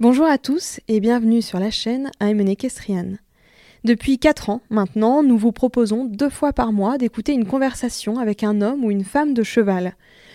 Bonjour 0.00 0.26
à 0.26 0.38
tous 0.38 0.80
et 0.88 0.98
bienvenue 0.98 1.40
sur 1.40 1.60
la 1.60 1.70
chaîne 1.70 2.10
I'm 2.20 2.40
Equestrian. 2.40 3.12
Depuis 3.84 4.18
4 4.18 4.50
ans 4.50 4.60
maintenant, 4.68 5.22
nous 5.22 5.38
vous 5.38 5.52
proposons 5.52 6.04
deux 6.04 6.30
fois 6.30 6.52
par 6.52 6.72
mois 6.72 6.98
d'écouter 6.98 7.32
une 7.32 7.46
conversation 7.46 8.18
avec 8.18 8.42
un 8.42 8.60
homme 8.60 8.84
ou 8.84 8.90
une 8.90 9.04
femme 9.04 9.34
de 9.34 9.44
cheval. 9.44 9.94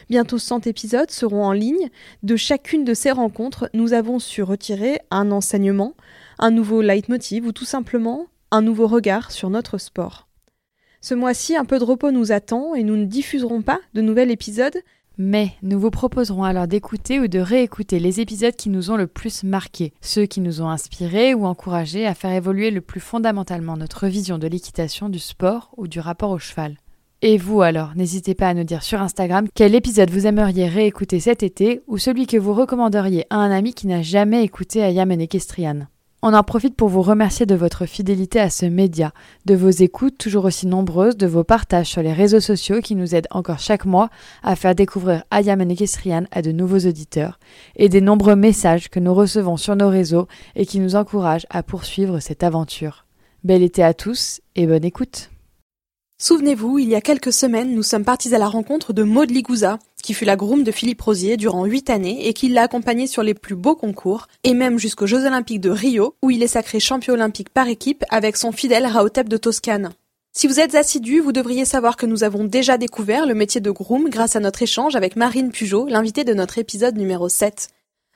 Bientôt 0.09 0.37
100 0.37 0.65
épisodes 0.65 1.11
seront 1.11 1.43
en 1.43 1.52
ligne. 1.52 1.89
De 2.23 2.37
chacune 2.37 2.85
de 2.85 2.93
ces 2.93 3.11
rencontres, 3.11 3.69
nous 3.73 3.91
avons 3.91 4.19
su 4.19 4.43
retirer 4.43 5.02
un 5.11 5.30
enseignement, 5.30 5.93
un 6.39 6.52
nouveau 6.52 6.81
leitmotiv 6.81 7.45
ou 7.45 7.52
tout 7.52 7.65
simplement 7.65 8.27
un 8.52 8.61
nouveau 8.61 8.87
regard 8.87 9.30
sur 9.30 9.49
notre 9.49 9.77
sport. 9.77 10.30
Ce 11.02 11.13
mois-ci, 11.13 11.57
un 11.57 11.65
peu 11.65 11.80
de 11.80 11.83
repos 11.83 12.11
nous 12.11 12.31
attend 12.31 12.75
et 12.75 12.83
nous 12.83 12.95
ne 12.95 13.05
diffuserons 13.05 13.61
pas 13.61 13.80
de 13.93 14.02
nouvel 14.02 14.31
épisode, 14.31 14.77
mais 15.20 15.52
nous 15.62 15.80
vous 15.80 15.92
proposerons 15.92 16.44
alors 16.45 16.66
d'écouter 16.66 17.20
ou 17.20 17.28
de 17.28 17.39
réécouter 17.39 18.00
les 18.00 18.22
épisodes 18.22 18.56
qui 18.56 18.70
nous 18.70 18.89
ont 18.89 18.95
le 18.95 19.06
plus 19.06 19.44
marqués, 19.44 19.94
ceux 20.00 20.26
qui 20.26 20.39
nous 20.39 20.61
ont 20.61 20.70
inspirés 20.70 21.34
ou 21.34 21.45
encouragés 21.45 22.08
à 22.08 22.16
faire 22.16 22.31
évoluer 22.31 22.72
le 22.72 22.80
plus 22.80 23.02
fondamentalement 23.02 23.76
notre 23.76 24.08
vision 24.08 24.38
de 24.38 24.48
l'équitation, 24.48 25.09
du 25.09 25.20
sport 25.20 25.72
ou 25.76 25.89
du 25.89 26.00
rapport 26.00 26.31
au 26.31 26.39
cheval. 26.39 26.78
Et 27.22 27.38
vous 27.38 27.61
alors, 27.61 27.92
n'hésitez 27.98 28.34
pas 28.34 28.48
à 28.48 28.53
nous 28.53 28.64
dire 28.64 28.81
sur 28.81 29.02
Instagram 29.02 29.48
quel 29.53 29.76
épisode 29.76 30.09
vous 30.09 30.26
aimeriez 30.26 30.70
réécouter 30.70 31.20
cet 31.20 31.44
été 31.44 31.81
ou 31.88 31.98
celui 31.98 32.26
que 32.26 32.38
vous 32.38 32.54
recommanderiez 32.54 33.26
à 33.30 33.36
un 33.36 33.52
ami 33.52 33.73
qui 33.73 33.88
n'a 33.88 34.02
jamais 34.02 34.45
écouté 34.45 34.81
Ayam 34.81 35.11
Equestrian. 35.11 35.88
On 36.22 36.34
en 36.34 36.44
profite 36.44 36.75
pour 36.75 36.89
vous 36.89 37.02
remercier 37.02 37.45
de 37.45 37.56
votre 37.56 37.86
fidélité 37.86 38.42
à 38.42 38.50
ce 38.50 38.66
média, 38.66 39.14
de 39.45 39.56
vos 39.56 39.70
écoutes 39.70 40.17
toujours 40.17 40.44
aussi 40.44 40.67
nombreuses, 40.67 41.16
de 41.16 41.28
vos 41.28 41.45
partages 41.45 41.88
sur 41.88 42.02
les 42.02 42.11
réseaux 42.11 42.42
sociaux 42.42 42.81
qui 42.81 42.95
nous 42.95 43.16
aident 43.16 43.30
encore 43.31 43.59
chaque 43.59 43.86
mois 43.86 44.09
à 44.44 44.58
faire 44.58 44.76
découvrir 44.76 45.23
Ayam 45.31 45.61
Equestrian 45.61 46.26
à 46.31 46.42
de 46.42 46.52
nouveaux 46.52 46.86
auditeurs, 46.86 47.39
et 47.78 47.88
des 47.88 48.02
nombreux 48.02 48.36
messages 48.36 48.89
que 48.89 48.99
nous 48.99 49.14
recevons 49.14 49.55
sur 49.55 49.77
nos 49.77 49.88
réseaux 49.88 50.27
et 50.58 50.66
qui 50.66 50.82
nous 50.82 50.98
encouragent 50.98 51.48
à 51.49 51.64
poursuivre 51.64 52.20
cette 52.20 52.43
aventure. 52.43 53.05
Bel 53.45 53.64
été 53.64 53.82
à 53.82 53.93
tous 53.93 54.42
et 54.58 54.67
bonne 54.67 54.83
écoute. 54.83 55.30
Souvenez-vous, 56.22 56.80
il 56.80 56.89
y 56.89 56.95
a 56.95 57.02
quelques 57.02 57.32
semaines, 57.32 57.73
nous 57.73 57.83
sommes 57.83 58.04
partis 58.04 58.36
à 58.36 58.39
la 58.39 58.49
rencontre 58.49 58.92
de 58.92 59.04
Maud 59.04 59.32
Ligouza, 59.32 59.80
qui 60.02 60.14
fut 60.14 60.26
la 60.26 60.36
groom 60.36 60.64
de 60.64 60.71
Philippe 60.71 61.02
Rosier 61.02 61.37
durant 61.37 61.65
huit 61.65 61.89
années 61.89 62.27
et 62.27 62.33
qui 62.33 62.49
l'a 62.49 62.64
accompagné 62.64 63.08
sur 63.08 63.23
les 63.23 63.33
plus 63.33 63.55
beaux 63.55 63.76
concours, 63.76 64.27
et 64.43 64.54
même 64.54 64.80
jusqu'aux 64.80 65.08
Jeux 65.08 65.26
Olympiques 65.26 65.61
de 65.61 65.70
Rio, 65.70 66.15
où 66.21 66.32
il 66.32 66.43
est 66.43 66.48
sacré 66.48 66.80
champion 66.80 67.14
olympique 67.14 67.49
par 67.49 67.67
équipe 67.67 68.04
avec 68.10 68.37
son 68.37 68.52
fidèle 68.52 68.86
Raotep 68.86 69.30
de 69.30 69.37
Toscane. 69.37 69.92
Si 70.32 70.48
vous 70.48 70.60
êtes 70.60 70.76
assidu, 70.76 71.20
vous 71.20 71.32
devriez 71.32 71.65
savoir 71.65 71.98
que 71.98 72.05
nous 72.05 72.23
avons 72.23 72.43
déjà 72.43 72.77
découvert 72.77 73.26
le 73.26 73.33
métier 73.33 73.61
de 73.61 73.71
groom 73.71 74.10
grâce 74.10 74.36
à 74.36 74.39
notre 74.39 74.61
échange 74.61 74.95
avec 74.95 75.15
Marine 75.15 75.52
Pujot, 75.52 75.87
l'invitée 75.87 76.23
de 76.23 76.33
notre 76.33 76.60
épisode 76.60 76.98
numéro 76.98 77.30
7. 77.30 77.70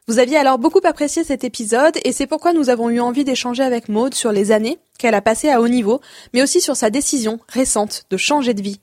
Vous 0.07 0.19
aviez 0.19 0.37
alors 0.37 0.59
beaucoup 0.59 0.81
apprécié 0.83 1.23
cet 1.23 1.43
épisode 1.43 1.97
et 2.03 2.11
c'est 2.11 2.27
pourquoi 2.27 2.51
nous 2.51 2.69
avons 2.69 2.89
eu 2.89 2.99
envie 2.99 3.23
d'échanger 3.23 3.63
avec 3.63 3.87
Maude 3.87 4.13
sur 4.13 4.31
les 4.31 4.51
années 4.51 4.77
qu'elle 4.99 5.15
a 5.15 5.21
passées 5.21 5.49
à 5.49 5.61
haut 5.61 5.69
niveau, 5.69 6.01
mais 6.33 6.43
aussi 6.43 6.59
sur 6.59 6.75
sa 6.75 6.89
décision 6.89 7.39
récente 7.47 8.03
de 8.09 8.17
changer 8.17 8.53
de 8.53 8.61
vie. 8.61 8.79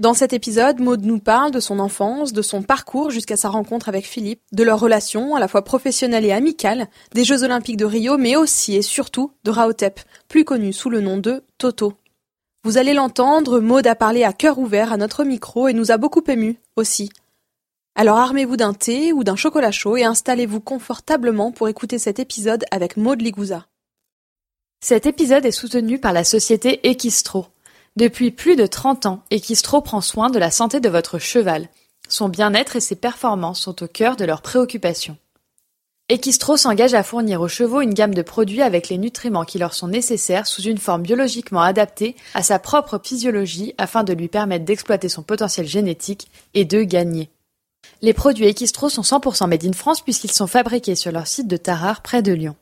Dans 0.00 0.14
cet 0.14 0.32
épisode, 0.32 0.80
Maude 0.80 1.04
nous 1.04 1.20
parle 1.20 1.52
de 1.52 1.60
son 1.60 1.78
enfance, 1.78 2.32
de 2.32 2.42
son 2.42 2.62
parcours 2.62 3.10
jusqu'à 3.10 3.36
sa 3.36 3.48
rencontre 3.48 3.88
avec 3.88 4.06
Philippe, 4.06 4.40
de 4.50 4.64
leur 4.64 4.80
relation 4.80 5.36
à 5.36 5.40
la 5.40 5.46
fois 5.46 5.62
professionnelle 5.62 6.24
et 6.24 6.32
amicale, 6.32 6.88
des 7.12 7.22
Jeux 7.22 7.44
Olympiques 7.44 7.76
de 7.76 7.84
Rio, 7.84 8.18
mais 8.18 8.34
aussi 8.34 8.74
et 8.74 8.82
surtout 8.82 9.30
de 9.44 9.52
Raotep, 9.52 10.00
plus 10.26 10.44
connu 10.44 10.72
sous 10.72 10.90
le 10.90 11.00
nom 11.00 11.16
de 11.16 11.44
Toto. 11.58 11.92
Vous 12.64 12.76
allez 12.76 12.92
l'entendre, 12.92 13.60
Maude 13.60 13.86
a 13.86 13.94
parlé 13.94 14.24
à 14.24 14.32
cœur 14.32 14.58
ouvert 14.58 14.92
à 14.92 14.96
notre 14.96 15.22
micro 15.22 15.68
et 15.68 15.72
nous 15.72 15.92
a 15.92 15.96
beaucoup 15.96 16.24
ému 16.26 16.58
aussi. 16.74 17.10
Alors 17.94 18.18
armez-vous 18.18 18.56
d'un 18.56 18.74
thé 18.74 19.12
ou 19.12 19.22
d'un 19.22 19.36
chocolat 19.36 19.70
chaud 19.70 19.96
et 19.96 20.02
installez-vous 20.02 20.60
confortablement 20.60 21.52
pour 21.52 21.68
écouter 21.68 22.00
cet 22.00 22.18
épisode 22.18 22.64
avec 22.72 22.96
Maud 22.96 23.22
Ligouza. 23.22 23.68
Cet 24.80 25.06
épisode 25.06 25.46
est 25.46 25.52
soutenu 25.52 26.00
par 26.00 26.12
la 26.12 26.24
société 26.24 26.90
Equistro. 26.90 27.46
Depuis 27.96 28.32
plus 28.32 28.56
de 28.56 28.66
30 28.66 29.06
ans, 29.06 29.22
Equistro 29.30 29.80
prend 29.80 30.00
soin 30.00 30.28
de 30.28 30.40
la 30.40 30.50
santé 30.50 30.80
de 30.80 30.88
votre 30.88 31.20
cheval. 31.20 31.68
Son 32.08 32.28
bien-être 32.28 32.74
et 32.74 32.80
ses 32.80 32.96
performances 32.96 33.60
sont 33.60 33.84
au 33.84 33.86
cœur 33.86 34.16
de 34.16 34.24
leurs 34.24 34.42
préoccupations. 34.42 35.16
Equistro 36.08 36.56
s'engage 36.56 36.94
à 36.94 37.04
fournir 37.04 37.40
aux 37.40 37.48
chevaux 37.48 37.80
une 37.80 37.94
gamme 37.94 38.12
de 38.12 38.22
produits 38.22 38.62
avec 38.62 38.88
les 38.88 38.98
nutriments 38.98 39.44
qui 39.44 39.58
leur 39.58 39.74
sont 39.74 39.86
nécessaires 39.86 40.48
sous 40.48 40.62
une 40.62 40.78
forme 40.78 41.02
biologiquement 41.02 41.62
adaptée 41.62 42.16
à 42.34 42.42
sa 42.42 42.58
propre 42.58 43.00
physiologie 43.02 43.74
afin 43.78 44.02
de 44.02 44.12
lui 44.12 44.26
permettre 44.26 44.64
d'exploiter 44.64 45.08
son 45.08 45.22
potentiel 45.22 45.68
génétique 45.68 46.32
et 46.52 46.64
de 46.64 46.82
gagner. 46.82 47.30
Les 48.02 48.12
produits 48.12 48.46
Equistro 48.46 48.88
sont 48.88 49.02
100% 49.02 49.48
made 49.48 49.64
in 49.64 49.72
France 49.72 50.00
puisqu'ils 50.00 50.32
sont 50.32 50.48
fabriqués 50.48 50.96
sur 50.96 51.12
leur 51.12 51.28
site 51.28 51.46
de 51.46 51.56
Tarare 51.56 52.02
près 52.02 52.22
de 52.22 52.32
Lyon. 52.32 52.56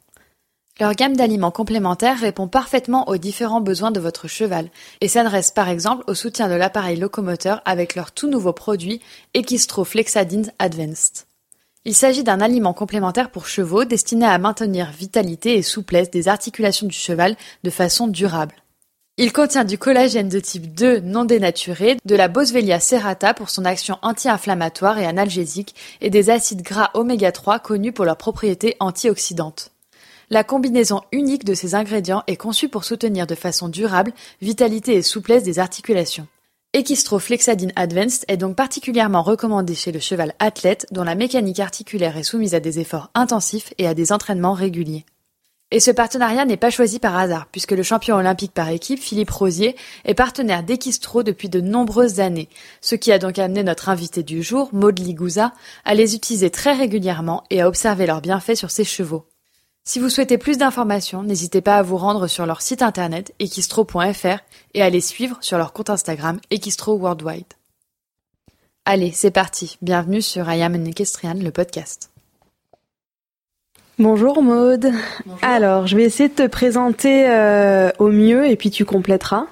Leur 0.80 0.94
gamme 0.94 1.16
d'aliments 1.16 1.50
complémentaires 1.50 2.18
répond 2.18 2.48
parfaitement 2.48 3.08
aux 3.08 3.18
différents 3.18 3.60
besoins 3.60 3.90
de 3.90 4.00
votre 4.00 4.26
cheval 4.26 4.70
et 5.02 5.08
s'adresse 5.08 5.50
par 5.50 5.68
exemple 5.68 6.02
au 6.06 6.14
soutien 6.14 6.48
de 6.48 6.54
l'appareil 6.54 6.96
locomoteur 6.98 7.60
avec 7.66 7.94
leur 7.94 8.10
tout 8.10 8.28
nouveau 8.28 8.54
produit 8.54 9.02
Equistro 9.34 9.84
Flexadins 9.84 10.50
Advanced. 10.58 11.26
Il 11.84 11.94
s'agit 11.94 12.24
d'un 12.24 12.40
aliment 12.40 12.72
complémentaire 12.72 13.30
pour 13.30 13.48
chevaux 13.48 13.84
destiné 13.84 14.24
à 14.24 14.38
maintenir 14.38 14.90
vitalité 14.92 15.56
et 15.56 15.62
souplesse 15.62 16.10
des 16.10 16.28
articulations 16.28 16.86
du 16.86 16.96
cheval 16.96 17.36
de 17.64 17.70
façon 17.70 18.08
durable. 18.08 18.54
Il 19.18 19.32
contient 19.34 19.64
du 19.64 19.76
collagène 19.76 20.30
de 20.30 20.40
type 20.40 20.74
2 20.74 21.00
non 21.00 21.26
dénaturé, 21.26 21.98
de 22.06 22.16
la 22.16 22.28
Boswellia 22.28 22.80
serrata 22.80 23.34
pour 23.34 23.50
son 23.50 23.66
action 23.66 23.98
anti-inflammatoire 24.00 24.98
et 24.98 25.04
analgésique, 25.04 25.74
et 26.00 26.08
des 26.08 26.30
acides 26.30 26.62
gras 26.62 26.90
oméga 26.94 27.30
3 27.30 27.58
connus 27.58 27.92
pour 27.92 28.06
leurs 28.06 28.16
propriétés 28.16 28.74
antioxydantes. 28.80 29.72
La 30.32 30.44
combinaison 30.44 31.02
unique 31.12 31.44
de 31.44 31.52
ces 31.52 31.74
ingrédients 31.74 32.22
est 32.26 32.38
conçue 32.38 32.70
pour 32.70 32.84
soutenir 32.84 33.26
de 33.26 33.34
façon 33.34 33.68
durable 33.68 34.14
vitalité 34.40 34.94
et 34.94 35.02
souplesse 35.02 35.42
des 35.42 35.58
articulations. 35.58 36.26
Equistro 36.72 37.18
Flexadine 37.18 37.70
Advanced 37.76 38.24
est 38.28 38.38
donc 38.38 38.56
particulièrement 38.56 39.20
recommandé 39.20 39.74
chez 39.74 39.92
le 39.92 40.00
cheval 40.00 40.32
athlète 40.38 40.86
dont 40.90 41.04
la 41.04 41.16
mécanique 41.16 41.60
articulaire 41.60 42.16
est 42.16 42.22
soumise 42.22 42.54
à 42.54 42.60
des 42.60 42.80
efforts 42.80 43.10
intensifs 43.14 43.74
et 43.76 43.86
à 43.86 43.92
des 43.92 44.10
entraînements 44.10 44.54
réguliers. 44.54 45.04
Et 45.70 45.80
ce 45.80 45.90
partenariat 45.90 46.46
n'est 46.46 46.56
pas 46.56 46.70
choisi 46.70 46.98
par 46.98 47.18
hasard, 47.18 47.48
puisque 47.52 47.72
le 47.72 47.82
champion 47.82 48.16
olympique 48.16 48.54
par 48.54 48.70
équipe, 48.70 49.00
Philippe 49.00 49.32
Rosier, 49.32 49.76
est 50.06 50.14
partenaire 50.14 50.62
d'Equistro 50.62 51.22
depuis 51.22 51.50
de 51.50 51.60
nombreuses 51.60 52.20
années, 52.20 52.48
ce 52.80 52.94
qui 52.94 53.12
a 53.12 53.18
donc 53.18 53.38
amené 53.38 53.62
notre 53.64 53.90
invité 53.90 54.22
du 54.22 54.42
jour, 54.42 54.70
Maud 54.72 54.98
Ligouza, 54.98 55.52
à 55.84 55.94
les 55.94 56.14
utiliser 56.14 56.48
très 56.48 56.72
régulièrement 56.72 57.44
et 57.50 57.60
à 57.60 57.68
observer 57.68 58.06
leurs 58.06 58.22
bienfaits 58.22 58.54
sur 58.54 58.70
ses 58.70 58.84
chevaux. 58.84 59.26
Si 59.84 59.98
vous 59.98 60.10
souhaitez 60.10 60.38
plus 60.38 60.58
d'informations, 60.58 61.24
n'hésitez 61.24 61.60
pas 61.60 61.76
à 61.76 61.82
vous 61.82 61.96
rendre 61.96 62.28
sur 62.28 62.46
leur 62.46 62.62
site 62.62 62.82
internet 62.82 63.34
equistro.fr 63.40 64.38
et 64.74 64.82
à 64.82 64.88
les 64.88 65.00
suivre 65.00 65.38
sur 65.40 65.58
leur 65.58 65.72
compte 65.72 65.90
Instagram 65.90 66.38
Equistro 66.52 66.96
Worldwide. 66.96 67.52
Allez, 68.84 69.10
c'est 69.10 69.32
parti. 69.32 69.78
Bienvenue 69.82 70.22
sur 70.22 70.48
I 70.48 70.62
Am 70.62 70.76
an 70.76 70.84
Equestrian, 70.84 71.34
le 71.34 71.50
podcast. 71.50 72.10
Bonjour 73.98 74.40
Maude. 74.40 74.92
Alors, 75.42 75.88
je 75.88 75.96
vais 75.96 76.04
essayer 76.04 76.28
de 76.28 76.34
te 76.34 76.46
présenter 76.46 77.28
euh, 77.28 77.90
au 77.98 78.08
mieux 78.08 78.46
et 78.46 78.54
puis 78.54 78.70
tu 78.70 78.84
compléteras. 78.84 79.46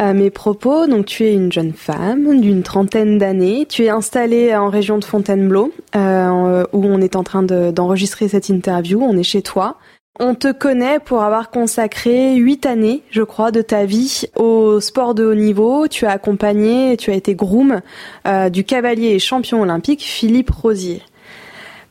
À 0.00 0.14
mes 0.14 0.30
propos. 0.30 0.86
Donc 0.86 1.06
tu 1.06 1.24
es 1.24 1.34
une 1.34 1.52
jeune 1.52 1.74
femme 1.74 2.40
d'une 2.40 2.62
trentaine 2.62 3.18
d'années. 3.18 3.66
Tu 3.68 3.84
es 3.84 3.90
installée 3.90 4.54
en 4.56 4.70
région 4.70 4.98
de 4.98 5.04
Fontainebleau, 5.04 5.72
euh, 5.94 6.64
où 6.72 6.86
on 6.86 7.00
est 7.00 7.16
en 7.16 7.22
train 7.22 7.42
d'enregistrer 7.42 8.26
cette 8.26 8.48
interview. 8.48 9.00
On 9.02 9.16
est 9.16 9.22
chez 9.22 9.42
toi. 9.42 9.76
On 10.18 10.34
te 10.34 10.52
connaît 10.52 10.98
pour 10.98 11.22
avoir 11.22 11.50
consacré 11.50 12.34
huit 12.34 12.66
années, 12.66 13.02
je 13.10 13.22
crois, 13.22 13.50
de 13.52 13.62
ta 13.62 13.84
vie 13.84 14.24
au 14.36 14.80
sport 14.80 15.14
de 15.14 15.24
haut 15.24 15.34
niveau. 15.34 15.86
Tu 15.86 16.06
as 16.06 16.10
accompagné, 16.10 16.96
tu 16.96 17.10
as 17.10 17.14
été 17.14 17.34
groom 17.34 17.80
euh, 18.26 18.48
du 18.48 18.64
cavalier 18.64 19.08
et 19.08 19.18
champion 19.18 19.62
olympique 19.62 20.02
Philippe 20.02 20.50
Rosier. 20.50 21.02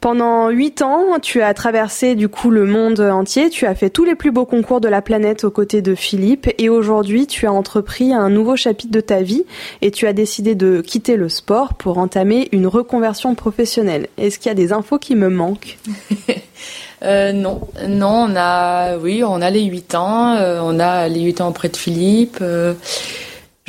Pendant 0.01 0.49
huit 0.49 0.81
ans, 0.81 1.19
tu 1.21 1.41
as 1.41 1.53
traversé 1.53 2.15
du 2.15 2.29
coup 2.29 2.51
le 2.51 2.65
monde 2.65 3.01
entier, 3.01 3.49
tu 3.49 3.65
as 3.65 3.75
fait 3.75 3.89
tous 3.89 4.05
les 4.05 4.15
plus 4.15 4.31
beaux 4.31 4.45
concours 4.45 4.79
de 4.79 4.87
la 4.87 5.01
planète 5.01 5.43
aux 5.43 5.51
côtés 5.51 5.81
de 5.81 5.93
Philippe. 5.93 6.49
Et 6.57 6.69
aujourd'hui 6.69 7.27
tu 7.27 7.47
as 7.47 7.51
entrepris 7.51 8.13
un 8.13 8.29
nouveau 8.29 8.55
chapitre 8.55 8.93
de 8.93 9.01
ta 9.01 9.21
vie 9.21 9.43
et 9.81 9.91
tu 9.91 10.07
as 10.07 10.13
décidé 10.13 10.55
de 10.55 10.79
quitter 10.79 11.17
le 11.17 11.27
sport 11.27 11.73
pour 11.73 11.97
entamer 11.97 12.47
une 12.53 12.65
reconversion 12.65 13.35
professionnelle. 13.35 14.07
Est-ce 14.17 14.39
qu'il 14.39 14.47
y 14.47 14.51
a 14.51 14.55
des 14.55 14.71
infos 14.71 14.99
qui 14.99 15.15
me 15.15 15.29
manquent? 15.29 15.77
Euh, 17.01 17.31
non, 17.31 17.61
non, 17.87 18.27
on 18.29 18.35
a, 18.35 18.97
oui, 18.97 19.23
on 19.23 19.41
a 19.41 19.49
les 19.49 19.63
huit 19.63 19.95
ans, 19.95 20.35
euh, 20.35 20.59
on 20.61 20.81
a 20.81 21.07
les 21.07 21.21
huit 21.21 21.39
ans 21.39 21.47
auprès 21.47 21.69
de 21.69 21.77
Philippe. 21.77 22.39
Euh, 22.41 22.73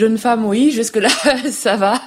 Jeune 0.01 0.17
femme, 0.17 0.47
oui, 0.47 0.71
jusque-là, 0.71 1.11
ça 1.51 1.77
va. 1.77 2.01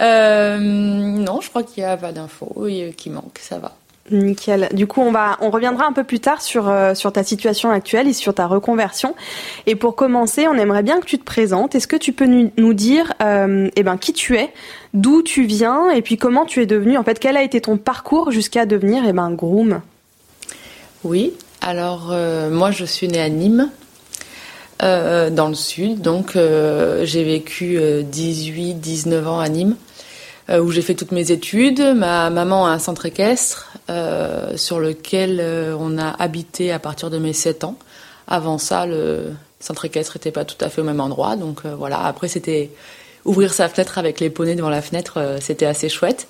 Euh, 0.00 0.56
non, 0.56 1.40
je 1.40 1.48
crois 1.48 1.64
qu'il 1.64 1.82
n'y 1.82 1.90
a 1.90 1.96
pas 1.96 2.12
d'infos 2.12 2.64
qui 2.96 3.10
manquent, 3.10 3.40
ça 3.40 3.58
va. 3.58 3.72
Nickel. 4.12 4.68
Du 4.72 4.86
coup, 4.86 5.00
on 5.00 5.10
va, 5.10 5.36
on 5.40 5.50
reviendra 5.50 5.84
un 5.84 5.92
peu 5.92 6.04
plus 6.04 6.20
tard 6.20 6.40
sur 6.40 6.68
euh, 6.68 6.94
sur 6.94 7.12
ta 7.12 7.24
situation 7.24 7.70
actuelle 7.72 8.06
et 8.06 8.12
sur 8.12 8.34
ta 8.34 8.46
reconversion. 8.46 9.16
Et 9.66 9.74
pour 9.74 9.96
commencer, 9.96 10.46
on 10.46 10.54
aimerait 10.54 10.84
bien 10.84 11.00
que 11.00 11.06
tu 11.06 11.18
te 11.18 11.24
présentes. 11.24 11.74
Est-ce 11.74 11.88
que 11.88 11.96
tu 11.96 12.12
peux 12.12 12.26
nous, 12.26 12.72
dire, 12.72 13.14
euh, 13.20 13.68
eh 13.74 13.82
ben, 13.82 13.96
qui 13.96 14.12
tu 14.12 14.36
es, 14.36 14.52
d'où 14.94 15.22
tu 15.22 15.46
viens, 15.46 15.90
et 15.90 16.02
puis 16.02 16.18
comment 16.18 16.44
tu 16.44 16.62
es 16.62 16.66
devenu. 16.66 16.96
En 16.98 17.02
fait, 17.02 17.18
quel 17.18 17.36
a 17.36 17.42
été 17.42 17.60
ton 17.60 17.78
parcours 17.78 18.30
jusqu'à 18.30 18.64
devenir, 18.64 19.02
eh 19.08 19.12
ben, 19.12 19.32
groom? 19.32 19.80
Oui. 21.02 21.32
Alors, 21.62 22.14
moi, 22.50 22.70
je 22.70 22.84
suis 22.84 23.08
née 23.08 23.20
à 23.20 23.28
Nîmes, 23.28 23.70
euh, 24.82 25.28
dans 25.28 25.48
le 25.48 25.54
sud. 25.54 26.00
Donc 26.00 26.36
euh, 26.36 27.04
j'ai 27.04 27.22
vécu 27.22 27.78
18-19 27.78 29.12
euh, 29.12 29.26
ans 29.26 29.38
à 29.38 29.48
Nîmes, 29.50 29.76
où 30.48 30.70
j'ai 30.70 30.80
fait 30.80 30.94
toutes 30.94 31.12
mes 31.12 31.32
études. 31.32 31.80
Ma 31.80 32.30
maman 32.30 32.66
a 32.66 32.70
un 32.70 32.78
centre 32.78 33.04
équestre 33.04 33.72
sur 34.56 34.80
lequel 34.80 35.42
on 35.78 35.98
a 35.98 36.08
habité 36.08 36.72
à 36.72 36.78
partir 36.78 37.10
de 37.10 37.18
mes 37.18 37.32
7 37.32 37.64
ans. 37.64 37.76
Avant 38.26 38.58
ça, 38.58 38.86
le 38.86 39.32
centre 39.60 39.84
équestre 39.84 40.16
n'était 40.16 40.30
pas 40.30 40.44
tout 40.44 40.56
à 40.64 40.68
fait 40.68 40.80
au 40.80 40.84
même 40.84 41.00
endroit. 41.00 41.36
Donc 41.36 41.66
voilà, 41.66 42.04
après 42.04 42.28
c'était 42.28 42.70
ouvrir 43.24 43.52
sa 43.52 43.68
fenêtre 43.68 43.98
avec 43.98 44.18
les 44.18 44.30
poneys 44.30 44.56
devant 44.56 44.70
la 44.70 44.82
fenêtre, 44.82 45.36
c'était 45.40 45.66
assez 45.66 45.88
chouette. 45.88 46.26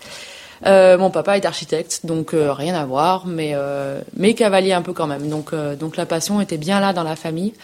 Euh, 0.66 0.98
mon 0.98 1.10
papa 1.10 1.38
est 1.38 1.46
architecte, 1.46 2.04
donc 2.04 2.32
rien 2.34 2.74
à 2.74 2.84
voir, 2.84 3.26
mais 3.26 3.54
mais 4.16 4.34
cavalier 4.34 4.72
un 4.72 4.82
peu 4.82 4.92
quand 4.92 5.06
même. 5.06 5.28
Donc 5.28 5.54
donc 5.54 5.96
la 5.96 6.04
passion 6.04 6.40
était 6.42 6.58
bien 6.58 6.80
là 6.80 6.92
dans 6.92 7.04
la 7.04 7.16
famille. 7.16 7.54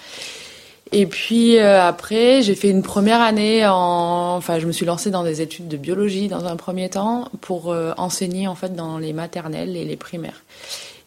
Et 0.92 1.06
puis 1.06 1.58
euh, 1.58 1.82
après, 1.82 2.42
j'ai 2.42 2.54
fait 2.54 2.70
une 2.70 2.82
première 2.82 3.20
année 3.20 3.66
en, 3.66 4.36
enfin, 4.36 4.58
je 4.58 4.66
me 4.66 4.72
suis 4.72 4.86
lancée 4.86 5.10
dans 5.10 5.24
des 5.24 5.42
études 5.42 5.66
de 5.66 5.76
biologie 5.76 6.28
dans 6.28 6.44
un 6.46 6.56
premier 6.56 6.88
temps 6.88 7.28
pour 7.40 7.72
euh, 7.72 7.92
enseigner 7.96 8.46
en 8.46 8.54
fait 8.54 8.74
dans 8.74 8.98
les 8.98 9.12
maternelles 9.12 9.76
et 9.76 9.84
les 9.84 9.96
primaires. 9.96 10.44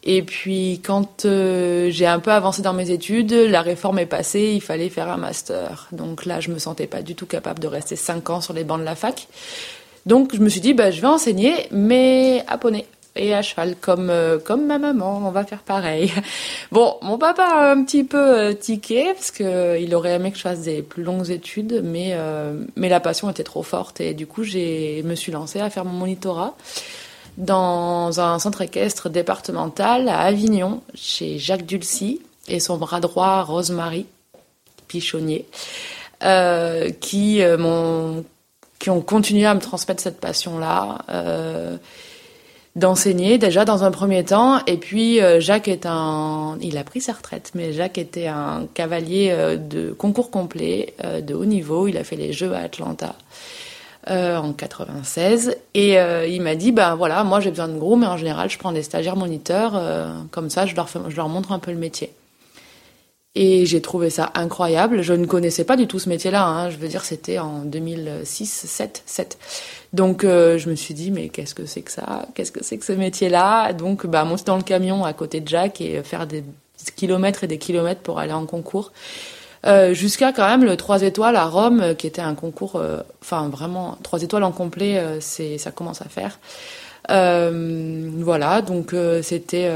Et 0.04 0.22
puis 0.22 0.82
quand 0.84 1.26
euh, 1.26 1.90
j'ai 1.92 2.08
un 2.08 2.20
peu 2.20 2.32
avancé 2.32 2.62
dans 2.62 2.74
mes 2.74 2.92
études, 2.92 3.32
la 3.32 3.62
réforme 3.62 4.00
est 4.00 4.06
passée, 4.06 4.52
il 4.54 4.62
fallait 4.62 4.90
faire 4.90 5.10
un 5.10 5.18
master. 5.18 5.88
Donc 5.94 6.26
là, 6.26 6.42
je 6.42 6.52
me 6.52 6.60
sentais 6.60 6.88
pas 6.88 7.02
du 7.02 7.16
tout 7.16 7.26
capable 7.26 7.60
de 7.60 7.68
rester 7.68 7.96
cinq 7.96 8.30
ans 8.30 8.42
sur 8.42 8.54
les 8.54 8.66
bancs 8.66 8.80
de 8.80 8.86
la 8.86 8.96
fac. 8.96 9.28
Donc 10.06 10.36
je 10.36 10.40
me 10.40 10.50
suis 10.50 10.62
dit, 10.62 10.74
bah, 10.74 10.92
je 10.92 11.00
vais 11.00 11.08
enseigner, 11.08 11.68
mais 11.72 12.44
à 12.48 12.58
poney 12.58 12.86
et 13.16 13.34
à 13.34 13.42
cheval, 13.42 13.76
comme, 13.80 14.10
euh, 14.10 14.38
comme 14.40 14.66
ma 14.66 14.78
maman, 14.78 15.22
on 15.26 15.32
va 15.32 15.44
faire 15.44 15.60
pareil. 15.64 16.12
Bon, 16.72 16.98
mon 17.02 17.18
papa 17.18 17.44
a 17.44 17.72
un 17.72 17.84
petit 17.84 18.04
peu 18.04 18.18
euh, 18.18 18.54
tiqué, 18.54 19.14
parce 19.14 19.32
qu'il 19.32 19.96
aurait 19.96 20.14
aimé 20.14 20.32
que 20.32 20.38
je 20.38 20.44
fasse 20.44 20.62
des 20.62 20.82
plus 20.82 21.04
longues 21.04 21.30
études, 21.32 21.82
mais, 21.84 22.12
euh, 22.14 22.54
mais 22.76 22.90
la 22.90 23.00
passion 23.00 23.30
était 23.30 23.44
trop 23.44 23.64
forte, 23.64 24.02
et 24.02 24.14
du 24.14 24.28
coup, 24.28 24.44
je 24.44 25.02
me 25.02 25.16
suis 25.16 25.32
lancée 25.32 25.60
à 25.60 25.70
faire 25.70 25.86
mon 25.86 25.94
monitorat 25.94 26.56
dans 27.38 28.20
un 28.20 28.38
centre 28.38 28.62
équestre 28.62 29.10
départemental 29.10 30.10
à 30.10 30.20
Avignon, 30.20 30.82
chez 30.94 31.40
Jacques 31.40 31.66
Dulcy, 31.66 32.22
et 32.48 32.60
son 32.60 32.78
bras 32.78 33.00
droit, 33.00 33.42
Rosemary 33.44 34.06
Pichonnier, 34.88 35.46
qui, 37.00 37.42
m'ont, 37.58 38.26
qui 38.78 38.90
ont 38.90 39.02
continué 39.02 39.46
à 39.46 39.56
me 39.56 39.62
transmettre 39.62 40.02
cette 40.02 40.20
passion-là 40.20 41.00
d'enseigner 42.76 43.38
déjà 43.38 43.66
dans 43.66 43.84
un 43.84 43.92
premier 43.92 44.24
temps. 44.24 44.60
Et 44.66 44.78
puis 44.78 45.22
euh, 45.22 45.40
Jacques 45.40 45.68
est 45.68 45.86
un, 45.86 46.58
il 46.62 46.78
a 46.78 46.84
pris 46.84 47.02
sa 47.02 47.14
retraite, 47.14 47.52
mais 47.56 47.74
Jacques 47.74 47.98
était 47.98 48.28
un 48.28 48.68
cavalier 48.74 49.30
euh, 49.32 49.58
de 49.58 49.92
concours 49.92 50.32
complet 50.32 50.94
euh, 51.04 51.22
de 51.22 51.34
haut 51.34 51.46
niveau. 51.46 51.88
Il 51.88 51.98
a 51.98 52.04
fait 52.04 52.16
les 52.16 52.34
Jeux 52.34 52.54
à 52.54 52.60
Atlanta. 52.60 53.16
en 54.08 54.54
96 54.54 55.56
et 55.76 55.98
il 56.28 56.42
m'a 56.42 56.56
dit 56.56 56.72
ben 56.72 56.96
voilà 56.96 57.24
moi 57.24 57.40
j'ai 57.42 57.52
besoin 57.52 57.68
de 57.68 57.78
gros 57.78 57.96
mais 57.96 58.08
en 58.08 58.18
général 58.18 58.50
je 58.50 58.58
prends 58.58 58.72
des 58.72 58.82
stagiaires 58.82 59.18
moniteurs 59.18 59.74
comme 60.32 60.50
ça 60.50 60.66
je 60.66 60.74
leur 60.74 60.88
je 60.88 61.16
leur 61.16 61.30
montre 61.30 61.52
un 61.52 61.60
peu 61.60 61.72
le 61.72 61.78
métier 61.78 62.12
et 63.42 63.66
j'ai 63.66 63.82
trouvé 63.82 64.10
ça 64.10 64.32
incroyable. 64.36 65.02
Je 65.02 65.14
ne 65.14 65.26
connaissais 65.26 65.64
pas 65.64 65.78
du 65.78 65.88
tout 65.88 65.98
ce 65.98 66.10
métier-là. 66.10 66.46
Hein. 66.46 66.70
Je 66.72 66.76
veux 66.76 66.90
dire, 66.90 67.06
c'était 67.06 67.40
en 67.40 67.60
2006, 67.60 68.46
7, 68.46 69.02
7. 69.06 69.38
Donc 69.94 70.26
euh, 70.26 70.58
je 70.58 70.70
me 70.70 70.76
suis 70.76 70.94
dit 70.94 71.10
mais 71.10 71.30
qu'est-ce 71.30 71.56
que 71.56 71.66
c'est 71.66 71.82
que 71.82 71.92
ça? 71.92 72.28
Qu'est-ce 72.36 72.52
que 72.52 72.62
c'est 72.62 72.78
que 72.78 72.84
ce 72.84 72.92
métier-là? 72.92 73.72
Donc 73.72 74.06
bah 74.06 74.26
monter 74.26 74.44
dans 74.44 74.58
le 74.58 74.64
camion 74.64 75.06
à 75.06 75.14
côté 75.14 75.40
de 75.40 75.48
Jack 75.48 75.80
et 75.80 76.04
faire 76.04 76.28
des 76.28 76.44
kilomètres 76.98 77.46
et 77.46 77.48
des 77.48 77.58
kilomètres 77.58 78.02
pour 78.02 78.20
aller 78.20 78.34
en 78.34 78.46
concours. 78.46 78.92
Euh, 79.66 79.94
jusqu'à 79.94 80.34
quand 80.34 80.48
même 80.48 80.66
le 80.66 80.76
3 80.76 81.04
étoiles 81.04 81.38
à 81.38 81.46
Rome, 81.46 81.96
qui 81.98 82.08
était 82.08 82.22
un 82.22 82.36
concours, 82.36 82.76
euh, 82.76 83.00
enfin 83.22 83.48
vraiment 83.48 83.98
3 84.04 84.22
étoiles 84.22 84.44
en 84.44 84.52
complet, 84.52 85.02
c'est 85.22 85.58
ça 85.58 85.72
commence 85.72 86.02
à 86.02 86.10
faire. 86.10 86.40
voilà, 87.08 88.62
donc 88.62 88.94
c'était 89.22 89.72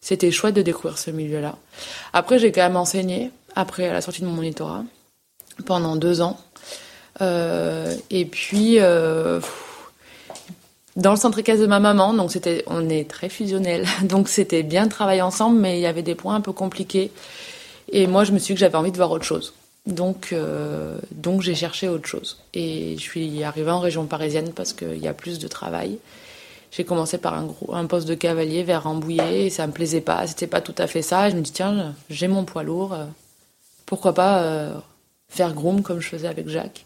c'était 0.00 0.30
chouette 0.30 0.54
de 0.54 0.62
découvrir 0.62 0.98
ce 0.98 1.10
milieu-là. 1.10 1.56
Après, 2.12 2.38
j'ai 2.38 2.52
quand 2.52 2.62
même 2.62 2.76
enseigné 2.76 3.30
après 3.54 3.92
la 3.92 4.00
sortie 4.00 4.22
de 4.22 4.26
mon 4.26 4.32
monitorat 4.32 4.84
pendant 5.66 5.96
deux 5.96 6.20
ans. 6.20 6.38
Euh, 7.20 7.94
et 8.10 8.24
puis, 8.24 8.78
euh, 8.78 9.40
dans 10.96 11.10
le 11.10 11.16
centre 11.16 11.38
équestre 11.38 11.62
de 11.62 11.66
ma 11.66 11.80
maman, 11.80 12.14
donc 12.14 12.30
on 12.66 12.88
est 12.88 13.08
très 13.08 13.28
fusionnels, 13.28 13.86
donc 14.02 14.28
c'était 14.28 14.62
bien 14.62 14.86
de 14.86 14.90
travailler 14.90 15.22
ensemble, 15.22 15.58
mais 15.58 15.78
il 15.78 15.82
y 15.82 15.86
avait 15.86 16.02
des 16.02 16.14
points 16.14 16.34
un 16.34 16.40
peu 16.40 16.52
compliqués. 16.52 17.10
Et 17.92 18.06
moi, 18.06 18.24
je 18.24 18.32
me 18.32 18.38
suis 18.38 18.54
dit 18.54 18.56
que 18.56 18.60
j'avais 18.60 18.76
envie 18.76 18.92
de 18.92 18.96
voir 18.96 19.10
autre 19.10 19.24
chose. 19.24 19.52
Donc, 19.86 20.28
euh, 20.32 20.96
donc 21.10 21.42
j'ai 21.42 21.54
cherché 21.54 21.88
autre 21.88 22.06
chose. 22.06 22.38
Et 22.54 22.94
je 22.96 23.02
suis 23.02 23.42
arrivée 23.42 23.70
en 23.70 23.80
région 23.80 24.06
parisienne 24.06 24.52
parce 24.54 24.72
qu'il 24.72 24.98
y 24.98 25.08
a 25.08 25.14
plus 25.14 25.38
de 25.38 25.48
travail. 25.48 25.98
J'ai 26.70 26.84
commencé 26.84 27.18
par 27.18 27.34
un, 27.34 27.46
gros, 27.46 27.74
un 27.74 27.86
poste 27.86 28.06
de 28.06 28.14
cavalier 28.14 28.62
vers 28.62 28.84
Rambouillet 28.84 29.46
et 29.46 29.50
ça 29.50 29.66
me 29.66 29.72
plaisait 29.72 30.00
pas. 30.00 30.26
C'était 30.26 30.46
pas 30.46 30.60
tout 30.60 30.74
à 30.78 30.86
fait 30.86 31.02
ça. 31.02 31.28
je 31.28 31.36
me 31.36 31.40
dis 31.40 31.52
tiens, 31.52 31.94
j'ai 32.08 32.28
mon 32.28 32.44
poids 32.44 32.62
lourd. 32.62 32.96
pourquoi 33.86 34.14
pas 34.14 34.82
faire 35.30 35.54
groom 35.54 35.82
comme 35.82 36.00
je 36.00 36.08
faisais 36.08 36.28
avec 36.28 36.48
Jacques. 36.48 36.84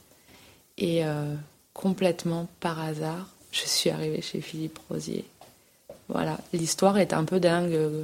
Et 0.79 1.05
euh, 1.05 1.35
complètement 1.73 2.47
par 2.61 2.81
hasard, 2.81 3.29
je 3.51 3.63
suis 3.63 3.91
arrivée 3.91 4.21
chez 4.21 4.41
Philippe 4.41 4.79
Rosier. 4.89 5.25
Voilà, 6.09 6.39
l'histoire 6.53 6.99
est 6.99 7.13
un 7.13 7.25
peu 7.25 7.41
dingue 7.41 7.73
euh, 7.73 8.03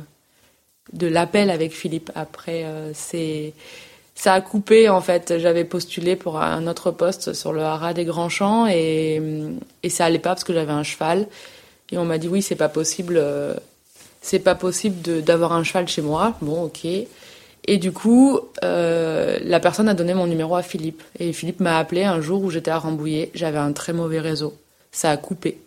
de 0.93 1.07
l'appel 1.07 1.51
avec 1.51 1.73
Philippe. 1.73 2.11
Après, 2.15 2.65
euh, 2.65 2.93
c'est 2.95 3.53
ça 4.15 4.35
a 4.35 4.41
coupé 4.41 4.89
en 4.89 5.01
fait. 5.01 5.39
J'avais 5.39 5.65
postulé 5.65 6.17
pour 6.17 6.41
un 6.41 6.67
autre 6.67 6.91
poste 6.91 7.33
sur 7.33 7.53
le 7.53 7.63
haras 7.63 7.93
des 7.93 8.05
Grands 8.05 8.29
Champs 8.29 8.67
et, 8.67 9.21
et 9.83 9.89
ça 9.89 10.07
allait 10.07 10.19
pas 10.19 10.31
parce 10.31 10.45
que 10.45 10.53
j'avais 10.53 10.73
un 10.73 10.83
cheval. 10.83 11.27
Et 11.93 11.99
on 11.99 12.05
m'a 12.05 12.19
dit 12.19 12.29
oui, 12.29 12.43
c'est 12.43 12.57
pas 12.57 12.69
possible, 12.69 13.23
c'est 14.23 14.39
pas 14.39 14.55
possible 14.55 15.23
d'avoir 15.23 15.53
un 15.53 15.65
cheval 15.65 15.89
chez 15.89 16.03
moi. 16.03 16.35
Bon, 16.41 16.65
ok. 16.65 16.87
Et 17.67 17.79
du 17.79 17.93
coup, 17.93 18.41
euh, 18.65 19.39
la 19.43 19.61
personne 19.61 19.89
a 19.89 19.95
donné 19.95 20.15
mon 20.15 20.27
numéro 20.27 20.57
à 20.57 20.63
Philippe. 20.63 21.03
Et 21.19 21.33
Philippe 21.33 21.61
m'a 21.61 21.79
appelé 21.79 22.05
un 22.05 22.21
jour 22.21 22.43
où 22.43 22.51
j'étais 22.51 22.71
à 22.71 22.79
Rambouillet. 22.79 23.31
J'avais 23.35 23.59
un 23.59 23.73
très 23.73 23.93
mauvais 23.93 24.21
réseau. 24.21 24.55
Ça 24.93 25.11
a 25.11 25.17
coupé. 25.17 25.59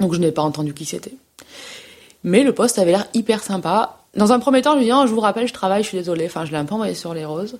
Donc 0.00 0.14
je 0.14 0.18
n'ai 0.18 0.32
pas 0.32 0.42
entendu 0.42 0.74
qui 0.74 0.84
c'était. 0.84 1.12
Mais 2.24 2.42
le 2.42 2.52
poste 2.52 2.78
avait 2.78 2.92
l'air 2.92 3.06
hyper 3.14 3.42
sympa. 3.42 3.98
Dans 4.16 4.32
un 4.32 4.38
premier 4.38 4.62
temps, 4.62 4.72
je 4.72 4.78
lui 4.78 4.88
ai 4.88 4.92
dit, 4.92 4.98
je 5.06 5.12
vous 5.12 5.20
rappelle, 5.20 5.46
je 5.46 5.52
travaille, 5.52 5.82
je 5.82 5.88
suis 5.88 5.98
désolée. 5.98 6.26
Enfin, 6.26 6.44
je 6.44 6.50
l'ai 6.50 6.56
un 6.56 6.64
peu 6.64 6.74
envoyé 6.74 6.94
sur 6.94 7.14
les 7.14 7.24
roses. 7.24 7.58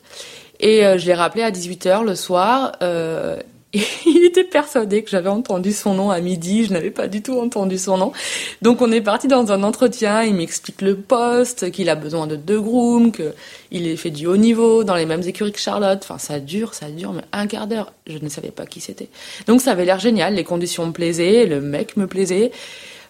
Et 0.60 0.84
euh, 0.84 0.98
je 0.98 1.06
l'ai 1.06 1.14
rappelé 1.14 1.44
à 1.44 1.50
18h 1.50 2.04
le 2.04 2.14
soir. 2.14 2.72
Euh, 2.82 3.38
Il 4.06 4.24
était 4.24 4.44
persuadé 4.44 5.02
que 5.02 5.10
j'avais 5.10 5.28
entendu 5.28 5.72
son 5.72 5.92
nom 5.92 6.10
à 6.10 6.20
midi, 6.20 6.64
je 6.64 6.72
n'avais 6.72 6.90
pas 6.90 7.06
du 7.06 7.22
tout 7.22 7.38
entendu 7.38 7.76
son 7.76 7.98
nom. 7.98 8.12
Donc 8.62 8.80
on 8.80 8.90
est 8.90 9.02
parti 9.02 9.28
dans 9.28 9.52
un 9.52 9.62
entretien, 9.62 10.22
il 10.22 10.34
m'explique 10.34 10.80
le 10.80 10.96
poste, 10.96 11.70
qu'il 11.70 11.90
a 11.90 11.94
besoin 11.94 12.26
de 12.26 12.36
deux 12.36 12.60
grooms, 12.60 13.12
qu'il 13.12 13.86
est 13.86 13.96
fait 13.96 14.10
du 14.10 14.26
haut 14.26 14.38
niveau, 14.38 14.84
dans 14.84 14.94
les 14.94 15.04
mêmes 15.04 15.22
écuries 15.22 15.52
que 15.52 15.58
Charlotte. 15.58 16.00
Enfin 16.02 16.16
ça 16.16 16.40
dure, 16.40 16.72
ça 16.72 16.88
dure, 16.88 17.12
mais 17.12 17.24
un 17.32 17.46
quart 17.46 17.66
d'heure. 17.66 17.92
Je 18.06 18.16
ne 18.18 18.28
savais 18.30 18.50
pas 18.50 18.64
qui 18.64 18.80
c'était. 18.80 19.08
Donc 19.46 19.60
ça 19.60 19.72
avait 19.72 19.84
l'air 19.84 19.98
génial, 19.98 20.34
les 20.34 20.44
conditions 20.44 20.86
me 20.86 20.92
plaisaient, 20.92 21.44
le 21.44 21.60
mec 21.60 21.98
me 21.98 22.06
plaisait, 22.06 22.52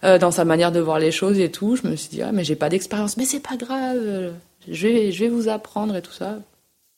euh, 0.03 0.19
dans 0.19 0.33
sa 0.33 0.45
manière 0.45 0.73
de 0.73 0.81
voir 0.81 0.99
les 0.99 1.12
choses 1.12 1.38
et 1.38 1.53
tout. 1.53 1.77
Je 1.77 1.87
me 1.87 1.95
suis 1.95 2.09
dit, 2.09 2.23
ah 2.23 2.33
mais 2.33 2.43
j'ai 2.43 2.57
pas 2.57 2.69
d'expérience, 2.69 3.17
mais 3.17 3.27
c'est 3.27 3.41
pas 3.41 3.57
grave, 3.57 4.33
je 4.67 4.88
vais, 4.88 5.12
je 5.12 5.25
vais 5.25 5.31
vous 5.31 5.49
apprendre 5.49 5.95
et 5.95 6.03
tout 6.03 6.12
ça. 6.12 6.41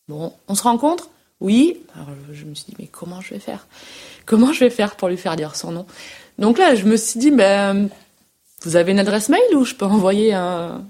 Bon, 0.09 0.33
on 0.49 0.55
se 0.55 0.63
rencontre 0.63 1.11
oui. 1.41 1.81
Alors 1.95 2.09
je 2.33 2.45
me 2.45 2.55
suis 2.55 2.67
dit, 2.67 2.77
mais 2.79 2.87
comment 2.87 3.21
je 3.21 3.35
vais 3.35 3.41
faire? 3.41 3.67
Comment 4.27 4.53
je 4.53 4.61
vais 4.61 4.71
faire 4.71 4.97
pour 4.97 5.09
lui 5.09 5.17
faire 5.17 5.37
dire 5.37 5.57
son 5.57 5.73
nom? 5.73 5.87
Donc 6.39 6.59
là, 6.59 6.75
je 6.75 6.85
me 6.85 6.97
suis 6.97 7.19
dit, 7.19 7.31
ben, 7.31 7.89
vous 8.63 8.77
avez 8.77 8.93
une 8.93 8.99
adresse 8.99 9.29
mail 9.29 9.41
où 9.55 9.65
je 9.65 9.75
peux 9.75 9.87
envoyer 9.87 10.33
un, 10.33 10.83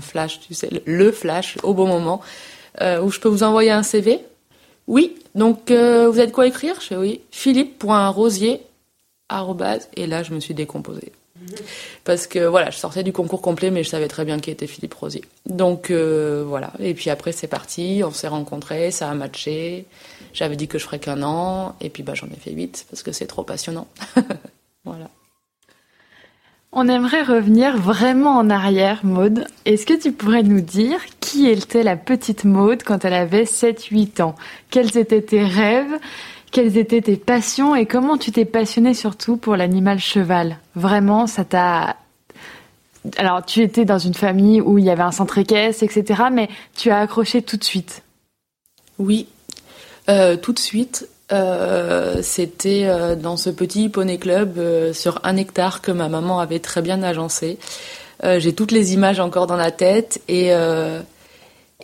flash, 0.00 0.40
tu 0.40 0.54
sais, 0.54 0.70
le 0.84 1.12
flash 1.12 1.58
au 1.62 1.74
bon 1.74 1.86
moment, 1.86 2.20
euh, 2.80 3.02
où 3.02 3.10
je 3.10 3.20
peux 3.20 3.28
vous 3.28 3.42
envoyer 3.42 3.70
un 3.70 3.82
CV 3.82 4.20
Oui. 4.86 5.16
Donc, 5.34 5.70
euh, 5.70 6.08
vous 6.08 6.18
avez 6.18 6.32
quoi 6.32 6.46
écrire? 6.46 6.76
Je 6.80 6.86
fais 6.86 6.96
oui. 6.96 7.20
Philippe.rosier, 7.30 8.60
et 9.96 10.06
là, 10.06 10.22
je 10.22 10.34
me 10.34 10.40
suis 10.40 10.54
décomposée. 10.54 11.12
Parce 12.04 12.26
que 12.26 12.40
voilà, 12.46 12.70
je 12.70 12.76
sortais 12.76 13.02
du 13.02 13.12
concours 13.12 13.42
complet, 13.42 13.70
mais 13.70 13.84
je 13.84 13.88
savais 13.88 14.08
très 14.08 14.24
bien 14.24 14.38
qui 14.38 14.50
était 14.50 14.66
Philippe 14.66 14.94
Rosier. 14.94 15.22
Donc 15.46 15.90
euh, 15.90 16.44
voilà. 16.46 16.72
Et 16.78 16.94
puis 16.94 17.10
après, 17.10 17.32
c'est 17.32 17.46
parti. 17.46 18.02
On 18.04 18.12
s'est 18.12 18.28
rencontrés, 18.28 18.90
ça 18.90 19.10
a 19.10 19.14
matché. 19.14 19.86
J'avais 20.32 20.56
dit 20.56 20.68
que 20.68 20.78
je 20.78 20.84
ferais 20.84 20.98
qu'un 20.98 21.22
an, 21.22 21.74
et 21.80 21.90
puis 21.90 22.02
bah 22.02 22.14
j'en 22.14 22.28
ai 22.28 22.36
fait 22.36 22.52
huit 22.52 22.86
parce 22.90 23.02
que 23.02 23.12
c'est 23.12 23.26
trop 23.26 23.42
passionnant. 23.42 23.88
voilà. 24.84 25.10
On 26.72 26.86
aimerait 26.86 27.24
revenir 27.24 27.76
vraiment 27.76 28.36
en 28.36 28.48
arrière, 28.48 29.00
Maude. 29.04 29.44
Est-ce 29.64 29.84
que 29.86 30.00
tu 30.00 30.12
pourrais 30.12 30.44
nous 30.44 30.60
dire 30.60 31.00
qui 31.18 31.48
était 31.48 31.82
la 31.82 31.96
petite 31.96 32.44
Maude 32.44 32.84
quand 32.84 33.04
elle 33.04 33.14
avait 33.14 33.42
7-8 33.42 34.22
ans? 34.22 34.36
Quels 34.70 34.96
étaient 34.96 35.20
tes 35.20 35.42
rêves? 35.42 35.98
Quelles 36.50 36.76
étaient 36.76 37.00
tes 37.00 37.16
passions 37.16 37.74
et 37.74 37.86
comment 37.86 38.18
tu 38.18 38.32
t'es 38.32 38.44
passionnée 38.44 38.94
surtout 38.94 39.36
pour 39.36 39.56
l'animal 39.56 39.98
cheval? 39.98 40.58
Vraiment, 40.74 41.26
ça 41.26 41.44
t'a... 41.44 41.96
Alors, 43.16 43.44
tu 43.44 43.62
étais 43.62 43.84
dans 43.84 43.98
une 43.98 44.14
famille 44.14 44.60
où 44.60 44.78
il 44.78 44.84
y 44.84 44.90
avait 44.90 45.02
un 45.02 45.12
centre 45.12 45.38
équestre, 45.38 45.84
etc., 45.84 46.24
mais 46.30 46.48
tu 46.76 46.90
as 46.90 46.98
accroché 46.98 47.40
tout 47.40 47.56
de 47.56 47.64
suite. 47.64 48.02
Oui, 48.98 49.26
euh, 50.08 50.36
tout 50.36 50.52
de 50.52 50.58
suite. 50.58 51.08
Euh, 51.32 52.20
c'était 52.22 52.86
euh, 52.86 53.14
dans 53.14 53.36
ce 53.36 53.50
petit 53.50 53.88
poney 53.88 54.18
club 54.18 54.60
sur 54.92 55.20
un 55.22 55.36
hectare 55.36 55.80
que 55.80 55.92
ma 55.92 56.08
maman 56.08 56.40
avait 56.40 56.58
très 56.58 56.82
bien 56.82 57.02
agencé. 57.02 57.58
J'ai 58.22 58.52
toutes 58.52 58.72
les 58.72 58.92
images 58.92 59.18
encore 59.18 59.46
dans 59.46 59.56
la 59.56 59.70
tête 59.70 60.20
et 60.28 60.52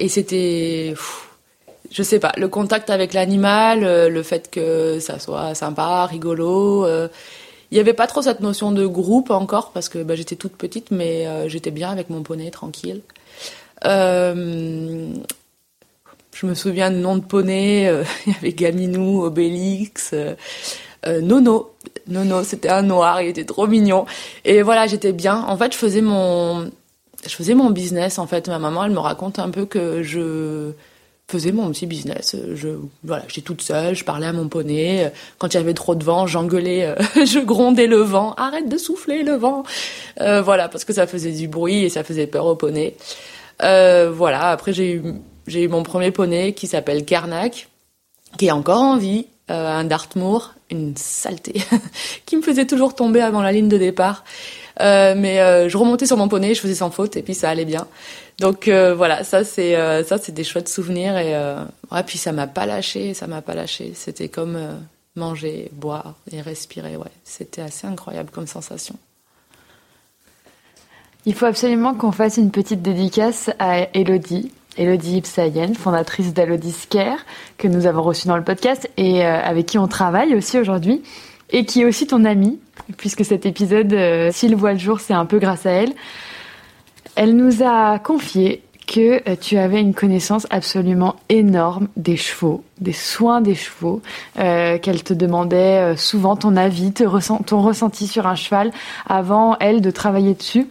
c'était 0.06 0.92
je 1.90 2.02
sais 2.02 2.18
pas, 2.18 2.32
le 2.36 2.48
contact 2.48 2.90
avec 2.90 3.14
l'animal, 3.14 3.84
euh, 3.84 4.08
le 4.08 4.22
fait 4.22 4.50
que 4.50 4.98
ça 5.00 5.18
soit 5.18 5.54
sympa, 5.54 6.06
rigolo. 6.06 6.84
Euh, 6.84 7.08
il 7.70 7.74
n'y 7.74 7.80
avait 7.80 7.94
pas 7.94 8.06
trop 8.06 8.22
cette 8.22 8.40
notion 8.40 8.70
de 8.72 8.86
groupe 8.86 9.30
encore 9.30 9.72
parce 9.72 9.88
que 9.88 10.02
bah, 10.02 10.14
j'étais 10.14 10.36
toute 10.36 10.56
petite, 10.56 10.90
mais 10.90 11.26
euh, 11.26 11.48
j'étais 11.48 11.70
bien 11.70 11.90
avec 11.90 12.10
mon 12.10 12.22
poney, 12.22 12.50
tranquille. 12.50 13.02
je 13.82 15.10
me 16.44 16.54
souviens 16.54 16.90
de 16.90 16.96
nom 16.96 17.16
de 17.16 17.24
poney, 17.24 17.90
il 18.26 18.32
y 18.32 18.36
avait 18.36 18.52
Gaminou, 18.52 19.24
Obélix, 19.24 20.14
Nono. 21.04 21.72
Nono, 22.08 22.42
c'était 22.44 22.68
un 22.68 22.82
noir, 22.82 23.22
il 23.22 23.28
était 23.28 23.44
trop 23.44 23.66
mignon. 23.66 24.06
Et 24.44 24.62
voilà, 24.62 24.86
j'étais 24.86 25.12
bien. 25.12 25.44
En 25.48 25.56
fait, 25.56 25.72
je 25.72 25.78
faisais 25.78 26.02
mon, 26.02 26.70
je 27.24 27.34
faisais 27.34 27.54
mon 27.54 27.70
business. 27.70 28.18
En 28.18 28.26
fait, 28.26 28.48
ma 28.48 28.58
maman, 28.58 28.84
elle 28.84 28.92
me 28.92 28.98
raconte 28.98 29.38
un 29.38 29.50
peu 29.50 29.66
que 29.66 30.02
je 30.02 30.72
faisais 31.28 31.52
mon 31.52 31.70
petit 31.70 31.86
business. 31.86 32.36
Je, 32.54 32.68
voilà, 33.02 33.24
j'étais 33.28 33.40
toute 33.40 33.62
seule, 33.62 33.96
je 33.96 34.04
parlais 34.04 34.26
à 34.26 34.32
mon 34.32 34.48
poney. 34.48 35.10
Quand 35.38 35.52
il 35.52 35.56
y 35.56 35.60
avait 35.60 35.74
trop 35.74 35.94
de 35.94 36.04
vent, 36.04 36.26
j'engueulais, 36.26 36.86
euh, 36.86 36.94
je 37.24 37.40
grondais 37.40 37.86
le 37.86 37.98
vent. 37.98 38.34
Arrête 38.34 38.68
de 38.68 38.78
souffler 38.78 39.22
le 39.22 39.34
vent. 39.34 39.64
Euh, 40.20 40.40
voilà, 40.42 40.68
parce 40.68 40.84
que 40.84 40.92
ça 40.92 41.06
faisait 41.06 41.32
du 41.32 41.48
bruit 41.48 41.84
et 41.84 41.88
ça 41.88 42.04
faisait 42.04 42.26
peur 42.26 42.46
au 42.46 42.54
poney. 42.54 42.96
Euh, 43.62 44.10
voilà, 44.14 44.50
après 44.50 44.72
j'ai 44.72 44.92
eu, 44.92 45.02
j'ai 45.46 45.62
eu 45.62 45.68
mon 45.68 45.82
premier 45.82 46.10
poney 46.10 46.52
qui 46.52 46.66
s'appelle 46.66 47.04
Karnak, 47.04 47.68
qui 48.38 48.46
est 48.46 48.52
encore 48.52 48.82
en 48.82 48.96
vie, 48.96 49.26
un 49.48 49.84
Dartmoor, 49.84 50.54
une 50.70 50.96
saleté, 50.96 51.62
qui 52.26 52.36
me 52.36 52.42
faisait 52.42 52.66
toujours 52.66 52.94
tomber 52.94 53.20
avant 53.20 53.40
la 53.40 53.52
ligne 53.52 53.68
de 53.68 53.78
départ. 53.78 54.24
Mais 54.80 55.68
je 55.68 55.76
remontais 55.76 56.06
sur 56.06 56.16
mon 56.16 56.28
poney, 56.28 56.54
je 56.54 56.60
faisais 56.60 56.74
sans 56.74 56.90
faute 56.90 57.16
et 57.16 57.22
puis 57.22 57.34
ça 57.34 57.50
allait 57.50 57.64
bien. 57.64 57.86
Donc 58.38 58.68
euh, 58.68 58.94
voilà, 58.94 59.24
ça 59.24 59.44
c'est 59.44 59.76
euh, 59.76 60.04
ça 60.04 60.18
c'est 60.18 60.32
des 60.32 60.44
chouettes 60.44 60.68
souvenirs 60.68 61.16
et 61.16 61.34
euh, 61.34 61.64
puis 62.06 62.18
ça 62.18 62.32
m'a 62.32 62.46
pas 62.46 62.66
lâché, 62.66 63.14
ça 63.14 63.26
m'a 63.26 63.40
pas 63.40 63.54
lâché. 63.54 63.92
C'était 63.94 64.28
comme 64.28 64.58
manger, 65.14 65.70
boire 65.72 66.14
et 66.30 66.42
respirer. 66.42 66.96
Ouais, 66.96 67.06
c'était 67.24 67.62
assez 67.62 67.86
incroyable 67.86 68.30
comme 68.30 68.46
sensation. 68.46 68.96
Il 71.24 71.34
faut 71.34 71.46
absolument 71.46 71.94
qu'on 71.94 72.12
fasse 72.12 72.36
une 72.36 72.50
petite 72.50 72.82
dédicace 72.82 73.50
à 73.58 73.88
Elodie, 73.94 74.52
Elodie 74.76 75.16
Ipsayen, 75.16 75.74
fondatrice 75.74 76.34
d'Elodie 76.34 76.72
Scare, 76.72 77.18
que 77.56 77.66
nous 77.66 77.86
avons 77.86 78.02
reçue 78.02 78.28
dans 78.28 78.36
le 78.36 78.44
podcast 78.44 78.88
et 78.96 79.24
avec 79.24 79.66
qui 79.66 79.78
on 79.78 79.88
travaille 79.88 80.36
aussi 80.36 80.56
aujourd'hui, 80.56 81.02
et 81.50 81.64
qui 81.64 81.80
est 81.82 81.84
aussi 81.84 82.06
ton 82.06 82.24
amie, 82.24 82.60
puisque 82.96 83.24
cet 83.24 83.46
épisode, 83.46 83.96
s'il 84.32 84.54
voit 84.56 84.72
le 84.72 84.78
jour, 84.78 85.00
c'est 85.00 85.14
un 85.14 85.26
peu 85.26 85.38
grâce 85.38 85.66
à 85.66 85.70
elle. 85.70 85.92
Elle 87.16 87.34
nous 87.34 87.62
a 87.62 87.98
confié 87.98 88.62
que 88.86 89.28
euh, 89.28 89.36
tu 89.40 89.58
avais 89.58 89.80
une 89.80 89.94
connaissance 89.94 90.46
absolument 90.50 91.16
énorme 91.28 91.88
des 91.96 92.16
chevaux, 92.16 92.62
des 92.80 92.92
soins 92.92 93.40
des 93.40 93.54
chevaux, 93.54 94.00
euh, 94.38 94.78
qu'elle 94.78 95.02
te 95.02 95.12
demandait 95.12 95.78
euh, 95.78 95.96
souvent 95.96 96.36
ton 96.36 96.56
avis, 96.56 96.92
ton 96.92 97.62
ressenti 97.62 98.06
sur 98.06 98.26
un 98.26 98.36
cheval 98.36 98.70
avant, 99.06 99.56
elle, 99.58 99.80
de 99.80 99.90
travailler 99.90 100.34
dessus. 100.34 100.66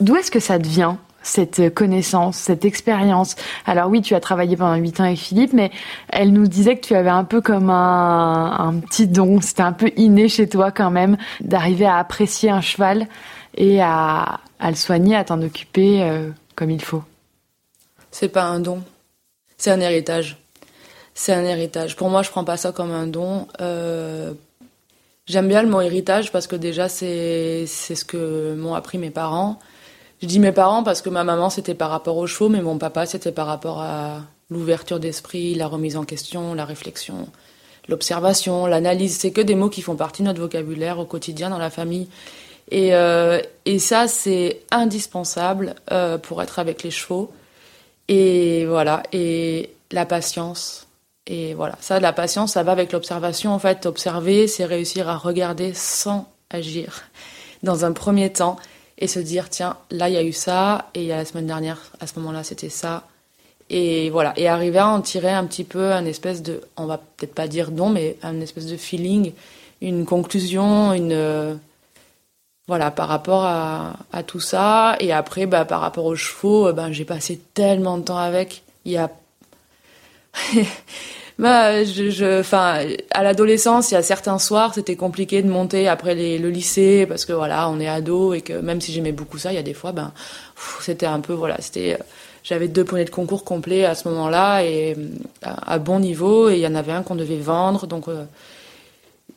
D'où 0.00 0.16
est-ce 0.16 0.30
que 0.30 0.40
ça 0.40 0.58
te 0.58 0.66
vient? 0.66 0.98
Cette 1.24 1.74
connaissance, 1.74 2.36
cette 2.36 2.64
expérience. 2.64 3.34
Alors 3.66 3.88
oui, 3.88 4.00
tu 4.02 4.14
as 4.14 4.20
travaillé 4.20 4.56
pendant 4.56 4.76
huit 4.76 5.00
ans 5.00 5.04
avec 5.04 5.18
Philippe, 5.18 5.52
mais 5.52 5.72
elle 6.10 6.32
nous 6.32 6.46
disait 6.46 6.76
que 6.76 6.86
tu 6.86 6.94
avais 6.94 7.10
un 7.10 7.24
peu 7.24 7.40
comme 7.40 7.70
un, 7.70 8.74
petit 8.88 9.08
don, 9.08 9.40
c'était 9.40 9.62
un 9.62 9.72
peu 9.72 9.90
inné 9.96 10.28
chez 10.28 10.48
toi 10.48 10.70
quand 10.70 10.90
même, 10.90 11.16
d'arriver 11.40 11.86
à 11.86 11.96
apprécier 11.96 12.50
un 12.50 12.60
cheval 12.60 13.08
et 13.56 13.82
à, 13.82 14.40
à 14.60 14.70
le 14.70 14.76
soigner, 14.76 15.16
à 15.16 15.24
t'en 15.24 15.40
occuper 15.42 16.02
euh, 16.02 16.30
comme 16.54 16.70
il 16.70 16.82
faut. 16.82 17.02
C'est 18.10 18.28
pas 18.28 18.44
un 18.44 18.60
don, 18.60 18.82
c'est 19.56 19.70
un 19.70 19.80
héritage. 19.80 20.36
C'est 21.14 21.32
un 21.32 21.44
héritage. 21.44 21.94
Pour 21.96 22.10
moi, 22.10 22.22
je 22.22 22.30
prends 22.30 22.44
pas 22.44 22.56
ça 22.56 22.72
comme 22.72 22.90
un 22.90 23.06
don. 23.06 23.46
Euh, 23.60 24.32
j'aime 25.26 25.46
bien 25.46 25.62
le 25.62 25.68
mot 25.68 25.80
héritage 25.80 26.32
parce 26.32 26.48
que 26.48 26.56
déjà, 26.56 26.88
c'est 26.88 27.66
ce 27.66 28.04
que 28.04 28.54
m'ont 28.54 28.74
appris 28.74 28.98
mes 28.98 29.10
parents. 29.10 29.60
Je 30.22 30.26
dis 30.26 30.38
mes 30.38 30.52
parents 30.52 30.82
parce 30.82 31.02
que 31.02 31.10
ma 31.10 31.24
maman, 31.24 31.50
c'était 31.50 31.74
par 31.74 31.90
rapport 31.90 32.16
aux 32.16 32.26
chevaux, 32.26 32.48
mais 32.48 32.62
mon 32.62 32.78
papa, 32.78 33.06
c'était 33.06 33.32
par 33.32 33.46
rapport 33.46 33.80
à 33.80 34.22
l'ouverture 34.50 35.00
d'esprit, 35.00 35.54
la 35.54 35.66
remise 35.66 35.96
en 35.96 36.04
question, 36.04 36.54
la 36.54 36.64
réflexion, 36.64 37.28
l'observation, 37.88 38.66
l'analyse. 38.66 39.18
C'est 39.18 39.32
que 39.32 39.40
des 39.40 39.54
mots 39.54 39.68
qui 39.68 39.82
font 39.82 39.96
partie 39.96 40.22
de 40.22 40.28
notre 40.28 40.40
vocabulaire 40.40 40.98
au 40.98 41.04
quotidien 41.04 41.50
dans 41.50 41.58
la 41.58 41.70
famille. 41.70 42.08
Et, 42.70 42.94
euh, 42.94 43.40
et 43.66 43.78
ça, 43.78 44.08
c'est 44.08 44.62
indispensable 44.70 45.74
euh, 45.90 46.16
pour 46.18 46.42
être 46.42 46.58
avec 46.58 46.82
les 46.82 46.90
chevaux. 46.90 47.32
Et 48.08 48.66
voilà, 48.66 49.02
et 49.12 49.70
la 49.90 50.06
patience. 50.06 50.86
Et 51.26 51.54
voilà, 51.54 51.76
ça, 51.80 52.00
la 52.00 52.12
patience, 52.12 52.52
ça 52.52 52.62
va 52.62 52.72
avec 52.72 52.92
l'observation. 52.92 53.52
En 53.52 53.58
fait, 53.58 53.86
observer, 53.86 54.46
c'est 54.46 54.64
réussir 54.64 55.08
à 55.08 55.16
regarder 55.16 55.72
sans 55.74 56.28
agir. 56.50 57.02
Dans 57.62 57.84
un 57.86 57.92
premier 57.92 58.30
temps, 58.30 58.56
et 59.04 59.06
se 59.06 59.20
dire, 59.20 59.50
tiens, 59.50 59.76
là, 59.90 60.08
il 60.08 60.14
y 60.14 60.18
a 60.18 60.22
eu 60.22 60.32
ça, 60.32 60.90
et 60.94 61.08
la 61.08 61.24
semaine 61.24 61.46
dernière, 61.46 61.78
à 62.00 62.06
ce 62.06 62.18
moment-là, 62.18 62.42
c'était 62.42 62.70
ça. 62.70 63.06
Et 63.70 64.10
voilà, 64.10 64.32
et 64.36 64.48
arriver 64.48 64.78
à 64.78 64.88
en 64.88 65.00
tirer 65.00 65.30
un 65.30 65.44
petit 65.44 65.64
peu 65.64 65.92
un 65.92 66.04
espèce 66.04 66.42
de, 66.42 66.60
on 66.76 66.86
va 66.86 66.98
peut-être 66.98 67.34
pas 67.34 67.48
dire 67.48 67.70
don, 67.70 67.90
mais 67.90 68.16
un 68.22 68.40
espèce 68.40 68.66
de 68.66 68.76
feeling, 68.76 69.32
une 69.80 70.06
conclusion, 70.06 70.92
une 70.92 71.58
voilà, 72.66 72.90
par 72.90 73.08
rapport 73.08 73.44
à, 73.44 73.96
à, 74.12 74.22
tout 74.22 74.40
ça. 74.40 74.96
Et 75.00 75.12
après, 75.12 75.46
bah, 75.46 75.64
par 75.64 75.80
rapport 75.80 76.06
aux 76.06 76.16
chevaux, 76.16 76.68
euh, 76.68 76.72
ben, 76.72 76.92
j'ai 76.92 77.04
passé 77.04 77.38
tellement 77.52 77.98
de 77.98 78.04
temps 78.04 78.18
avec. 78.18 78.62
Il 78.84 78.92
y 78.92 78.96
a. 78.96 79.10
bah, 81.38 81.84
je, 81.84 82.10
je, 82.10 82.54
à 82.54 83.22
l'adolescence, 83.22 83.90
il 83.90 83.94
y 83.94 83.96
a 83.96 84.02
certains 84.02 84.38
soirs, 84.38 84.74
c'était 84.74 84.96
compliqué 84.96 85.42
de 85.42 85.48
monter 85.48 85.88
après 85.88 86.14
le 86.14 86.48
lycée 86.48 87.06
parce 87.06 87.24
que 87.24 87.32
voilà, 87.32 87.68
on 87.68 87.80
est 87.80 87.88
ado 87.88 88.34
et 88.34 88.40
que 88.40 88.52
même 88.52 88.80
si 88.80 88.92
j'aimais 88.92 89.12
beaucoup 89.12 89.38
ça, 89.38 89.52
il 89.52 89.56
y 89.56 89.58
a 89.58 89.62
des 89.62 89.74
fois, 89.74 89.92
ben, 89.92 90.12
c'était 90.80 91.06
un 91.06 91.20
peu, 91.20 91.32
voilà, 91.32 91.56
c'était 91.60 91.98
j'avais 92.44 92.68
deux 92.68 92.84
poneys 92.84 93.06
de 93.06 93.10
concours 93.10 93.42
complets 93.42 93.86
à 93.86 93.94
ce 93.94 94.06
moment-là 94.08 94.62
et 94.62 94.96
à, 95.42 95.78
bon 95.78 95.98
niveau 95.98 96.50
et 96.50 96.56
il 96.56 96.60
y 96.60 96.66
en 96.66 96.74
avait 96.74 96.92
un 96.92 97.02
qu'on 97.02 97.14
devait 97.14 97.38
vendre. 97.38 97.86
Donc 97.86 98.04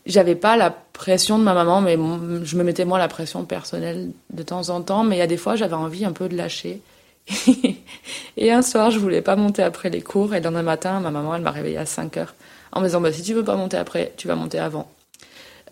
j'avais 0.06 0.36
pas 0.36 0.58
la 0.58 0.70
pression 0.70 1.39
de 1.39 1.44
ma 1.44 1.54
maman 1.54 1.80
mais 1.80 1.96
je 2.44 2.58
me 2.58 2.63
mettais 2.63 2.84
moi 2.84 3.00
la 3.00 3.08
pression 3.08 3.46
personnelle 3.46 4.12
de 4.32 4.44
temps 4.44 4.70
en 4.70 4.82
temps. 4.82 5.06
Mais 5.06 5.16
il 5.16 5.20
y 5.20 5.22
a 5.22 5.27
des 5.27 5.38
fois 5.38 5.56
j'avais 5.56 5.74
envie 5.74 6.04
un 6.04 6.12
peu 6.12 6.27
de 6.27 6.36
lâcher 6.36 6.82
et 8.38 8.51
un 8.51 8.62
soir 8.62 8.91
je 8.91 9.00
voulais 9.00 9.22
pas 9.22 9.36
monter 9.36 9.63
après 9.63 9.89
les 9.89 10.01
cours 10.01 10.34
et 10.34 10.46
un 10.46 10.62
matin 10.63 11.00
ma 11.00 11.12
maman 11.12 11.36
elle 11.36 11.41
m'a 11.41 11.51
réveillée 11.51 11.77
à 11.77 11.86
5 11.86 12.17
heures 12.17 12.36
en 12.72 12.79
me 12.79 12.86
disant 12.86 13.01
bah 13.01 13.12
si 13.12 13.22
tu 13.22 13.34
veux 13.34 13.43
pas 13.43 13.55
monter 13.55 13.77
après 13.77 14.13
tu 14.17 14.27
vas 14.27 14.36
monter 14.36 14.60
avant 14.60 14.89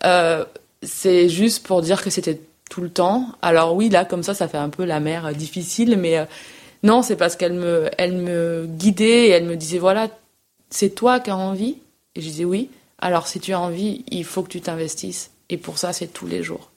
euh, 0.04 0.44
c'est 0.82 1.28
juste 1.28 1.66
pour 1.66 1.82
dire 1.82 2.02
que 2.02 2.10
c'était 2.10 2.40
tout 2.70 2.80
le 2.80 2.90
temps. 2.90 3.28
Alors 3.42 3.74
oui, 3.74 3.88
là, 3.88 4.04
comme 4.04 4.22
ça, 4.22 4.34
ça 4.34 4.48
fait 4.48 4.58
un 4.58 4.68
peu 4.68 4.84
la 4.84 5.00
mère 5.00 5.26
euh, 5.26 5.32
difficile, 5.32 5.96
mais 5.96 6.18
euh, 6.18 6.24
non, 6.82 7.02
c'est 7.02 7.16
parce 7.16 7.36
qu'elle 7.36 7.54
me, 7.54 7.88
elle 7.98 8.16
me 8.16 8.66
guidait 8.68 9.26
et 9.26 9.30
elle 9.30 9.44
me 9.44 9.56
disait, 9.56 9.78
voilà, 9.78 10.08
c'est 10.70 10.94
toi 10.94 11.20
qui 11.20 11.30
as 11.30 11.36
envie. 11.36 11.78
Et 12.14 12.20
je 12.20 12.26
disais 12.26 12.44
oui. 12.44 12.70
Alors 12.98 13.26
si 13.26 13.40
tu 13.40 13.52
as 13.52 13.60
envie, 13.60 14.04
il 14.10 14.24
faut 14.24 14.42
que 14.42 14.48
tu 14.48 14.60
t'investisses. 14.60 15.30
Et 15.48 15.58
pour 15.58 15.78
ça, 15.78 15.92
c'est 15.92 16.08
tous 16.08 16.26
les 16.26 16.42
jours. 16.42 16.70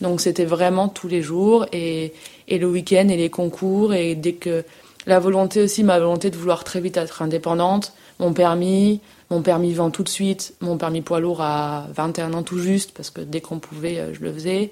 Donc 0.00 0.20
c'était 0.20 0.44
vraiment 0.44 0.88
tous 0.88 1.08
les 1.08 1.22
jours 1.22 1.66
et, 1.72 2.12
et 2.46 2.58
le 2.58 2.68
week-end 2.68 3.08
et 3.08 3.16
les 3.16 3.30
concours 3.30 3.94
et 3.94 4.14
dès 4.14 4.34
que 4.34 4.64
la 5.06 5.18
volonté 5.18 5.62
aussi, 5.62 5.82
ma 5.84 5.98
volonté 5.98 6.30
de 6.30 6.36
vouloir 6.36 6.64
très 6.64 6.80
vite 6.80 6.98
être 6.98 7.22
indépendante, 7.22 7.94
mon 8.18 8.32
permis, 8.32 9.00
mon 9.30 9.42
permis 9.42 9.72
vend 9.72 9.90
tout 9.90 10.02
de 10.02 10.08
suite, 10.08 10.54
mon 10.60 10.76
permis 10.76 11.00
poids 11.00 11.20
lourd 11.20 11.40
à 11.40 11.86
21 11.94 12.34
ans 12.34 12.42
tout 12.42 12.58
juste, 12.58 12.92
parce 12.92 13.10
que 13.10 13.20
dès 13.20 13.40
qu'on 13.40 13.58
pouvait, 13.58 13.98
euh, 13.98 14.14
je 14.14 14.20
le 14.20 14.32
faisais. 14.32 14.70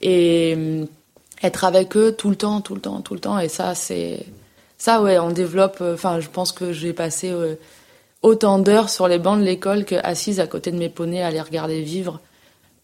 Et 0.00 0.54
euh, 0.56 0.84
être 1.42 1.64
avec 1.64 1.96
eux 1.96 2.12
tout 2.12 2.30
le 2.30 2.36
temps, 2.36 2.60
tout 2.60 2.74
le 2.74 2.80
temps, 2.80 3.00
tout 3.00 3.14
le 3.14 3.20
temps. 3.20 3.38
Et 3.38 3.48
ça, 3.48 3.74
c'est. 3.74 4.24
Ça, 4.78 5.02
ouais, 5.02 5.18
on 5.18 5.30
développe. 5.30 5.78
Euh, 5.80 5.94
enfin, 5.94 6.20
je 6.20 6.28
pense 6.28 6.52
que 6.52 6.72
j'ai 6.72 6.92
passé 6.92 7.34
autant 8.22 8.58
d'heures 8.58 8.90
sur 8.90 9.08
les 9.08 9.18
bancs 9.18 9.38
de 9.38 9.44
l'école 9.44 9.84
qu'assise 9.84 10.40
à 10.40 10.46
côté 10.46 10.70
de 10.70 10.78
mes 10.78 10.88
poneys 10.88 11.22
à 11.22 11.30
les 11.30 11.40
regarder 11.40 11.82
vivre. 11.82 12.20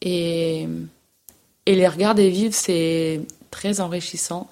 Et, 0.00 0.66
et 1.66 1.74
les 1.74 1.88
regarder 1.88 2.30
vivre, 2.30 2.54
c'est 2.54 3.20
très 3.50 3.80
enrichissant. 3.80 4.48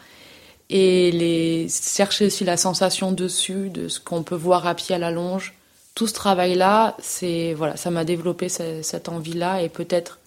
Et 0.68 1.10
les 1.10 1.68
chercher 1.68 2.26
aussi 2.26 2.44
la 2.44 2.56
sensation 2.56 3.10
dessus, 3.10 3.70
de 3.70 3.88
ce 3.88 3.98
qu'on 3.98 4.22
peut 4.22 4.36
voir 4.36 4.66
à 4.66 4.74
pied 4.74 4.94
à 4.94 4.98
la 4.98 5.10
longe 5.10 5.54
tout 5.94 6.06
ce 6.06 6.14
travail-là, 6.14 6.96
c'est 6.98 7.54
voilà, 7.54 7.76
ça 7.76 7.90
m'a 7.90 8.04
développé 8.04 8.48
cette, 8.48 9.08
envie-là 9.08 9.62
et 9.62 9.68
peut-être 9.68 10.18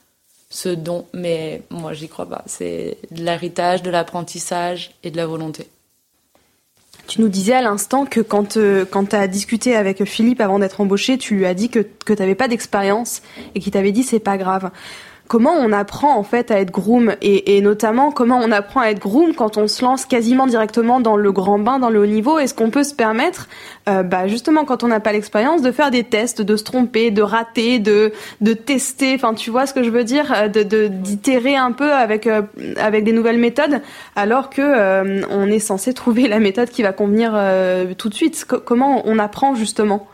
ce 0.49 0.69
don, 0.69 1.07
mais 1.13 1.63
moi 1.69 1.93
j'y 1.93 2.07
crois 2.07 2.27
pas. 2.27 2.43
C'est 2.45 2.97
de 3.11 3.23
l'héritage, 3.23 3.81
de 3.81 3.89
l'apprentissage 3.89 4.91
et 5.03 5.09
de 5.09 5.17
la 5.17 5.25
volonté. 5.25 5.67
Tu 7.07 7.21
nous 7.21 7.27
disais 7.27 7.53
à 7.53 7.61
l'instant 7.61 8.05
que 8.05 8.21
quand, 8.21 8.57
euh, 8.57 8.85
quand 8.85 9.09
tu 9.09 9.15
as 9.15 9.27
discuté 9.27 9.75
avec 9.75 10.05
Philippe 10.05 10.41
avant 10.41 10.59
d'être 10.59 10.79
embauché, 10.79 11.17
tu 11.17 11.35
lui 11.35 11.45
as 11.45 11.53
dit 11.53 11.69
que, 11.69 11.79
que 11.79 12.13
tu 12.13 12.19
n'avais 12.21 12.35
pas 12.35 12.47
d'expérience 12.47 13.21
et 13.55 13.59
qu'il 13.59 13.73
t'avait 13.73 13.91
dit 13.91 14.03
c'est 14.03 14.19
pas 14.19 14.37
grave 14.37 14.69
comment 15.33 15.55
on 15.57 15.71
apprend 15.71 16.15
en 16.15 16.21
fait 16.21 16.51
à 16.51 16.59
être 16.59 16.69
groom 16.69 17.15
et, 17.23 17.59
notamment 17.61 18.11
comment 18.11 18.39
on 18.39 18.51
apprend 18.51 18.81
à 18.81 18.89
être 18.89 18.99
groom 18.99 19.33
quand 19.33 19.57
on 19.57 19.67
se 19.67 19.83
lance 19.83 20.05
quasiment 20.05 20.45
directement 20.45 20.99
dans 20.99 21.17
le 21.17 21.31
grand 21.31 21.57
bain, 21.57 21.79
dans 21.79 21.89
le 21.89 21.99
haut 21.99 22.05
niveau? 22.05 22.37
Est-ce 22.37 22.53
qu'on 22.53 22.69
peut 22.69 22.83
se 22.83 22.93
permettre, 22.93 23.49
euh, 23.89 24.03
bah 24.03 24.27
justement 24.27 24.63
quand 24.63 24.83
on 24.83 24.89
n'a 24.89 24.99
pas 24.99 25.11
l'expérience, 25.11 25.63
de 25.63 25.71
faire 25.71 25.89
des 25.89 26.03
tests, 26.03 26.43
de 26.43 26.55
se 26.55 26.63
tromper, 26.63 27.09
de 27.09 27.23
rater, 27.23 27.79
de 27.79 28.11
de 28.41 28.53
tester? 28.53 29.15
Enfin, 29.15 29.33
tu 29.33 29.49
vois 29.49 29.65
ce 29.65 29.73
que 29.73 29.81
je 29.81 29.89
veux 29.89 30.03
dire, 30.03 30.31
euh, 30.37 30.49
de 30.49 30.87
d'itérer 30.87 31.55
un 31.55 31.71
peu 31.71 31.91
avec 31.91 32.27
euh, 32.27 32.43
avec 32.77 33.03
des 33.03 33.11
nouvelles 33.11 33.39
méthodes, 33.39 33.81
alors 34.15 34.51
que 34.51 35.25
on 35.31 35.47
est 35.47 35.57
censé 35.57 35.95
trouver 35.95 36.27
la 36.27 36.37
méthode 36.37 36.69
qui 36.69 36.83
va 36.83 36.91
convenir 36.91 37.31
tout 37.97 38.09
de 38.09 38.13
suite. 38.13 38.45
comment 38.45 39.01
on 39.05 39.17
apprend 39.17 39.55
justement? 39.55 40.07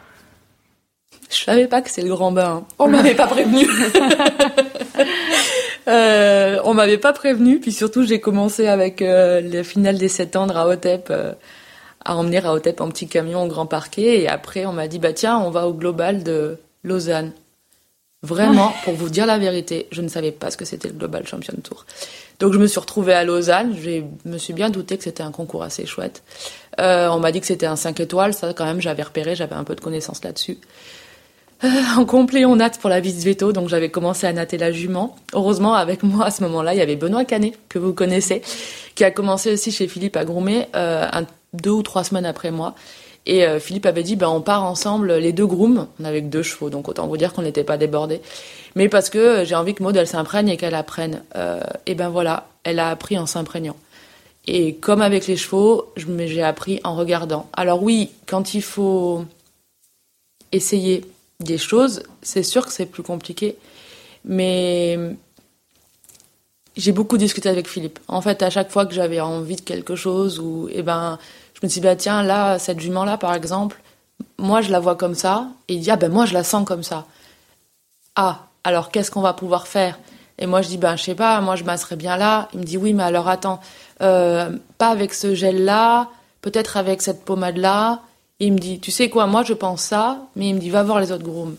Je 1.29 1.43
savais 1.43 1.67
pas 1.67 1.81
que 1.81 1.91
c'est 1.91 2.01
le 2.01 2.09
grand 2.09 2.31
bain. 2.31 2.65
On 2.79 2.88
m'avait 2.88 3.13
pas 3.13 3.27
prévenu. 3.27 3.67
euh, 5.88 6.59
on 6.63 6.74
m'avait 6.74 6.98
pas 6.98 7.13
prévenu. 7.13 7.59
Puis 7.59 7.71
surtout, 7.71 8.03
j'ai 8.03 8.19
commencé 8.19 8.67
avec 8.67 9.01
euh, 9.01 9.39
le 9.39 9.62
final 9.62 9.98
des 9.98 10.07
sept 10.07 10.36
ans 10.36 10.50
à 10.50 10.53
Raotep, 10.53 11.09
euh, 11.12 11.33
à 12.03 12.15
emmener 12.15 12.39
Raotep 12.39 12.81
en 12.81 12.89
petit 12.89 13.07
camion 13.07 13.43
au 13.43 13.48
Grand 13.48 13.67
Parquet. 13.67 14.21
Et 14.21 14.27
après, 14.27 14.65
on 14.65 14.74
m'a 14.74 14.88
dit, 14.88 14.98
bah 14.98 15.13
tiens, 15.13 15.38
on 15.38 15.51
va 15.51 15.67
au 15.67 15.74
Global 15.74 16.24
de 16.24 16.57
Lausanne. 16.83 17.31
Vraiment, 18.21 18.74
pour 18.83 18.95
vous 18.95 19.09
dire 19.09 19.25
la 19.25 19.38
vérité, 19.38 19.88
je 19.91 20.01
ne 20.01 20.09
savais 20.09 20.33
pas 20.33 20.51
ce 20.51 20.57
que 20.57 20.65
c'était 20.65 20.89
le 20.89 20.93
Global 20.93 21.25
Champion 21.25 21.53
Tour. 21.63 21.86
Donc 22.39 22.51
je 22.51 22.58
me 22.58 22.67
suis 22.67 22.80
retrouvée 22.80 23.13
à 23.13 23.23
Lausanne. 23.23 23.77
Je 23.82 24.01
me 24.25 24.38
suis 24.38 24.51
bien 24.51 24.69
douté 24.69 24.97
que 24.97 25.06
c'était 25.06 25.23
un 25.23 25.32
concours 25.32 25.63
assez 25.63 25.86
chouette. 25.86 26.21
Euh, 26.82 27.08
on 27.10 27.19
m'a 27.19 27.32
dit 27.32 27.39
que 27.39 27.47
c'était 27.47 27.65
un 27.65 27.77
5 27.77 27.97
étoiles. 28.01 28.34
Ça, 28.34 28.53
quand 28.53 28.65
même, 28.65 28.82
j'avais 28.82 29.03
repéré, 29.03 29.36
j'avais 29.36 29.56
un 29.56 29.63
peu 29.63 29.73
de 29.73 29.80
connaissances 29.80 30.21
là-dessus. 30.21 30.58
Euh, 31.63 31.67
en 31.98 32.06
complet, 32.06 32.45
on 32.45 32.56
natte 32.56 32.80
pour 32.80 32.89
la 32.89 33.00
visite 33.00 33.26
veto, 33.26 33.52
donc 33.52 33.67
j'avais 33.67 33.89
commencé 33.89 34.26
à 34.26 34.34
natter 34.34 34.58
la 34.58 34.72
jument. 34.72 35.15
Heureusement, 35.34 35.74
avec 35.74 36.04
moi 36.04 36.28
à 36.28 36.32
ce 36.32 36.41
moment-là, 36.43 36.74
il 36.74 36.78
y 36.78 36.82
avait 36.82 36.95
Benoît 36.95 37.26
Canet, 37.26 37.58
que 37.67 37.80
vous 37.80 37.93
connaissez, 37.93 38.41
qui 38.95 39.04
a 39.04 39.12
commencé 39.12 39.52
aussi 39.52 39.72
chez 39.72 39.88
Philippe 39.88 40.15
à 40.15 40.24
groomer 40.24 40.67
euh, 40.76 41.08
deux 41.54 41.72
ou 41.72 41.84
trois 41.84 42.04
semaines 42.04 42.26
après 42.26 42.52
moi. 42.52 42.76
Et 43.26 43.45
euh, 43.45 43.60
Philippe 43.60 43.86
avait 43.86 44.04
dit, 44.04 44.15
ben, 44.15 44.30
on 44.30 44.41
part 44.41 44.63
ensemble, 44.63 45.13
les 45.13 45.34
deux 45.34 45.45
grooms. 45.45 45.88
On 46.00 46.06
avait 46.06 46.22
que 46.22 46.28
deux 46.28 46.43
chevaux, 46.43 46.69
donc 46.69 46.88
autant 46.88 47.08
vous 47.08 47.17
dire 47.17 47.34
qu'on 47.34 47.41
n'était 47.41 47.65
pas 47.65 47.78
débordés. 47.78 48.22
Mais 48.76 48.88
parce 48.88 49.10
que 49.10 49.43
j'ai 49.43 49.56
envie 49.56 49.74
que 49.74 49.84
Maud, 49.84 49.95
elle 49.98 50.08
s'imprègne 50.08 50.48
et 50.48 50.58
qu'elle 50.58 50.76
apprenne. 50.76 51.22
et 51.86 51.95
ben 51.95 52.10
voilà, 52.10 52.48
elle 52.63 52.80
a 52.80 52.89
appris 52.89 53.17
en 53.17 53.26
s'imprégnant. 53.26 53.76
Et 54.48 54.76
comme 54.76 55.02
avec 55.02 55.28
les 55.28 55.36
chevaux, 55.36 55.91
j'ai 55.98 56.43
appris 56.43 56.80
en 56.84 56.95
regardant. 56.95 57.50
Alors 57.54 57.84
oui, 57.84 58.12
quand 58.26 58.54
il 58.54 58.62
faut 58.62 59.26
essayer 60.52 61.04
des 61.39 61.58
choses, 61.58 62.04
c'est 62.21 62.43
sûr 62.43 62.65
que 62.65 62.71
c'est 62.71 62.86
plus 62.86 63.04
compliqué. 63.04 63.58
Mais 64.25 64.97
j'ai 66.75 66.91
beaucoup 66.91 67.17
discuté 67.17 67.49
avec 67.49 67.67
Philippe. 67.67 67.99
En 68.08 68.21
fait, 68.21 68.41
à 68.43 68.49
chaque 68.49 68.71
fois 68.71 68.86
que 68.86 68.93
j'avais 68.93 69.19
envie 69.19 69.56
de 69.56 69.62
quelque 69.62 69.95
chose, 69.95 70.39
ou 70.39 70.69
eh 70.71 70.82
ben, 70.82 71.17
je 71.54 71.60
me 71.63 71.69
suis 71.69 71.82
dit, 71.82 71.88
bah, 71.88 71.95
tiens, 71.95 72.23
là, 72.23 72.60
cette 72.60 72.80
jument-là, 72.80 73.17
par 73.17 73.34
exemple, 73.34 73.82
moi, 74.38 74.62
je 74.62 74.71
la 74.71 74.80
vois 74.80 74.95
comme 74.95 75.15
ça. 75.15 75.47
Et 75.67 75.75
il 75.75 75.82
dit, 75.82 75.91
ah 75.91 75.95
ben 75.95 76.12
moi, 76.12 76.25
je 76.25 76.34
la 76.34 76.43
sens 76.43 76.65
comme 76.65 76.84
ça. 76.84 77.06
Ah, 78.15 78.47
alors 78.63 78.91
qu'est-ce 78.91 79.12
qu'on 79.12 79.21
va 79.21 79.34
pouvoir 79.34 79.67
faire? 79.67 79.97
Et 80.38 80.45
moi, 80.45 80.62
je 80.62 80.67
dis, 80.69 80.78
ben, 80.78 80.95
je 80.95 81.04
sais 81.04 81.15
pas, 81.15 81.39
moi, 81.41 81.56
je 81.56 81.63
masserais 81.63 81.95
bien 81.95 82.17
là. 82.17 82.49
Il 82.54 82.60
me 82.60 82.65
dit, 82.65 82.78
oui, 82.78 82.93
mais 82.93 83.04
alors 83.04 83.28
attends, 83.28 83.60
euh, 84.02 84.52
pas 84.78 84.89
avec 84.89 85.13
ce 85.13 85.36
gel-là, 85.36 86.10
peut-être 86.41 86.78
avec 86.78 87.02
cette 87.02 87.23
pommade-là 87.25 88.02
il 88.39 88.54
me 88.54 88.58
dit, 88.58 88.80
tu 88.80 88.91
sais 88.91 89.10
quoi, 89.10 89.28
moi 89.28 89.43
je 89.43 89.54
pense 89.54 89.82
ça, 89.82 90.28
mais 90.36 90.49
il 90.49 90.56
me 90.56 90.60
dit, 90.60 90.69
va 90.69 90.84
voir 90.84 90.99
les 90.99 91.12
autres 91.12 91.23
grooms. 91.23 91.56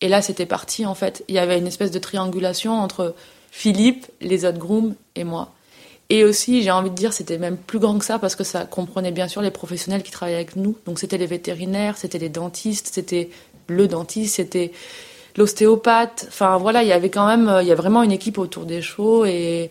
Et 0.00 0.08
là, 0.08 0.22
c'était 0.22 0.46
parti, 0.46 0.84
en 0.84 0.94
fait. 0.94 1.24
Il 1.28 1.34
y 1.34 1.38
avait 1.38 1.58
une 1.58 1.66
espèce 1.66 1.90
de 1.90 1.98
triangulation 1.98 2.74
entre 2.74 3.14
Philippe, 3.50 4.06
les 4.20 4.44
autres 4.44 4.58
grooms 4.58 4.94
et 5.14 5.24
moi. 5.24 5.52
Et 6.10 6.24
aussi, 6.24 6.62
j'ai 6.62 6.70
envie 6.70 6.90
de 6.90 6.94
dire, 6.94 7.12
c'était 7.12 7.38
même 7.38 7.56
plus 7.56 7.78
grand 7.78 7.98
que 7.98 8.04
ça 8.04 8.18
parce 8.18 8.36
que 8.36 8.44
ça 8.44 8.64
comprenait 8.64 9.12
bien 9.12 9.28
sûr 9.28 9.40
les 9.40 9.50
professionnels 9.50 10.02
qui 10.02 10.10
travaillaient 10.10 10.36
avec 10.36 10.56
nous. 10.56 10.76
Donc 10.84 10.98
c'était 10.98 11.16
les 11.16 11.26
vétérinaires, 11.26 11.96
c'était 11.96 12.18
les 12.18 12.28
dentistes, 12.28 12.90
c'était 12.92 13.30
le 13.68 13.88
dentiste, 13.88 14.36
c'était 14.36 14.72
l'ostéopathe. 15.36 16.26
Enfin 16.28 16.58
voilà, 16.58 16.82
il 16.82 16.88
y 16.88 16.92
avait 16.92 17.08
quand 17.08 17.26
même, 17.26 17.58
il 17.62 17.66
y 17.66 17.72
a 17.72 17.74
vraiment 17.74 18.02
une 18.02 18.12
équipe 18.12 18.36
autour 18.36 18.66
des 18.66 18.82
chevaux 18.82 19.24
et 19.24 19.70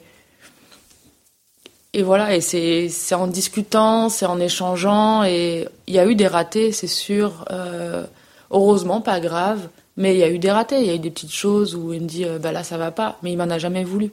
et 1.96 2.02
voilà, 2.02 2.36
et 2.36 2.42
c'est 2.42 2.90
en 3.14 3.28
discutant, 3.28 4.10
c'est 4.10 4.26
en 4.26 4.40
échangeant, 4.40 5.24
et 5.24 5.68
il 5.86 5.94
y 5.94 6.00
a 6.00 6.08
eu 6.08 6.16
des 6.16 6.28
ratés, 6.28 6.72
c'est 6.72 6.88
sûr. 6.88 7.46
Euh, 7.52 8.04
heureusement, 8.50 9.00
pas 9.00 9.20
grave, 9.20 9.70
mais 9.96 10.16
il 10.16 10.20
y 10.20 10.24
a 10.24 10.30
eu 10.30 10.40
des 10.40 10.50
ratés. 10.52 10.80
Il 10.80 10.88
y 10.88 10.90
a 10.90 10.96
eu 10.96 11.00
des 11.00 11.12
petites 11.12 11.32
choses 11.34 11.76
où 11.76 11.94
il 11.94 12.02
me 12.02 12.08
dit, 12.08 12.26
euh, 12.26 12.40
bah 12.40 12.52
là, 12.52 12.64
ça 12.64 12.78
va 12.78 12.90
pas, 12.90 13.20
mais 13.22 13.32
il 13.32 13.38
m'en 13.38 13.44
a 13.44 13.60
jamais 13.60 13.84
voulu. 13.84 14.12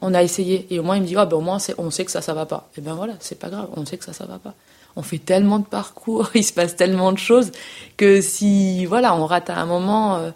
On 0.00 0.14
a 0.14 0.22
essayé, 0.24 0.66
et 0.70 0.80
au 0.80 0.82
moins 0.82 0.96
il 0.96 1.02
me 1.02 1.06
dit, 1.06 1.14
ah 1.16 1.26
ben 1.26 1.36
au 1.36 1.40
moins 1.40 1.58
on 1.78 1.90
sait 1.92 2.04
que 2.04 2.10
ça, 2.10 2.22
ça 2.22 2.34
va 2.34 2.44
pas. 2.44 2.68
Et 2.76 2.80
ben 2.80 2.94
voilà, 2.94 3.14
c'est 3.20 3.38
pas 3.38 3.50
grave, 3.50 3.68
on 3.76 3.86
sait 3.86 3.98
que 3.98 4.04
ça, 4.04 4.12
ça 4.12 4.26
va 4.26 4.38
pas. 4.38 4.54
On 4.96 5.02
fait 5.02 5.18
tellement 5.18 5.60
de 5.60 5.64
parcours, 5.64 6.30
il 6.34 6.42
se 6.42 6.52
passe 6.52 6.74
tellement 6.74 7.12
de 7.12 7.18
choses 7.18 7.52
que 7.96 8.20
si, 8.20 8.84
voilà, 8.86 9.14
on 9.14 9.26
rate 9.26 9.48
à 9.48 9.58
un 9.58 9.66
moment. 9.66 10.16
Euh, 10.16 10.30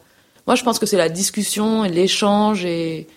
moi, 0.46 0.54
je 0.54 0.62
pense 0.62 0.78
que 0.78 0.86
c'est 0.86 0.96
la 0.96 1.08
discussion, 1.08 1.82
l'échange, 1.82 2.64
et, 2.64 3.08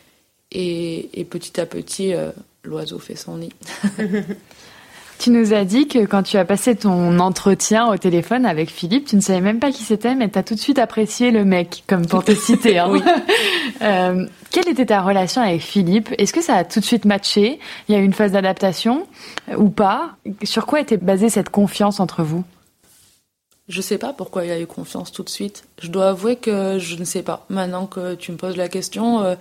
et, 0.51 1.19
et, 1.19 1.23
petit 1.23 1.61
à 1.61 1.67
petit 1.67 2.15
l'oiseau 2.63 2.99
fait 2.99 3.15
son 3.15 3.37
nid. 3.37 3.53
tu 5.19 5.31
nous 5.31 5.53
as 5.53 5.65
dit 5.65 5.87
que 5.87 6.05
quand 6.05 6.23
tu 6.23 6.37
as 6.37 6.45
passé 6.45 6.75
ton 6.75 7.19
entretien 7.19 7.87
au 7.87 7.97
téléphone 7.97 8.45
avec 8.45 8.69
Philippe, 8.69 9.07
tu 9.07 9.15
ne 9.15 9.21
savais 9.21 9.41
même 9.41 9.59
pas 9.59 9.71
qui 9.71 9.83
c'était, 9.83 10.15
mais 10.15 10.29
tu 10.29 10.39
as 10.39 10.43
tout 10.43 10.55
de 10.55 10.59
suite 10.59 10.79
apprécié 10.79 11.31
le 11.31 11.45
mec, 11.45 11.83
comme 11.87 12.05
pour 12.05 12.23
te 12.23 12.33
citer. 12.33 12.79
Hein. 12.79 12.91
euh, 13.81 14.25
quelle 14.51 14.69
était 14.69 14.87
ta 14.87 15.01
relation 15.01 15.41
avec 15.41 15.61
Philippe? 15.61 16.09
Est-ce 16.17 16.33
que 16.33 16.41
ça 16.41 16.55
a 16.55 16.63
tout 16.63 16.79
de 16.79 16.85
suite 16.85 17.05
matché? 17.05 17.59
Il 17.87 17.95
y 17.95 17.97
a 17.97 18.01
eu 18.01 18.03
une 18.05 18.13
phase 18.13 18.31
d'adaptation 18.31 19.07
euh, 19.49 19.55
ou 19.57 19.69
pas? 19.69 20.15
Sur 20.43 20.65
quoi 20.65 20.79
était 20.79 20.97
basée 20.97 21.29
cette 21.29 21.49
confiance 21.49 21.99
entre 21.99 22.23
vous? 22.23 22.43
Je 23.67 23.81
sais 23.81 23.99
pas 23.99 24.13
pourquoi 24.13 24.45
il 24.45 24.49
y 24.49 24.51
a 24.51 24.59
eu 24.59 24.65
confiance 24.65 25.11
tout 25.11 25.21
de 25.21 25.29
suite. 25.29 25.63
Je 25.79 25.89
dois 25.89 26.09
avouer 26.09 26.37
que 26.37 26.79
je 26.79 26.95
ne 26.95 27.03
sais 27.03 27.21
pas. 27.21 27.45
Maintenant 27.49 27.85
que 27.85 28.15
tu 28.15 28.31
me 28.31 28.37
poses 28.37 28.57
la 28.57 28.67
question, 28.67 29.21
euh, 29.21 29.35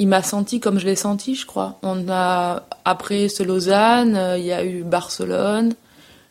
il 0.00 0.08
m'a 0.08 0.22
senti 0.22 0.60
comme 0.60 0.78
je 0.78 0.86
l'ai 0.86 0.96
senti, 0.96 1.34
je 1.34 1.44
crois. 1.44 1.78
On 1.82 2.08
a 2.08 2.62
après 2.86 3.28
ce 3.28 3.42
Lausanne, 3.42 4.16
euh, 4.16 4.38
il 4.38 4.46
y 4.46 4.52
a 4.52 4.64
eu 4.64 4.82
Barcelone 4.82 5.74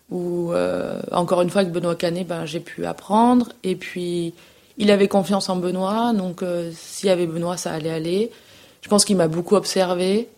où 0.10 0.52
euh, 0.54 1.00
encore 1.12 1.44
une 1.44 1.52
fois 1.52 1.62
avec 1.62 1.72
Benoît 1.72 1.96
Canet, 1.96 2.26
ben 2.26 2.46
j'ai 2.48 2.62
pu 2.62 2.88
apprendre 2.88 3.50
et 3.64 3.76
puis 3.76 4.34
il 4.80 4.90
avait 4.90 5.08
confiance 5.08 5.50
en 5.50 5.56
Benoît, 5.56 6.14
donc 6.14 6.42
euh, 6.42 6.72
s'il 6.74 7.10
y 7.10 7.12
avait 7.12 7.28
Benoît, 7.28 7.58
ça 7.58 7.72
allait 7.72 7.92
aller. 7.92 8.32
Je 8.82 8.90
pense 8.90 9.06
qu'il 9.06 9.16
m'a 9.18 9.28
beaucoup 9.28 9.56
observé. 9.56 10.30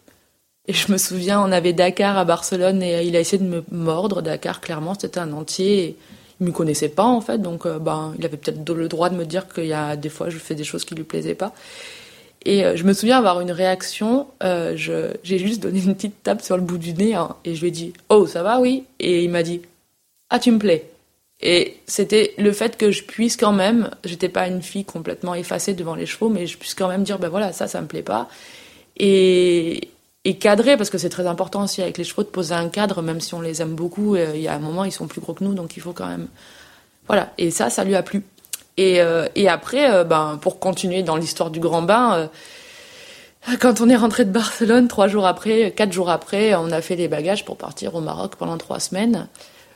Et 0.68 0.74
je 0.74 0.92
me 0.92 0.98
souviens, 0.98 1.42
on 1.42 1.52
avait 1.54 1.74
Dakar 1.74 2.18
à 2.18 2.26
Barcelone 2.26 2.84
et 2.84 3.04
il 3.04 3.16
a 3.16 3.20
essayé 3.20 3.42
de 3.42 3.48
me 3.48 3.64
mordre. 3.72 4.22
Dakar, 4.22 4.60
clairement, 4.62 4.94
c'était 5.00 5.20
un 5.20 5.32
entier. 5.32 5.98
Il 6.40 6.48
me 6.48 6.52
connaissait 6.52 6.90
pas 6.90 7.06
en 7.06 7.22
fait, 7.22 7.38
donc 7.38 7.66
ben 7.66 8.14
il 8.20 8.26
avait 8.26 8.38
peut-être 8.38 8.70
le 8.74 8.88
droit 8.90 9.10
de 9.10 9.16
me 9.16 9.26
dire 9.26 9.48
qu'il 9.48 9.68
y 9.68 9.74
a 9.74 9.96
des 9.96 10.10
fois 10.10 10.30
je 10.30 10.38
fais 10.38 10.56
des 10.56 10.66
choses 10.66 10.84
qui 10.84 10.96
lui 10.96 11.04
plaisaient 11.04 11.36
pas. 11.36 11.54
Et 12.46 12.66
euh, 12.66 12.76
je 12.76 12.84
me 12.84 12.94
souviens 12.94 13.18
avoir 13.18 13.42
une 13.42 13.52
réaction. 13.52 14.28
Euh, 14.44 14.76
j'ai 14.76 15.38
juste 15.38 15.62
donné 15.62 15.82
une 15.82 15.96
petite 15.96 16.24
tape 16.24 16.42
sur 16.42 16.58
le 16.58 16.64
bout 16.64 16.78
du 16.78 16.94
nez 16.94 17.14
hein, 17.14 17.36
et 17.46 17.56
je 17.56 17.62
lui 17.62 17.68
ai 17.68 17.72
dit 17.72 17.94
Oh, 18.10 18.26
ça 18.26 18.44
va, 18.44 18.60
oui? 18.60 18.86
Et 19.00 19.24
il 19.24 19.30
m'a 19.30 19.44
dit 19.44 19.62
Ah, 20.30 20.40
tu 20.40 20.52
me 20.52 20.58
plais. 20.58 20.90
Et 21.42 21.78
c'était 21.88 22.34
le 22.38 22.52
fait 22.52 22.78
que 22.78 22.92
je 22.92 23.04
puisse 23.04 23.36
quand 23.36 23.52
même, 23.52 23.90
j'étais 24.04 24.30
pas 24.30 24.48
une 24.48 24.62
fille 24.62 24.86
complètement 24.86 25.34
effacée 25.34 25.74
devant 25.74 25.96
les 25.96 26.06
chevaux, 26.06 26.30
mais 26.30 26.46
je 26.46 26.58
puisse 26.58 26.76
quand 26.76 26.88
même 26.88 27.04
dire 27.04 27.20
Ben 27.20 27.30
voilà, 27.30 27.52
ça, 27.54 27.68
ça 27.68 27.82
me 27.82 27.88
plaît 27.88 28.04
pas. 28.04 28.28
Et, 28.98 29.90
et 30.24 30.38
cadrer, 30.38 30.78
parce 30.78 30.90
que 30.90 30.98
c'est 30.98 31.10
très 31.10 31.28
important 31.28 31.64
aussi 31.64 31.82
avec 31.82 31.98
les 31.98 32.04
chevaux 32.04 32.24
de 32.24 32.28
poser 32.28 32.54
un 32.54 32.70
cadre, 32.70 33.02
même 33.02 33.22
si 33.22 33.34
on 33.34 33.42
les 33.42 33.62
aime 33.62 33.74
beaucoup. 33.74 34.16
Euh, 34.16 34.32
il 34.36 34.42
y 34.42 34.48
a 34.48 34.54
un 34.54 34.60
moment, 34.60 34.84
ils 34.84 34.92
sont 34.92 35.08
plus 35.08 35.22
gros 35.22 35.34
que 35.34 35.44
nous, 35.44 35.54
donc 35.54 35.78
il 35.78 35.80
faut 35.82 35.94
quand 35.94 36.08
même. 36.08 36.28
Voilà. 37.08 37.34
Et 37.38 37.50
ça, 37.52 37.70
ça 37.70 37.84
lui 37.84 37.96
a 37.96 38.04
plu. 38.04 38.24
Et, 38.78 39.02
euh, 39.02 39.28
et 39.36 39.48
après, 39.50 39.92
euh, 39.92 40.04
ben, 40.04 40.40
pour 40.42 40.60
continuer 40.60 41.04
dans 41.04 41.16
l'histoire 41.16 41.52
du 41.52 41.60
grand 41.60 41.82
bain, 41.82 42.30
euh, 43.50 43.56
quand 43.60 43.82
on 43.82 43.90
est 43.90 43.96
rentré 43.96 44.26
de 44.26 44.32
Barcelone, 44.32 44.88
trois 44.88 45.08
jours 45.08 45.28
après, 45.28 45.72
quatre 45.72 45.92
jours 45.92 46.10
après, 46.10 46.56
on 46.56 46.72
a 46.72 46.82
fait 46.82 46.96
les 46.96 47.08
bagages 47.08 47.44
pour 47.46 47.58
partir 47.58 47.96
au 47.96 48.02
Maroc 48.02 48.36
pendant 48.36 48.58
trois 48.58 48.80
semaines. 48.80 49.28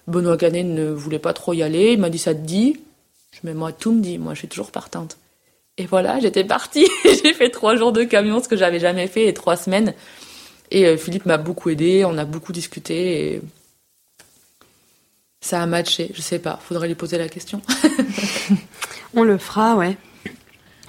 Benoît 0.07 0.37
Canet 0.37 0.65
ne 0.65 0.89
voulait 0.89 1.19
pas 1.19 1.33
trop 1.33 1.53
y 1.53 1.63
aller. 1.63 1.93
Il 1.93 1.99
m'a 1.99 2.09
dit 2.09 2.19
ça 2.19 2.33
te 2.35 2.39
dit? 2.39 2.79
Je 3.31 3.39
mais 3.43 3.53
moi 3.53 3.71
tout 3.71 3.91
me 3.91 4.01
dit. 4.01 4.17
Moi 4.17 4.33
je 4.33 4.39
suis 4.39 4.47
toujours 4.47 4.71
partante. 4.71 5.17
Et 5.77 5.87
voilà, 5.87 6.19
j'étais 6.19 6.43
partie. 6.43 6.87
J'ai 7.03 7.33
fait 7.33 7.49
trois 7.49 7.75
jours 7.75 7.91
de 7.91 8.03
camion, 8.03 8.41
ce 8.41 8.47
que 8.47 8.55
j'avais 8.55 8.79
jamais 8.79 9.07
fait, 9.07 9.27
et 9.27 9.33
trois 9.33 9.57
semaines. 9.57 9.93
Et 10.71 10.95
Philippe 10.95 11.25
m'a 11.25 11.37
beaucoup 11.37 11.69
aidé. 11.69 12.05
On 12.05 12.17
a 12.17 12.23
beaucoup 12.23 12.53
discuté. 12.53 13.41
Ça 15.45 15.61
a 15.61 15.65
matché. 15.67 16.11
Je 16.15 16.21
sais 16.21 16.39
pas. 16.39 16.59
Faudrait 16.67 16.87
lui 16.87 16.95
poser 16.95 17.19
la 17.19 17.29
question. 17.29 17.61
On 19.13 19.23
le 19.23 19.37
fera, 19.37 19.75
ouais. 19.75 19.95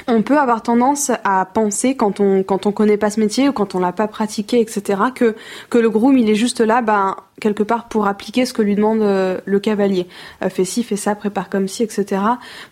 On 0.09 0.23
peut 0.23 0.39
avoir 0.39 0.63
tendance 0.63 1.11
à 1.25 1.45
penser 1.45 1.97
quand 1.97 2.21
on 2.21 2.45
quand 2.45 2.67
on 2.67 2.73
connaît 2.73 2.97
pas 2.97 3.11
ce 3.11 3.19
métier 3.19 3.49
ou 3.49 3.53
quand 3.53 3.75
on 3.75 3.81
l'a 3.81 3.91
pas 3.91 4.07
pratiqué, 4.07 4.61
etc. 4.61 5.01
que 5.13 5.35
que 5.69 5.79
le 5.79 5.91
groom 5.91 6.17
il 6.17 6.31
est 6.31 6.37
juste 6.37 6.61
là, 6.61 6.81
ben 6.81 7.17
quelque 7.41 7.65
part 7.65 7.89
pour 7.89 8.07
appliquer 8.07 8.47
ce 8.47 8.53
que 8.53 8.63
lui 8.63 8.77
demande 8.77 9.03
euh, 9.03 9.41
le 9.45 9.59
cavalier. 9.59 10.07
Euh, 10.43 10.49
fais 10.49 10.65
ci, 10.65 10.85
fais 10.85 10.95
ça, 10.95 11.17
prépare 11.17 11.51
comme 11.51 11.67
ci, 11.67 11.83
etc. 11.83 12.23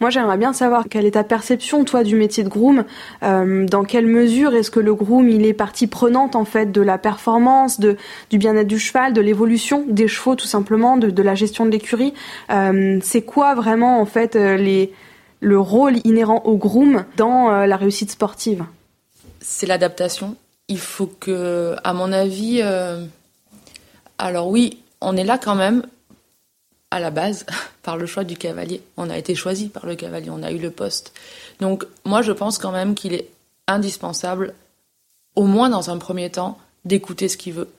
Moi 0.00 0.10
j'aimerais 0.10 0.38
bien 0.38 0.52
savoir 0.52 0.84
quelle 0.88 1.06
est 1.06 1.12
ta 1.12 1.24
perception 1.24 1.84
toi 1.84 2.04
du 2.04 2.14
métier 2.14 2.44
de 2.44 2.48
groom. 2.48 2.84
Euh, 3.24 3.66
dans 3.66 3.82
quelle 3.82 4.06
mesure 4.06 4.54
est-ce 4.54 4.70
que 4.70 4.80
le 4.80 4.94
groom 4.94 5.28
il 5.28 5.44
est 5.44 5.54
partie 5.54 5.88
prenante 5.88 6.36
en 6.36 6.44
fait 6.44 6.70
de 6.70 6.82
la 6.82 6.98
performance, 6.98 7.80
de 7.80 7.96
du 8.30 8.38
bien-être 8.38 8.68
du 8.68 8.78
cheval, 8.78 9.12
de 9.12 9.20
l'évolution 9.20 9.84
des 9.88 10.06
chevaux 10.06 10.36
tout 10.36 10.46
simplement, 10.46 10.96
de, 10.96 11.10
de 11.10 11.22
la 11.22 11.34
gestion 11.34 11.66
de 11.66 11.70
l'écurie? 11.70 12.14
C'est 13.02 13.22
quoi 13.22 13.54
vraiment 13.54 14.00
en 14.00 14.06
fait 14.06 14.36
les 14.36 14.92
le 15.40 15.58
rôle 15.58 15.98
inhérent 16.04 16.42
au 16.44 16.56
groom 16.56 17.04
dans 17.16 17.50
euh, 17.50 17.66
la 17.66 17.76
réussite 17.76 18.10
sportive 18.10 18.64
C'est 19.40 19.66
l'adaptation. 19.66 20.36
Il 20.68 20.78
faut 20.78 21.06
que, 21.06 21.76
à 21.84 21.92
mon 21.92 22.12
avis, 22.12 22.60
euh, 22.62 23.04
alors 24.18 24.48
oui, 24.48 24.78
on 25.00 25.16
est 25.16 25.24
là 25.24 25.38
quand 25.38 25.54
même 25.54 25.84
à 26.90 27.00
la 27.00 27.10
base 27.10 27.44
par 27.82 27.96
le 27.96 28.06
choix 28.06 28.24
du 28.24 28.36
cavalier. 28.36 28.82
On 28.96 29.10
a 29.10 29.18
été 29.18 29.34
choisi 29.34 29.68
par 29.68 29.86
le 29.86 29.96
cavalier, 29.96 30.30
on 30.30 30.42
a 30.42 30.52
eu 30.52 30.58
le 30.58 30.70
poste. 30.70 31.12
Donc 31.60 31.86
moi, 32.04 32.22
je 32.22 32.32
pense 32.32 32.58
quand 32.58 32.72
même 32.72 32.94
qu'il 32.94 33.12
est 33.12 33.28
indispensable, 33.66 34.54
au 35.34 35.44
moins 35.44 35.68
dans 35.68 35.90
un 35.90 35.98
premier 35.98 36.30
temps, 36.30 36.58
d'écouter 36.84 37.28
ce 37.28 37.36
qu'il 37.36 37.54
veut. 37.54 37.70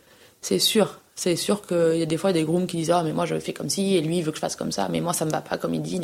C'est 0.41 0.60
sûr, 0.60 1.00
c'est 1.17 1.38
sûr 1.38 1.65
qu'il 1.65 1.95
y 1.95 2.01
a 2.01 2.06
des 2.06 2.17
fois 2.17 2.34
des 2.34 2.43
grooms 2.43 2.67
qui 2.67 2.75
disent 2.75 2.91
ah 2.91 3.01
mais 3.01 3.13
moi 3.13 3.25
je 3.25 3.39
fais 3.39 3.54
comme 3.54 3.69
ci 3.69 3.95
et 3.95 4.01
lui 4.01 4.17
il 4.17 4.23
veut 4.23 4.32
que 4.32 4.38
je 4.38 4.41
fasse 4.41 4.58
comme 4.58 4.73
ça 4.73 4.89
mais 4.91 4.99
moi 4.99 5.13
ça 5.13 5.23
me 5.23 5.32
va 5.32 5.39
pas 5.39 5.58
comme 5.58 5.73
il 5.73 5.82
dit 5.82 6.01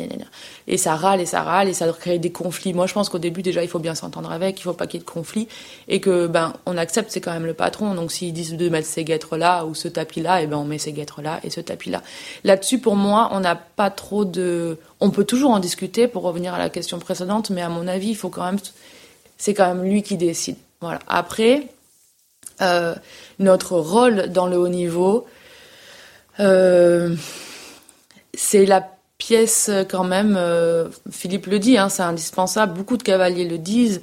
et 0.66 0.78
ça 0.78 0.96
râle 0.96 1.20
et 1.20 1.26
ça 1.26 1.42
râle 1.42 1.68
et 1.68 1.74
ça 1.74 1.86
crée 1.92 2.18
des 2.18 2.32
conflits. 2.32 2.72
Moi 2.72 2.86
je 2.86 2.94
pense 2.94 3.10
qu'au 3.10 3.18
début 3.18 3.42
déjà 3.42 3.62
il 3.62 3.68
faut 3.68 3.78
bien 3.78 3.94
s'entendre 3.94 4.32
avec 4.32 4.58
il 4.58 4.62
faut 4.62 4.72
pas 4.72 4.86
qu'il 4.86 5.00
y 5.00 5.02
ait 5.02 5.04
de 5.04 5.10
conflits 5.10 5.48
et 5.86 6.00
que 6.00 6.26
ben 6.28 6.54
on 6.64 6.78
accepte 6.78 7.10
c'est 7.10 7.20
quand 7.20 7.32
même 7.32 7.44
le 7.44 7.52
patron. 7.52 7.94
Donc 7.94 8.10
s'ils 8.10 8.32
disent 8.32 8.56
de 8.56 8.68
mettre 8.70 8.88
ces 8.88 9.04
guêtres 9.04 9.36
là 9.36 9.66
ou 9.66 9.74
ce 9.74 9.86
tapis 9.86 10.22
là 10.22 10.40
et 10.40 10.46
ben 10.46 10.56
on 10.56 10.64
met 10.64 10.78
ces 10.78 10.92
guêtres 10.92 11.20
là 11.20 11.40
et 11.44 11.50
ce 11.50 11.60
tapis 11.60 11.90
là 11.90 12.02
là-dessus 12.42 12.78
pour 12.78 12.96
moi 12.96 13.28
on 13.32 13.40
n'a 13.40 13.54
pas 13.54 13.90
trop 13.90 14.24
de 14.24 14.78
on 15.00 15.10
peut 15.10 15.24
toujours 15.24 15.50
en 15.50 15.58
discuter 15.58 16.08
pour 16.08 16.22
revenir 16.22 16.54
à 16.54 16.58
la 16.58 16.70
question 16.70 16.98
précédente 16.98 17.50
mais 17.50 17.60
à 17.60 17.68
mon 17.68 17.86
avis 17.86 18.08
il 18.08 18.16
faut 18.16 18.30
quand 18.30 18.46
même 18.46 18.58
c'est 19.36 19.52
quand 19.52 19.74
même 19.74 19.84
lui 19.84 20.02
qui 20.02 20.16
décide. 20.16 20.56
Voilà. 20.80 21.00
Après 21.06 21.66
euh, 22.62 22.94
notre 23.38 23.76
rôle 23.76 24.28
dans 24.28 24.46
le 24.46 24.56
haut 24.56 24.68
niveau, 24.68 25.26
euh, 26.38 27.16
c'est 28.34 28.66
la 28.66 28.88
pièce 29.18 29.70
quand 29.90 30.04
même, 30.04 30.36
euh, 30.38 30.88
Philippe 31.10 31.46
le 31.46 31.58
dit, 31.58 31.76
hein, 31.76 31.88
c'est 31.88 32.02
indispensable, 32.02 32.74
beaucoup 32.74 32.96
de 32.96 33.02
cavaliers 33.02 33.48
le 33.48 33.58
disent, 33.58 34.00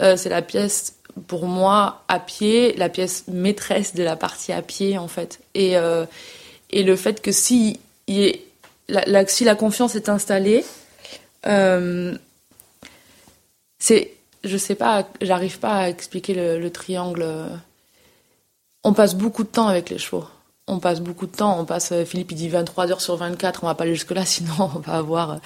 c'est 0.00 0.28
la 0.28 0.42
pièce 0.42 0.94
pour 1.26 1.46
moi 1.46 2.04
à 2.06 2.20
pied, 2.20 2.72
la 2.76 2.88
pièce 2.88 3.24
maîtresse 3.26 3.96
de 3.96 4.04
la 4.04 4.14
partie 4.14 4.52
à 4.52 4.62
pied 4.62 4.96
en 4.96 5.08
fait. 5.08 5.40
Et, 5.54 5.74
le 6.72 6.96
fait 6.96 7.20
que 7.20 7.32
si, 7.32 7.80
la, 8.88 9.54
confiance 9.56 9.96
est 9.96 10.08
installée, 10.08 10.64
c'est, 13.80 14.12
je 14.44 14.56
sais 14.56 14.76
pas, 14.76 15.08
j'arrive 15.20 15.58
pas 15.58 15.78
à 15.78 15.88
expliquer 15.88 16.34
le 16.34 16.70
triangle 16.70 17.26
on 18.84 18.92
passe 18.92 19.14
beaucoup 19.14 19.42
de 19.42 19.48
temps 19.48 19.68
avec 19.68 19.90
les 19.90 19.98
chevaux. 19.98 20.24
On 20.66 20.80
passe 20.80 21.00
beaucoup 21.00 21.26
de 21.26 21.32
temps. 21.34 21.58
On 21.58 21.64
passe, 21.64 21.92
euh, 21.92 22.04
Philippe, 22.04 22.32
il 22.32 22.36
dit 22.36 22.48
23 22.48 22.90
heures 22.90 23.00
sur 23.00 23.16
24. 23.16 23.64
On 23.64 23.66
va 23.66 23.74
pas 23.74 23.84
aller 23.84 23.94
jusque-là, 23.94 24.24
sinon 24.26 24.52
on 24.58 24.78
va 24.78 24.94
avoir 24.94 25.32
euh, 25.32 25.36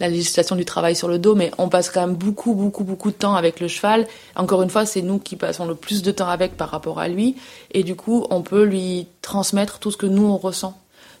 la 0.00 0.08
législation 0.08 0.56
du 0.56 0.64
travail 0.64 0.96
sur 0.96 1.08
le 1.08 1.18
dos. 1.18 1.34
Mais 1.34 1.52
on 1.58 1.68
passe 1.68 1.90
quand 1.90 2.00
même 2.00 2.16
beaucoup, 2.16 2.54
beaucoup, 2.54 2.84
beaucoup 2.84 3.10
de 3.10 3.16
temps 3.16 3.36
avec 3.36 3.60
le 3.60 3.68
cheval. 3.68 4.06
Encore 4.34 4.62
une 4.62 4.70
fois, 4.70 4.84
c'est 4.84 5.02
nous 5.02 5.18
qui 5.18 5.36
passons 5.36 5.66
le 5.66 5.74
plus 5.74 6.02
de 6.02 6.10
temps 6.10 6.28
avec 6.28 6.56
par 6.56 6.68
rapport 6.68 6.98
à 6.98 7.08
lui. 7.08 7.36
Et 7.70 7.84
du 7.84 7.94
coup, 7.94 8.26
on 8.30 8.42
peut 8.42 8.64
lui 8.64 9.06
transmettre 9.22 9.78
tout 9.78 9.90
ce 9.90 9.96
que 9.96 10.06
nous, 10.06 10.24
on 10.24 10.36
ressent. 10.36 10.76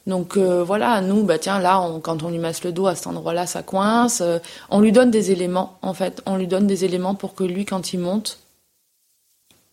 Donc 0.06 0.36
euh, 0.36 0.62
voilà, 0.62 1.00
nous, 1.00 1.24
bah 1.24 1.38
tiens, 1.38 1.58
là, 1.58 1.84
quand 2.02 2.22
on 2.22 2.30
lui 2.30 2.38
masse 2.38 2.62
le 2.62 2.70
dos 2.70 2.86
à 2.86 2.94
cet 2.94 3.08
endroit-là, 3.08 3.46
ça 3.46 3.62
coince. 3.62 4.22
on 4.70 4.80
lui 4.80 4.92
donne 4.92 5.10
des 5.10 5.32
éléments, 5.32 5.78
en 5.82 5.94
fait. 5.94 6.22
On 6.26 6.36
lui 6.36 6.46
donne 6.46 6.66
des 6.66 6.84
éléments 6.84 7.14
pour 7.14 7.34
que 7.34 7.42
lui, 7.42 7.64
quand 7.64 7.92
il 7.92 7.98
monte, 7.98 8.38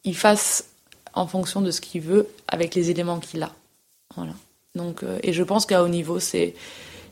il 0.03 0.15
fasse 0.15 0.72
en 1.13 1.27
fonction 1.27 1.61
de 1.61 1.71
ce 1.71 1.81
qu'il 1.81 2.01
veut 2.01 2.27
avec 2.47 2.75
les 2.75 2.89
éléments 2.89 3.19
qu'il 3.19 3.43
a. 3.43 3.51
Voilà. 4.15 4.33
Donc, 4.75 5.03
euh, 5.03 5.19
et 5.23 5.33
je 5.33 5.43
pense 5.43 5.65
qu'à 5.65 5.83
haut 5.83 5.87
niveau, 5.87 6.19
c'est 6.19 6.53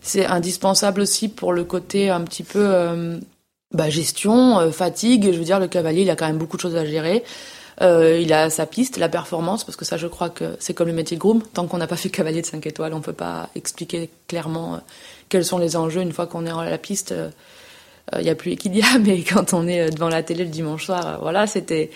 c'est 0.01 0.25
indispensable 0.25 1.01
aussi 1.01 1.27
pour 1.27 1.53
le 1.53 1.63
côté 1.63 2.09
un 2.09 2.21
petit 2.21 2.41
peu 2.41 2.59
euh, 2.59 3.19
bah, 3.71 3.89
gestion, 3.89 4.59
euh, 4.59 4.71
fatigue. 4.71 5.31
Je 5.31 5.37
veux 5.37 5.43
dire, 5.43 5.59
le 5.59 5.67
cavalier, 5.67 6.01
il 6.01 6.09
a 6.09 6.15
quand 6.15 6.25
même 6.25 6.39
beaucoup 6.39 6.57
de 6.57 6.61
choses 6.61 6.75
à 6.75 6.85
gérer. 6.85 7.23
il 7.79 8.33
a 8.33 8.49
sa 8.49 8.65
piste, 8.65 8.97
la 8.97 9.09
performance, 9.09 9.63
parce 9.63 9.75
que 9.75 9.85
ça, 9.85 9.97
je 9.97 10.07
crois 10.07 10.29
que 10.29 10.55
c'est 10.59 10.73
comme 10.73 10.87
le 10.87 10.93
métier 10.93 11.17
de 11.17 11.21
groom. 11.21 11.43
Tant 11.53 11.67
qu'on 11.67 11.77
n'a 11.77 11.87
pas 11.87 11.97
fait 11.97 12.09
cavalier 12.09 12.41
de 12.41 12.47
5 12.47 12.65
étoiles, 12.65 12.93
on 12.93 13.01
peut 13.01 13.13
pas 13.13 13.49
expliquer 13.55 14.09
clairement 14.27 14.79
quels 15.29 15.45
sont 15.45 15.59
les 15.59 15.75
enjeux 15.75 16.01
une 16.01 16.13
fois 16.13 16.27
qu'on 16.27 16.45
est 16.47 16.51
à 16.51 16.69
la 16.69 16.77
piste. 16.77 17.13
Il 18.17 18.23
n'y 18.23 18.29
a 18.29 18.35
plus 18.35 18.51
Equidia, 18.53 18.97
mais 18.99 19.21
quand 19.23 19.53
on 19.53 19.67
est 19.67 19.91
devant 19.91 20.09
la 20.09 20.23
télé 20.23 20.43
le 20.45 20.49
dimanche 20.49 20.85
soir, 20.85 21.19
voilà, 21.21 21.45
c'était 21.45 21.91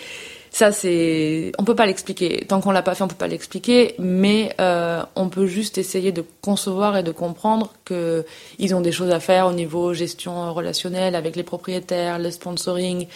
ça, 0.56 0.72
c'est, 0.72 1.52
on 1.58 1.64
peut 1.64 1.74
pas 1.74 1.84
l'expliquer. 1.84 2.46
Tant 2.48 2.62
qu'on 2.62 2.70
l'a 2.70 2.80
pas 2.80 2.94
fait, 2.94 3.04
on 3.04 3.08
peut 3.08 3.14
pas 3.14 3.26
l'expliquer. 3.26 3.94
Mais 3.98 4.54
euh, 4.58 5.02
on 5.14 5.28
peut 5.28 5.46
juste 5.46 5.76
essayer 5.76 6.12
de 6.12 6.24
concevoir 6.40 6.96
et 6.96 7.02
de 7.02 7.10
comprendre 7.10 7.74
que 7.84 8.24
ils 8.58 8.74
ont 8.74 8.80
des 8.80 8.90
choses 8.90 9.10
à 9.10 9.20
faire 9.20 9.48
au 9.48 9.52
niveau 9.52 9.92
gestion 9.92 10.54
relationnelle 10.54 11.14
avec 11.14 11.36
les 11.36 11.42
propriétaires, 11.42 12.18
le 12.18 12.30
sponsoring. 12.30 13.06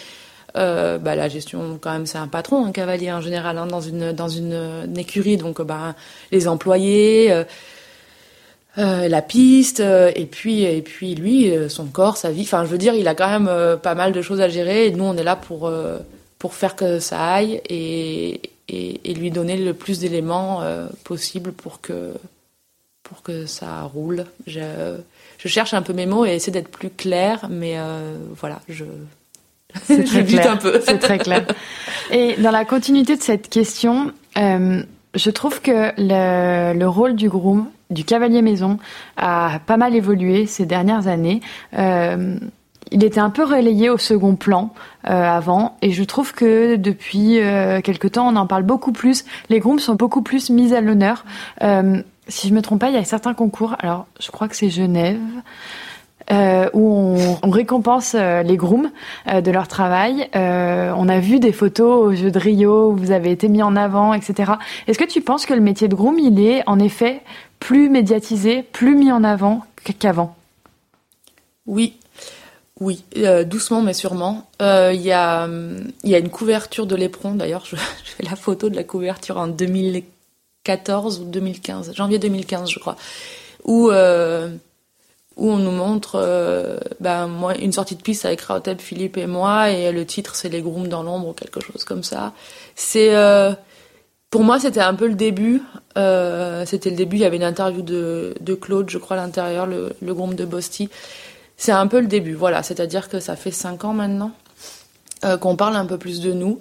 Euh, 0.55 0.99
bah, 0.99 1.15
la 1.15 1.29
gestion, 1.29 1.79
quand 1.81 1.91
même, 1.91 2.05
c'est 2.05 2.19
un 2.19 2.27
patron, 2.27 2.63
un 2.63 2.71
cavalier 2.71 3.11
en 3.11 3.21
général, 3.21 3.57
hein, 3.57 3.65
dans 3.65 3.81
une 3.81 4.11
dans 4.11 4.29
une, 4.29 4.95
écurie. 4.95 5.37
Donc, 5.37 5.63
bah, 5.63 5.95
les 6.31 6.47
employés. 6.47 7.31
Euh, 7.31 7.43
euh 8.77 9.07
la 9.07 9.23
piste 9.23 9.81
et 9.81 10.27
puis 10.31 10.63
et 10.63 10.81
puis 10.81 11.13
lui 11.13 11.51
son 11.67 11.87
corps 11.87 12.15
sa 12.15 12.31
vie 12.31 12.43
enfin 12.43 12.63
je 12.63 12.69
veux 12.69 12.77
dire 12.77 12.93
il 12.93 13.05
a 13.09 13.15
quand 13.15 13.27
même 13.27 13.77
pas 13.79 13.95
mal 13.95 14.13
de 14.13 14.21
choses 14.21 14.39
à 14.39 14.47
gérer 14.47 14.87
et 14.87 14.91
nous 14.91 15.03
on 15.03 15.17
est 15.17 15.25
là 15.25 15.35
pour 15.35 15.69
pour 16.41 16.55
faire 16.55 16.75
que 16.75 16.97
ça 16.97 17.23
aille 17.33 17.61
et, 17.69 18.41
et, 18.67 19.13
lui 19.13 19.29
donner 19.29 19.57
le 19.57 19.75
plus 19.75 19.99
d'éléments 19.99 20.63
euh, 20.63 20.87
possible 21.03 21.51
pour 21.51 21.81
que, 21.81 22.13
pour 23.03 23.21
que 23.21 23.45
ça 23.45 23.83
roule. 23.83 24.25
Je, 24.47 24.97
je, 25.37 25.47
cherche 25.47 25.75
un 25.75 25.83
peu 25.83 25.93
mes 25.93 26.07
mots 26.07 26.25
et 26.25 26.31
essayer 26.31 26.51
d'être 26.51 26.71
plus 26.71 26.89
clair, 26.89 27.45
mais 27.51 27.73
euh, 27.77 28.17
voilà, 28.39 28.59
je. 28.67 28.85
C'est 29.83 30.03
très 30.03 30.25
clair. 30.25 30.51
un 30.51 30.57
peu. 30.57 30.81
C'est 30.83 30.97
très 30.97 31.19
clair. 31.19 31.45
Et 32.09 32.33
dans 32.37 32.49
la 32.49 32.65
continuité 32.65 33.15
de 33.15 33.21
cette 33.21 33.47
question, 33.47 34.11
euh, 34.35 34.81
je 35.13 35.29
trouve 35.29 35.61
que 35.61 35.91
le, 35.95 36.73
le, 36.75 36.89
rôle 36.89 37.15
du 37.15 37.29
groom, 37.29 37.69
du 37.91 38.03
cavalier 38.03 38.41
maison, 38.41 38.79
a 39.15 39.59
pas 39.67 39.77
mal 39.77 39.93
évolué 39.93 40.47
ces 40.47 40.65
dernières 40.65 41.05
années. 41.05 41.39
Euh, 41.77 42.35
il 42.91 43.03
était 43.03 43.19
un 43.19 43.29
peu 43.29 43.43
relayé 43.43 43.89
au 43.89 43.97
second 43.97 44.35
plan 44.35 44.73
euh, 45.09 45.23
avant, 45.23 45.77
et 45.81 45.91
je 45.91 46.03
trouve 46.03 46.33
que 46.33 46.75
depuis 46.75 47.39
euh, 47.39 47.81
quelque 47.81 48.07
temps, 48.07 48.27
on 48.27 48.35
en 48.35 48.47
parle 48.47 48.63
beaucoup 48.63 48.91
plus. 48.91 49.25
Les 49.49 49.59
grooms 49.59 49.79
sont 49.79 49.95
beaucoup 49.95 50.21
plus 50.21 50.49
mis 50.49 50.73
à 50.73 50.81
l'honneur. 50.81 51.25
Euh, 51.63 52.01
si 52.27 52.47
je 52.47 52.53
me 52.53 52.61
trompe 52.61 52.79
pas, 52.79 52.89
il 52.89 52.95
y 52.95 52.97
a 52.97 53.03
certains 53.03 53.33
concours. 53.33 53.75
Alors, 53.79 54.07
je 54.19 54.31
crois 54.31 54.47
que 54.47 54.55
c'est 54.55 54.69
Genève. 54.69 55.19
Euh, 56.31 56.69
où 56.73 56.93
on, 56.93 57.39
on 57.43 57.49
récompense 57.49 58.15
euh, 58.15 58.41
les 58.43 58.55
grooms 58.55 58.91
euh, 59.27 59.41
de 59.41 59.51
leur 59.51 59.67
travail. 59.67 60.29
on 60.33 61.09
a 61.09 61.19
vu 61.19 61.39
des 61.39 61.51
photos 61.51 62.05
au 62.05 62.13
jeu 62.13 62.31
de 62.31 62.39
Rio 62.39 62.91
où 62.91 62.95
vous 62.95 63.11
avez 63.11 63.31
été 63.31 63.49
mis 63.49 63.63
en 63.63 63.75
avant, 63.75 64.13
etc. 64.13 64.53
Est-ce 64.87 64.99
que 64.99 65.05
tu 65.05 65.21
penses 65.21 65.45
que 65.45 65.53
le 65.53 65.61
métier 65.61 65.87
de 65.87 65.95
groom, 65.95 66.19
il 66.19 66.39
est 66.39 66.63
en 66.67 66.79
effet 66.79 67.21
plus 67.59 67.89
médiatisé, 67.89 68.63
plus 68.63 68.95
mis 68.95 69.11
en 69.11 69.23
avant 69.23 69.63
qu'avant? 69.99 70.35
Oui, 71.65 71.97
oui, 72.81 73.03
euh, 73.17 73.43
doucement 73.43 73.83
mais 73.83 73.93
sûrement. 73.93 74.49
Il 74.59 74.65
euh, 74.65 74.93
y, 74.93 75.11
a, 75.11 75.47
y 76.03 76.15
a 76.15 76.17
une 76.17 76.31
couverture 76.31 76.87
de 76.87 76.95
l'éperon, 76.95 77.35
d'ailleurs, 77.35 77.63
je, 77.63 77.75
fais 78.03 78.23
la 78.23 78.35
photo 78.35 78.69
de 78.69 78.75
la 78.75 78.83
couverture 78.83 79.37
en 79.37 79.47
2014 79.47 81.19
ou 81.19 81.25
2015, 81.25 81.93
janvier 81.95 82.17
2015 82.17 82.71
je 82.71 82.79
crois, 82.79 82.95
où, 83.65 83.91
euh, 83.91 84.49
où 85.37 85.51
on 85.51 85.57
nous 85.57 85.71
montre 85.71 86.79
ben, 86.99 87.29
une 87.59 87.71
sortie 87.71 87.95
de 87.95 88.01
piste 88.01 88.25
avec 88.25 88.41
Raotep, 88.41 88.81
Philippe 88.81 89.15
et 89.15 89.27
moi, 89.27 89.69
et 89.69 89.91
le 89.91 90.03
titre 90.03 90.35
c'est 90.35 90.49
Les 90.49 90.61
Grooms 90.61 90.87
dans 90.87 91.03
l'ombre 91.03 91.27
ou 91.29 91.33
quelque 91.33 91.61
chose 91.61 91.83
comme 91.83 92.03
ça. 92.03 92.33
C'est... 92.75 93.15
Pour 94.31 94.45
moi, 94.45 94.61
c'était 94.61 94.79
un 94.79 94.93
peu 94.93 95.07
le 95.07 95.15
début. 95.15 95.61
c'était 96.65 96.89
le 96.89 96.95
début. 96.95 97.17
Il 97.17 97.21
y 97.21 97.25
avait 97.25 97.35
une 97.35 97.43
interview 97.43 97.81
de, 97.81 98.33
de 98.39 98.53
Claude, 98.55 98.89
je 98.89 98.97
crois, 98.97 99.17
à 99.17 99.19
l'intérieur, 99.19 99.67
le, 99.67 99.93
le 100.01 100.13
groupe 100.13 100.35
de 100.35 100.45
Bosti. 100.45 100.89
C'est 101.61 101.73
un 101.73 101.85
peu 101.85 101.99
le 101.99 102.07
début, 102.07 102.33
voilà. 102.33 102.63
C'est-à-dire 102.63 103.07
que 103.07 103.19
ça 103.19 103.35
fait 103.35 103.51
cinq 103.51 103.85
ans 103.85 103.93
maintenant 103.93 104.31
euh, 105.25 105.37
qu'on 105.37 105.55
parle 105.55 105.75
un 105.75 105.85
peu 105.85 105.99
plus 105.99 106.19
de 106.19 106.33
nous, 106.33 106.59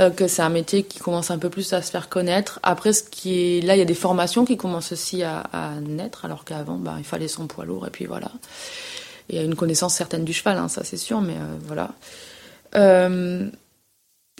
euh, 0.00 0.10
que 0.10 0.26
c'est 0.26 0.42
un 0.42 0.48
métier 0.48 0.82
qui 0.82 0.98
commence 0.98 1.30
un 1.30 1.38
peu 1.38 1.48
plus 1.48 1.72
à 1.72 1.80
se 1.80 1.92
faire 1.92 2.08
connaître. 2.08 2.58
Après, 2.64 2.92
ce 2.92 3.04
qui 3.04 3.58
est 3.58 3.60
là, 3.60 3.76
il 3.76 3.78
y 3.78 3.82
a 3.82 3.84
des 3.84 3.94
formations 3.94 4.44
qui 4.44 4.56
commencent 4.56 4.90
aussi 4.90 5.22
à, 5.22 5.44
naître, 5.80 6.24
alors 6.24 6.44
qu'avant, 6.44 6.74
bah, 6.74 6.96
il 6.98 7.04
fallait 7.04 7.28
son 7.28 7.46
poids 7.46 7.64
lourd 7.64 7.86
et 7.86 7.90
puis 7.90 8.06
voilà. 8.06 8.32
Il 9.28 9.36
y 9.36 9.38
a 9.38 9.44
une 9.44 9.54
connaissance 9.54 9.94
certaine 9.94 10.24
du 10.24 10.32
cheval, 10.32 10.58
hein, 10.58 10.66
ça 10.66 10.82
c'est 10.82 10.96
sûr, 10.96 11.20
mais 11.20 11.36
euh, 11.36 11.56
voilà. 11.64 13.50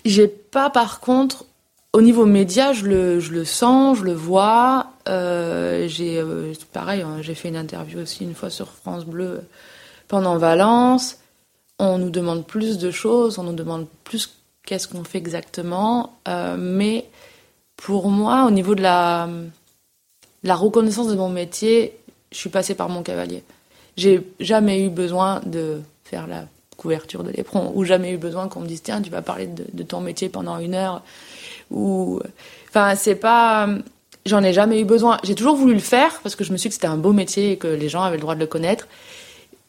J'ai 0.05 0.27
pas, 0.27 0.69
par 0.69 0.99
contre, 0.99 1.45
au 1.93 2.03
niveau 2.03 2.27
média, 2.27 2.73
je 2.73 2.87
le, 2.87 3.21
je 3.21 3.31
le 3.31 3.45
sens, 3.45 3.99
je 3.99 4.03
le 4.03 4.15
vois. 4.15 4.89
J'ai 5.07 6.25
pareil, 6.73 7.03
hein, 7.03 7.19
j'ai 7.21 7.37
fait 7.37 7.51
une 7.51 7.57
interview 7.57 8.01
aussi 8.01 8.25
une 8.25 8.35
fois 8.35 8.51
sur 8.51 8.67
France 8.73 9.05
Bleu 9.05 9.43
pendant 10.13 10.37
Valence. 10.37 11.17
On 11.79 11.97
nous 11.97 12.11
demande 12.11 12.47
plus 12.47 12.77
de 12.77 12.91
choses, 12.91 13.39
on 13.39 13.45
nous 13.45 13.55
demande 13.55 13.87
plus 14.05 14.31
qu'est-ce 14.63 14.87
qu'on 14.87 15.05
fait 15.05 15.17
exactement. 15.17 16.19
Euh, 16.29 16.57
mais 16.59 17.07
pour 17.79 18.11
moi, 18.11 18.45
au 18.47 18.51
niveau 18.51 18.75
de 18.75 18.83
la, 18.83 19.27
reconnaissance 20.45 21.09
de 21.09 21.15
mon 21.15 21.31
métier, 21.31 21.97
je 22.31 22.37
suis 22.37 22.51
passée 22.51 22.75
par 22.75 22.91
mon 22.91 23.03
cavalier. 23.03 23.43
J'ai 23.97 24.21
jamais 24.39 24.85
eu 24.85 24.91
besoin 24.91 25.41
de 25.47 25.81
faire 26.05 26.27
la 26.27 26.45
couverture 26.77 27.25
de 27.25 27.31
l'éperon 27.31 27.73
ou 27.75 27.85
jamais 27.85 28.13
eu 28.13 28.19
besoin 28.19 28.49
qu'on 28.49 28.61
me 28.61 28.67
dise 28.67 28.83
tiens 28.83 29.01
tu 29.01 29.11
vas 29.11 29.23
parler 29.23 29.47
de, 29.47 29.65
de 29.73 29.83
ton 29.83 30.01
métier 30.01 30.29
pendant 30.29 30.59
une 30.59 30.75
heure 30.75 31.03
ou 31.71 32.21
enfin 32.69 32.97
c'est 32.97 33.15
pas 33.15 33.69
j'en 34.27 34.43
ai 34.43 34.53
jamais 34.53 34.81
eu 34.81 34.85
besoin 34.85 35.19
j'ai 35.23 35.37
toujours 35.37 35.55
voulu 35.55 35.75
le 35.75 35.81
faire 35.81 36.19
parce 36.23 36.35
que 36.35 36.43
je 36.43 36.51
me 36.51 36.57
suis 36.57 36.69
dit 36.69 36.71
que 36.71 36.75
c'était 36.75 36.89
un 36.89 36.97
beau 36.97 37.13
métier 37.13 37.53
et 37.53 37.57
que 37.57 37.69
les 37.69 37.89
gens 37.89 38.03
avaient 38.03 38.17
le 38.17 38.23
droit 38.23 38.35
de 38.35 38.41
le 38.41 38.47
connaître 38.47 38.89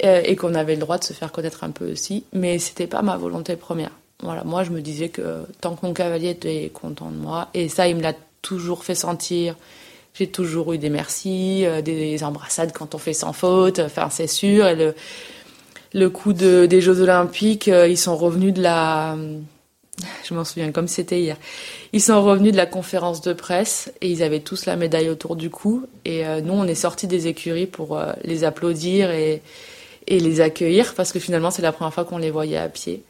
et 0.03 0.35
qu'on 0.35 0.53
avait 0.53 0.75
le 0.75 0.81
droit 0.81 0.97
de 0.97 1.03
se 1.03 1.13
faire 1.13 1.31
connaître 1.31 1.63
un 1.63 1.71
peu 1.71 1.91
aussi 1.91 2.25
mais 2.33 2.59
c'était 2.59 2.87
pas 2.87 3.01
ma 3.01 3.17
volonté 3.17 3.55
première 3.55 3.91
voilà 4.21 4.43
moi 4.43 4.63
je 4.63 4.71
me 4.71 4.81
disais 4.81 5.09
que 5.09 5.45
tant 5.61 5.75
que 5.75 5.85
mon 5.85 5.93
cavalier 5.93 6.31
était 6.31 6.69
content 6.73 7.09
de 7.09 7.17
moi 7.17 7.49
et 7.53 7.69
ça 7.69 7.87
il 7.87 7.95
me 7.95 8.01
l'a 8.01 8.13
toujours 8.41 8.83
fait 8.83 8.95
sentir 8.95 9.55
j'ai 10.13 10.27
toujours 10.27 10.73
eu 10.73 10.77
des 10.77 10.89
merci 10.89 11.65
euh, 11.65 11.81
des 11.81 12.23
embrassades 12.23 12.73
quand 12.73 12.95
on 12.95 12.97
fait 12.97 13.13
sans 13.13 13.33
faute 13.33 13.79
enfin 13.79 14.09
c'est 14.09 14.27
sûr 14.27 14.67
et 14.67 14.93
le 15.93 16.09
coup 16.09 16.33
de, 16.33 16.65
des 16.65 16.81
Jeux 16.81 17.01
Olympiques, 17.01 17.67
euh, 17.67 17.87
ils 17.87 17.97
sont 17.97 18.17
revenus 18.17 18.53
de 18.53 18.61
la. 18.61 19.15
Je 20.27 20.33
m'en 20.33 20.43
souviens 20.43 20.71
comme 20.71 20.87
c'était 20.87 21.19
hier. 21.19 21.37
Ils 21.93 22.01
sont 22.01 22.21
revenus 22.23 22.51
de 22.51 22.57
la 22.57 22.65
conférence 22.65 23.21
de 23.21 23.31
presse 23.31 23.93
et 24.01 24.09
ils 24.09 24.23
avaient 24.23 24.39
tous 24.39 24.65
la 24.65 24.75
médaille 24.75 25.09
autour 25.09 25.35
du 25.35 25.51
cou. 25.51 25.85
Et 26.03 26.25
euh, 26.25 26.41
nous, 26.41 26.53
on 26.53 26.65
est 26.65 26.75
sortis 26.75 27.05
des 27.05 27.27
écuries 27.27 27.67
pour 27.67 27.97
euh, 27.97 28.11
les 28.23 28.43
applaudir 28.43 29.11
et, 29.11 29.43
et 30.07 30.19
les 30.19 30.41
accueillir 30.41 30.93
parce 30.95 31.11
que 31.11 31.19
finalement, 31.19 31.51
c'est 31.51 31.61
la 31.61 31.71
première 31.71 31.93
fois 31.93 32.05
qu'on 32.05 32.17
les 32.17 32.31
voyait 32.31 32.57
à 32.57 32.69
pied. 32.69 33.03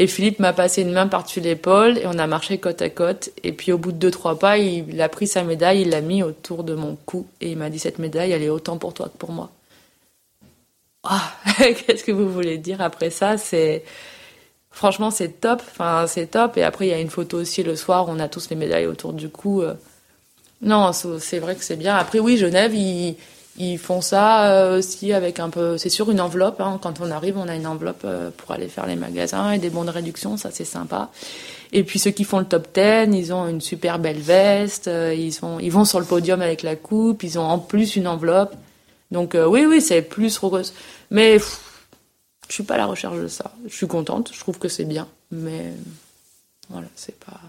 Et 0.00 0.06
Philippe 0.06 0.38
m'a 0.38 0.52
passé 0.52 0.82
une 0.82 0.92
main 0.92 1.08
par-dessus 1.08 1.40
l'épaule 1.40 1.98
et 1.98 2.06
on 2.06 2.18
a 2.18 2.26
marché 2.28 2.58
côte 2.58 2.80
à 2.82 2.88
côte. 2.88 3.30
Et 3.42 3.52
puis 3.52 3.72
au 3.72 3.78
bout 3.78 3.90
de 3.90 3.96
deux, 3.96 4.12
trois 4.12 4.38
pas, 4.38 4.56
il 4.56 5.00
a 5.02 5.08
pris 5.08 5.26
sa 5.26 5.42
médaille, 5.42 5.82
il 5.82 5.90
l'a 5.90 6.00
mis 6.00 6.22
autour 6.22 6.62
de 6.62 6.74
mon 6.74 6.96
cou 7.04 7.26
et 7.40 7.50
il 7.50 7.58
m'a 7.58 7.68
dit 7.68 7.80
cette 7.80 7.98
médaille, 7.98 8.30
elle 8.30 8.44
est 8.44 8.48
autant 8.48 8.78
pour 8.78 8.94
toi 8.94 9.08
que 9.12 9.18
pour 9.18 9.32
moi. 9.32 9.50
Ah, 11.02 11.32
qu'est-ce 11.58 12.04
que 12.04 12.12
vous 12.12 12.30
voulez 12.30 12.58
dire 12.58 12.80
après 12.80 13.10
ça? 13.10 13.38
C'est 13.38 13.82
franchement 14.70 15.10
c'est 15.10 15.40
top. 15.40 15.62
Enfin 15.68 16.06
c'est 16.06 16.28
top. 16.28 16.56
Et 16.56 16.62
après 16.62 16.86
il 16.86 16.90
y 16.90 16.94
a 16.94 17.00
une 17.00 17.10
photo 17.10 17.38
aussi 17.38 17.64
le 17.64 17.74
soir. 17.74 18.06
On 18.08 18.20
a 18.20 18.28
tous 18.28 18.50
les 18.50 18.56
médailles 18.56 18.86
autour 18.86 19.12
du 19.12 19.28
cou. 19.28 19.62
Euh. 19.62 19.74
Non, 20.62 20.92
c'est 20.92 21.38
vrai 21.40 21.56
que 21.56 21.64
c'est 21.64 21.76
bien. 21.76 21.96
Après 21.96 22.20
oui, 22.20 22.36
Genève 22.36 22.72
ils, 22.74 23.16
ils 23.58 23.78
font 23.78 24.00
ça 24.00 24.50
euh, 24.50 24.78
aussi 24.78 25.12
avec 25.12 25.40
un 25.40 25.50
peu. 25.50 25.78
C'est 25.78 25.88
sûr 25.88 26.10
une 26.10 26.20
enveloppe. 26.20 26.60
Hein. 26.60 26.78
Quand 26.80 27.00
on 27.00 27.10
arrive, 27.10 27.36
on 27.36 27.48
a 27.48 27.54
une 27.54 27.66
enveloppe 27.66 28.02
euh, 28.04 28.30
pour 28.36 28.52
aller 28.52 28.68
faire 28.68 28.86
les 28.86 28.96
magasins 28.96 29.52
et 29.52 29.58
des 29.58 29.70
bons 29.70 29.84
de 29.84 29.90
réduction. 29.90 30.36
Ça 30.36 30.50
c'est 30.50 30.64
sympa. 30.64 31.10
Et 31.72 31.84
puis 31.84 31.98
ceux 31.98 32.10
qui 32.10 32.24
font 32.24 32.38
le 32.38 32.46
top 32.46 32.68
10, 32.74 33.14
ils 33.14 33.32
ont 33.32 33.46
une 33.46 33.60
super 33.60 33.98
belle 33.98 34.20
veste. 34.20 34.88
Ils 34.88 35.32
sont, 35.32 35.58
ils 35.58 35.70
vont 35.70 35.84
sur 35.84 36.00
le 36.00 36.06
podium 36.06 36.40
avec 36.40 36.62
la 36.62 36.76
coupe. 36.76 37.22
Ils 37.22 37.38
ont 37.38 37.44
en 37.44 37.58
plus 37.58 37.96
une 37.96 38.08
enveloppe. 38.08 38.54
Donc 39.10 39.34
oui, 39.34 39.66
oui, 39.66 39.82
c'est 39.82 40.02
plus 40.02 40.38
rose. 40.38 40.72
Mais 41.10 41.34
pff, 41.34 41.60
je 42.48 42.54
suis 42.54 42.62
pas 42.62 42.74
à 42.74 42.78
la 42.78 42.86
recherche 42.86 43.18
de 43.18 43.28
ça. 43.28 43.52
Je 43.66 43.74
suis 43.74 43.86
contente, 43.86 44.30
je 44.32 44.40
trouve 44.40 44.58
que 44.58 44.68
c'est 44.68 44.84
bien, 44.84 45.06
mais 45.30 45.72
voilà, 46.70 46.88
c'est 46.96 47.18
pas. 47.18 47.40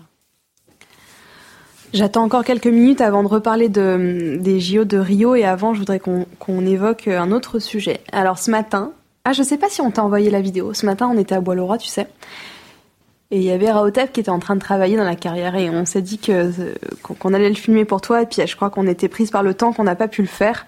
J'attends 1.93 2.23
encore 2.23 2.43
quelques 2.43 2.67
minutes 2.67 3.01
avant 3.01 3.23
de 3.23 3.27
reparler 3.27 3.67
de, 3.67 4.37
des 4.39 4.59
JO 4.59 4.85
de 4.85 4.97
Rio 4.97 5.33
et 5.35 5.43
avant, 5.43 5.73
je 5.73 5.79
voudrais 5.79 5.99
qu'on 5.99 6.25
qu 6.39 6.51
évoque 6.67 7.07
un 7.07 7.31
autre 7.31 7.59
sujet. 7.59 8.01
Alors 8.11 8.37
ce 8.37 8.51
matin, 8.51 8.91
ah 9.25 9.33
je 9.33 9.41
sais 9.41 9.57
pas 9.57 9.69
si 9.69 9.81
on 9.81 9.89
t'a 9.89 10.03
envoyé 10.03 10.29
la 10.29 10.41
vidéo. 10.41 10.73
Ce 10.73 10.85
matin, 10.85 11.09
on 11.11 11.17
était 11.17 11.35
à 11.35 11.41
Bois-le-Roi, 11.41 11.79
tu 11.79 11.87
sais. 11.87 12.07
Et 13.31 13.37
il 13.37 13.43
y 13.43 13.51
avait 13.51 13.71
Raotep 13.71 14.11
qui 14.11 14.19
était 14.19 14.29
en 14.29 14.39
train 14.39 14.55
de 14.55 14.59
travailler 14.59 14.97
dans 14.97 15.03
la 15.03 15.15
carrière 15.15 15.55
et 15.55 15.69
on 15.69 15.85
s'est 15.85 16.01
dit 16.01 16.17
que 16.17 16.51
qu'on 17.03 17.33
allait 17.33 17.49
le 17.49 17.55
filmer 17.55 17.85
pour 17.85 18.01
toi 18.01 18.23
et 18.23 18.25
puis 18.25 18.45
je 18.45 18.55
crois 18.55 18.71
qu'on 18.71 18.87
était 18.87 19.07
prise 19.07 19.29
par 19.29 19.43
le 19.43 19.53
temps 19.53 19.71
qu'on 19.71 19.83
n'a 19.83 19.95
pas 19.95 20.07
pu 20.07 20.21
le 20.21 20.27
faire. 20.27 20.65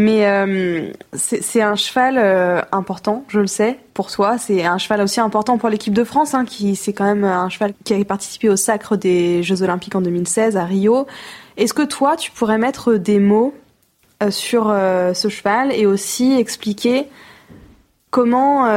Mais 0.00 0.26
euh, 0.26 0.92
c'est 1.12 1.60
un 1.60 1.74
cheval 1.74 2.18
euh, 2.18 2.62
important, 2.70 3.24
je 3.26 3.40
le 3.40 3.48
sais, 3.48 3.80
pour 3.94 4.12
toi. 4.12 4.38
C'est 4.38 4.64
un 4.64 4.78
cheval 4.78 5.02
aussi 5.02 5.18
important 5.18 5.58
pour 5.58 5.68
l'équipe 5.68 5.92
de 5.92 6.04
France, 6.04 6.34
hein, 6.34 6.44
qui 6.44 6.76
c'est 6.76 6.92
quand 6.92 7.04
même 7.04 7.24
un 7.24 7.48
cheval 7.48 7.74
qui 7.82 7.94
a 7.94 8.04
participé 8.04 8.48
au 8.48 8.54
sacre 8.54 8.94
des 8.94 9.42
Jeux 9.42 9.64
Olympiques 9.64 9.96
en 9.96 10.00
2016 10.00 10.56
à 10.56 10.64
Rio. 10.64 11.08
Est-ce 11.56 11.74
que 11.74 11.82
toi, 11.82 12.14
tu 12.16 12.30
pourrais 12.30 12.58
mettre 12.58 12.94
des 12.94 13.18
mots 13.18 13.52
euh, 14.22 14.30
sur 14.30 14.66
ce 14.66 15.28
cheval 15.28 15.72
et 15.72 15.84
aussi 15.84 16.32
expliquer 16.34 17.08
comment 18.10 18.68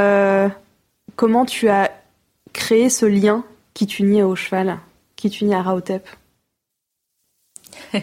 comment 1.17 1.45
tu 1.45 1.69
as 1.69 1.91
créé 2.51 2.89
ce 2.89 3.05
lien 3.05 3.43
qui 3.75 3.85
t'unit 3.85 4.23
au 4.23 4.35
cheval, 4.35 4.79
qui 5.17 5.29
t'unit 5.29 5.53
à 5.53 5.61
Raotep? 5.61 6.09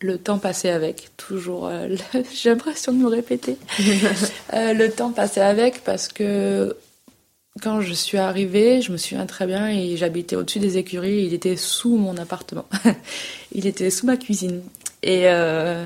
le 0.00 0.18
temps 0.18 0.38
passé 0.38 0.68
avec, 0.68 1.10
toujours. 1.16 1.66
Euh, 1.66 1.88
J'ai 2.34 2.50
l'impression 2.50 2.92
de 2.92 2.98
me 2.98 3.08
répéter. 3.08 3.56
euh, 4.54 4.72
le 4.72 4.90
temps 4.90 5.10
passé 5.10 5.40
avec 5.40 5.82
parce 5.84 6.08
que 6.08 6.76
quand 7.62 7.80
je 7.80 7.92
suis 7.92 8.18
arrivée, 8.18 8.80
je 8.82 8.92
me 8.92 8.96
souviens 8.96 9.26
très 9.26 9.46
bien 9.46 9.68
et 9.68 9.96
j'habitais 9.96 10.36
au-dessus 10.36 10.60
des 10.60 10.78
écuries. 10.78 11.24
Il 11.24 11.34
était 11.34 11.56
sous 11.56 11.96
mon 11.96 12.16
appartement. 12.16 12.66
il 13.52 13.66
était 13.66 13.90
sous 13.90 14.06
ma 14.06 14.16
cuisine. 14.16 14.62
Et 15.02 15.22
euh, 15.26 15.84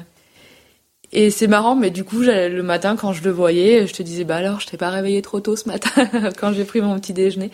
et 1.14 1.30
c'est 1.30 1.46
marrant, 1.46 1.74
mais 1.74 1.90
du 1.90 2.04
coup, 2.04 2.20
le 2.20 2.62
matin, 2.62 2.96
quand 2.96 3.12
je 3.12 3.22
le 3.22 3.30
voyais, 3.30 3.86
je 3.86 3.92
te 3.92 4.02
disais, 4.02 4.24
bah 4.24 4.36
alors, 4.36 4.60
je 4.60 4.66
t'ai 4.66 4.78
pas 4.78 4.88
réveillé 4.88 5.20
trop 5.20 5.40
tôt 5.40 5.56
ce 5.56 5.68
matin 5.68 6.08
quand 6.38 6.54
j'ai 6.54 6.64
pris 6.64 6.80
mon 6.80 6.98
petit 6.98 7.12
déjeuner. 7.12 7.50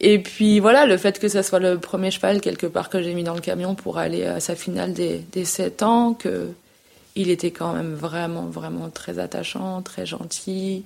Et 0.00 0.18
puis 0.18 0.60
voilà, 0.60 0.86
le 0.86 0.96
fait 0.96 1.18
que 1.18 1.28
ça 1.28 1.42
soit 1.42 1.58
le 1.58 1.78
premier 1.78 2.10
cheval 2.10 2.40
quelque 2.40 2.66
part 2.66 2.90
que 2.90 3.02
j'ai 3.02 3.14
mis 3.14 3.24
dans 3.24 3.34
le 3.34 3.40
camion 3.40 3.74
pour 3.74 3.98
aller 3.98 4.24
à 4.24 4.40
sa 4.40 4.54
finale 4.54 4.92
des, 4.92 5.18
des 5.32 5.44
7 5.44 5.82
ans, 5.82 6.14
que 6.14 6.50
il 7.14 7.30
était 7.30 7.50
quand 7.50 7.72
même 7.72 7.94
vraiment, 7.94 8.44
vraiment 8.44 8.90
très 8.90 9.18
attachant, 9.18 9.80
très 9.80 10.04
gentil, 10.04 10.84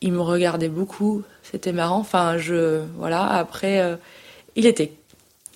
il 0.00 0.12
me 0.12 0.20
regardait 0.20 0.68
beaucoup. 0.68 1.22
C'était 1.42 1.72
marrant. 1.72 1.98
Enfin, 1.98 2.38
je 2.38 2.82
voilà. 2.96 3.24
Après, 3.24 3.80
euh, 3.80 3.96
il 4.56 4.66
était 4.66 4.92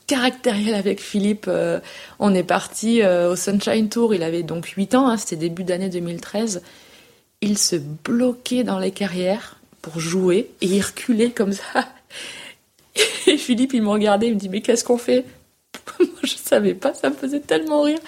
caractériel 0.07 0.75
avec 0.75 1.01
Philippe. 1.01 1.47
Euh, 1.49 1.81
on 2.19 2.35
est 2.35 2.43
parti 2.43 3.03
euh, 3.03 3.33
au 3.33 3.37
Sunshine 3.37 3.89
Tour. 3.89 4.15
Il 4.15 4.23
avait 4.23 4.43
donc 4.43 4.67
8 4.67 4.95
ans. 4.95 5.09
Hein, 5.09 5.17
C'était 5.17 5.37
début 5.37 5.65
d'année 5.65 5.89
2013. 5.89 6.63
Il 7.41 7.59
se 7.59 7.77
bloquait 7.77 8.65
dans 8.65 8.79
les 8.79 8.93
carrières 8.93 9.57
pour 9.81 9.99
jouer 9.99 10.51
et 10.61 10.67
il 10.67 10.83
reculait 10.83 11.31
comme 11.31 11.53
ça. 11.53 11.89
Et 13.27 13.37
Philippe, 13.37 13.75
il 13.75 13.83
me 13.83 13.89
regardait, 13.89 14.29
il 14.29 14.35
me 14.35 14.39
dit 14.39 14.49
mais 14.49 14.61
qu'est-ce 14.61 14.85
qu'on 14.85 14.99
fait? 14.99 15.25
Moi, 15.99 16.09
je 16.23 16.35
savais 16.35 16.75
pas, 16.75 16.95
ça 16.95 17.11
me 17.11 17.15
faisait 17.15 17.41
tellement 17.41 17.83
rire. 17.83 17.99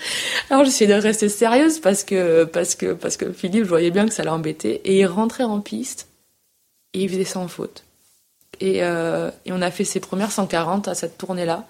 Alors 0.50 0.64
j'essayais 0.64 0.94
de 0.94 1.00
rester 1.00 1.28
sérieuse 1.28 1.78
parce 1.78 2.04
que 2.04 2.44
parce 2.44 2.74
que 2.74 2.92
parce 2.92 3.16
que 3.16 3.32
Philippe, 3.32 3.64
je 3.64 3.68
voyais 3.68 3.90
bien 3.90 4.06
que 4.06 4.14
ça 4.14 4.24
l'embêtait 4.24 4.80
et 4.84 4.98
il 4.98 5.06
rentrait 5.06 5.44
en 5.44 5.60
piste 5.60 6.08
et 6.92 7.02
il 7.02 7.08
faisait 7.08 7.24
sans 7.24 7.48
faute. 7.48 7.84
Et, 8.60 8.84
euh, 8.84 9.30
et 9.44 9.52
on 9.52 9.60
a 9.62 9.70
fait 9.70 9.84
ses 9.84 10.00
premières 10.00 10.30
140 10.30 10.88
à 10.88 10.94
cette 10.94 11.18
tournée-là. 11.18 11.66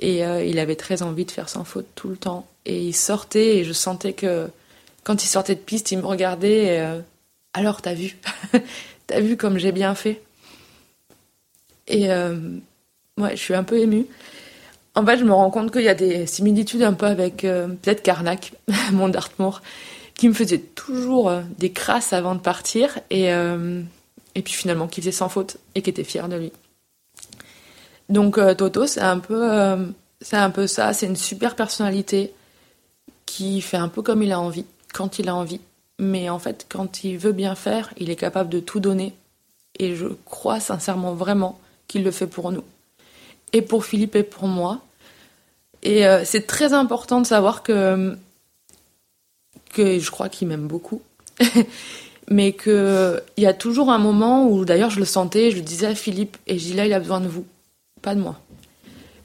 Et 0.00 0.24
euh, 0.24 0.44
il 0.44 0.58
avait 0.58 0.76
très 0.76 1.02
envie 1.02 1.24
de 1.24 1.30
faire 1.30 1.48
sans 1.48 1.64
faute 1.64 1.86
tout 1.94 2.08
le 2.08 2.16
temps. 2.16 2.46
Et 2.66 2.80
il 2.80 2.94
sortait 2.94 3.58
et 3.58 3.64
je 3.64 3.72
sentais 3.72 4.12
que 4.12 4.48
quand 5.02 5.22
il 5.22 5.26
sortait 5.26 5.54
de 5.54 5.60
piste, 5.60 5.92
il 5.92 5.98
me 5.98 6.06
regardait. 6.06 6.80
Euh, 6.80 7.00
Alors, 7.52 7.82
t'as 7.82 7.94
vu? 7.94 8.16
T'as 9.06 9.20
vu 9.20 9.36
comme 9.36 9.58
j'ai 9.58 9.72
bien 9.72 9.94
fait 9.94 10.22
Et 11.88 12.10
euh, 12.10 12.36
ouais, 13.18 13.36
je 13.36 13.40
suis 13.40 13.54
un 13.54 13.64
peu 13.64 13.78
émue. 13.78 14.06
En 14.96 15.04
fait, 15.04 15.18
je 15.18 15.24
me 15.24 15.32
rends 15.32 15.50
compte 15.50 15.72
qu'il 15.72 15.82
y 15.82 15.88
a 15.88 15.94
des 15.94 16.26
similitudes 16.26 16.82
un 16.82 16.92
peu 16.92 17.06
avec 17.06 17.44
euh, 17.44 17.66
peut-être 17.66 18.02
Karnak, 18.02 18.52
mon 18.92 19.08
Dartmoor, 19.08 19.60
qui 20.14 20.28
me 20.28 20.34
faisait 20.34 20.58
toujours 20.58 21.28
euh, 21.28 21.42
des 21.58 21.72
crasses 21.72 22.12
avant 22.12 22.34
de 22.34 22.40
partir. 22.40 22.98
Et, 23.10 23.32
euh, 23.32 23.82
et 24.34 24.42
puis 24.42 24.52
finalement, 24.52 24.86
qui 24.86 25.00
faisait 25.00 25.12
sans 25.12 25.28
faute 25.28 25.56
et 25.74 25.82
qui 25.82 25.90
était 25.90 26.04
fier 26.04 26.28
de 26.28 26.36
lui. 26.36 26.52
Donc 28.08 28.38
Toto, 28.58 28.86
c'est 28.86 29.00
un 29.00 29.18
peu, 29.18 29.48
c'est 30.20 30.36
un 30.36 30.50
peu 30.50 30.66
ça. 30.66 30.92
C'est 30.92 31.06
une 31.06 31.16
super 31.16 31.56
personnalité 31.56 32.34
qui 33.24 33.62
fait 33.62 33.78
un 33.78 33.88
peu 33.88 34.02
comme 34.02 34.22
il 34.22 34.30
a 34.30 34.38
envie, 34.38 34.66
quand 34.92 35.18
il 35.18 35.30
a 35.30 35.34
envie. 35.34 35.60
Mais 35.98 36.28
en 36.28 36.38
fait, 36.38 36.66
quand 36.68 37.02
il 37.02 37.16
veut 37.16 37.32
bien 37.32 37.54
faire, 37.54 37.94
il 37.96 38.10
est 38.10 38.16
capable 38.16 38.50
de 38.50 38.60
tout 38.60 38.78
donner. 38.78 39.14
Et 39.78 39.96
je 39.96 40.06
crois 40.26 40.60
sincèrement, 40.60 41.14
vraiment, 41.14 41.58
qu'il 41.88 42.04
le 42.04 42.10
fait 42.10 42.26
pour 42.26 42.52
nous. 42.52 42.64
Et 43.52 43.62
pour 43.62 43.84
Philippe 43.84 44.16
et 44.16 44.22
pour 44.22 44.46
moi. 44.46 44.80
Et 45.82 46.06
euh, 46.06 46.24
c'est 46.24 46.46
très 46.46 46.72
important 46.72 47.20
de 47.20 47.26
savoir 47.26 47.62
que, 47.62 48.16
que 49.72 49.98
je 49.98 50.10
crois 50.10 50.28
qu'il 50.28 50.48
m'aime 50.48 50.66
beaucoup. 50.66 51.02
mais 52.30 52.52
qu'il 52.52 53.22
y 53.36 53.46
a 53.46 53.52
toujours 53.52 53.90
un 53.90 53.98
moment 53.98 54.46
où, 54.48 54.64
d'ailleurs, 54.64 54.90
je 54.90 54.98
le 54.98 55.04
sentais, 55.04 55.50
je 55.50 55.56
le 55.56 55.62
disais 55.62 55.86
à 55.86 55.94
Philippe, 55.94 56.36
et 56.46 56.58
je 56.58 56.64
dis 56.64 56.74
là, 56.74 56.86
il 56.86 56.92
a 56.92 56.98
besoin 56.98 57.20
de 57.20 57.28
vous, 57.28 57.44
pas 58.02 58.14
de 58.14 58.20
moi. 58.20 58.40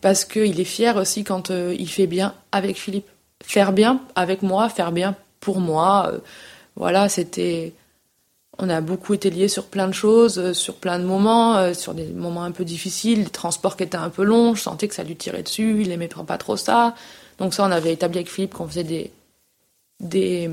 Parce 0.01 0.25
qu'il 0.25 0.59
est 0.59 0.65
fier 0.65 0.95
aussi 0.95 1.23
quand 1.23 1.51
euh, 1.51 1.75
il 1.77 1.89
fait 1.89 2.07
bien 2.07 2.33
avec 2.51 2.77
Philippe. 2.77 3.07
Faire 3.43 3.71
bien 3.71 4.01
avec 4.15 4.41
moi, 4.41 4.69
faire 4.69 4.91
bien 4.91 5.15
pour 5.39 5.59
moi. 5.59 6.11
euh, 6.13 6.19
voilà, 6.75 7.09
c'était. 7.09 7.73
On 8.61 8.69
a 8.69 8.81
beaucoup 8.81 9.13
été 9.13 9.29
liés 9.29 9.47
sur 9.47 9.65
plein 9.67 9.87
de 9.87 9.93
choses, 9.93 10.37
euh, 10.37 10.53
sur 10.53 10.75
plein 10.75 10.99
de 10.99 11.05
moments, 11.05 11.55
euh, 11.55 11.73
sur 11.73 11.93
des 11.93 12.07
moments 12.07 12.43
un 12.43 12.51
peu 12.51 12.65
difficiles, 12.65 13.23
les 13.23 13.29
transports 13.29 13.77
qui 13.77 13.83
étaient 13.83 13.95
un 13.95 14.09
peu 14.09 14.23
longs, 14.23 14.53
je 14.53 14.61
sentais 14.61 14.89
que 14.89 14.95
ça 14.95 15.03
lui 15.03 15.15
tirait 15.15 15.43
dessus, 15.43 15.81
il 15.81 15.91
aimait 15.91 16.09
pas 16.09 16.37
trop 16.37 16.57
ça. 16.57 16.93
Donc 17.37 17.53
ça, 17.53 17.65
on 17.65 17.71
avait 17.71 17.93
établi 17.93 18.17
avec 18.17 18.29
Philippe 18.29 18.53
qu'on 18.53 18.67
faisait 18.67 18.83
des, 18.83 19.11
des, 20.01 20.49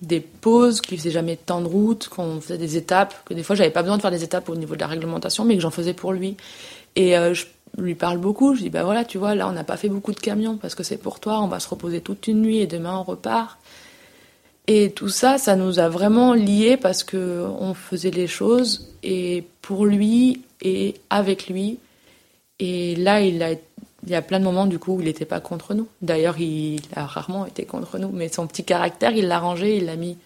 des 0.00 0.20
pauses, 0.20 0.80
qu'il 0.80 0.98
faisait 0.98 1.10
jamais 1.10 1.36
de 1.36 1.40
temps 1.40 1.60
de 1.60 1.66
route, 1.66 2.08
qu'on 2.08 2.40
faisait 2.40 2.58
des 2.58 2.78
étapes, 2.78 3.14
que 3.26 3.34
des 3.34 3.42
fois 3.42 3.54
j'avais 3.54 3.70
pas 3.70 3.82
besoin 3.82 3.98
de 3.98 4.02
faire 4.02 4.10
des 4.10 4.24
étapes 4.24 4.48
au 4.48 4.56
niveau 4.56 4.74
de 4.74 4.80
la 4.80 4.86
réglementation, 4.86 5.44
mais 5.44 5.56
que 5.56 5.60
j'en 5.62 5.70
faisais 5.70 5.94
pour 5.94 6.12
lui. 6.12 6.36
Et 6.94 7.18
euh, 7.18 7.34
je 7.34 7.44
lui 7.76 7.94
parle 7.94 8.16
beaucoup, 8.16 8.54
je 8.54 8.62
dis 8.62 8.70
bah 8.70 8.84
voilà, 8.84 9.04
tu 9.04 9.18
vois, 9.18 9.34
là 9.34 9.46
on 9.48 9.52
n'a 9.52 9.64
pas 9.64 9.76
fait 9.76 9.90
beaucoup 9.90 10.12
de 10.12 10.20
camions 10.20 10.56
parce 10.56 10.74
que 10.74 10.82
c'est 10.82 10.96
pour 10.96 11.20
toi, 11.20 11.40
on 11.42 11.48
va 11.48 11.60
se 11.60 11.68
reposer 11.68 12.00
toute 12.00 12.28
une 12.28 12.40
nuit 12.40 12.58
et 12.58 12.66
demain 12.66 12.96
on 12.96 13.02
repart. 13.02 13.58
Et 14.68 14.90
tout 14.90 15.08
ça, 15.08 15.38
ça 15.38 15.54
nous 15.54 15.78
a 15.78 15.88
vraiment 15.88 16.34
liés 16.34 16.76
parce 16.76 17.04
que 17.04 17.46
on 17.60 17.74
faisait 17.74 18.10
les 18.10 18.26
choses 18.26 18.92
et 19.02 19.44
pour 19.62 19.86
lui 19.86 20.42
et 20.60 20.94
avec 21.08 21.48
lui. 21.48 21.78
Et 22.58 22.96
là, 22.96 23.20
il 23.20 23.42
a, 23.42 23.52
il 23.52 24.08
y 24.08 24.14
a 24.14 24.22
plein 24.22 24.40
de 24.40 24.44
moments 24.44 24.66
du 24.66 24.78
coup 24.78 24.94
où 24.94 25.00
il 25.00 25.06
n'était 25.06 25.24
pas 25.24 25.40
contre 25.40 25.74
nous. 25.74 25.86
D'ailleurs, 26.02 26.38
il 26.40 26.80
a 26.94 27.06
rarement 27.06 27.46
été 27.46 27.64
contre 27.64 27.98
nous, 27.98 28.10
mais 28.10 28.28
son 28.28 28.46
petit 28.46 28.64
caractère, 28.64 29.12
il 29.12 29.28
l'a 29.28 29.38
rangé, 29.38 29.76
il 29.76 29.86
l'a 29.86 29.96
mis 29.96 30.18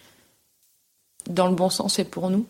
dans 1.29 1.47
le 1.47 1.55
bon 1.55 1.69
sens 1.69 1.99
et 1.99 2.03
pour 2.03 2.29
nous. 2.29 2.45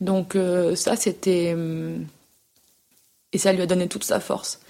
Donc 0.00 0.34
euh, 0.34 0.74
ça, 0.74 0.96
c'était 0.96 1.52
hum, 1.54 2.04
et 3.32 3.38
ça 3.38 3.52
lui 3.52 3.62
a 3.62 3.66
donné 3.66 3.88
toute 3.88 4.04
sa 4.04 4.20
force, 4.20 4.60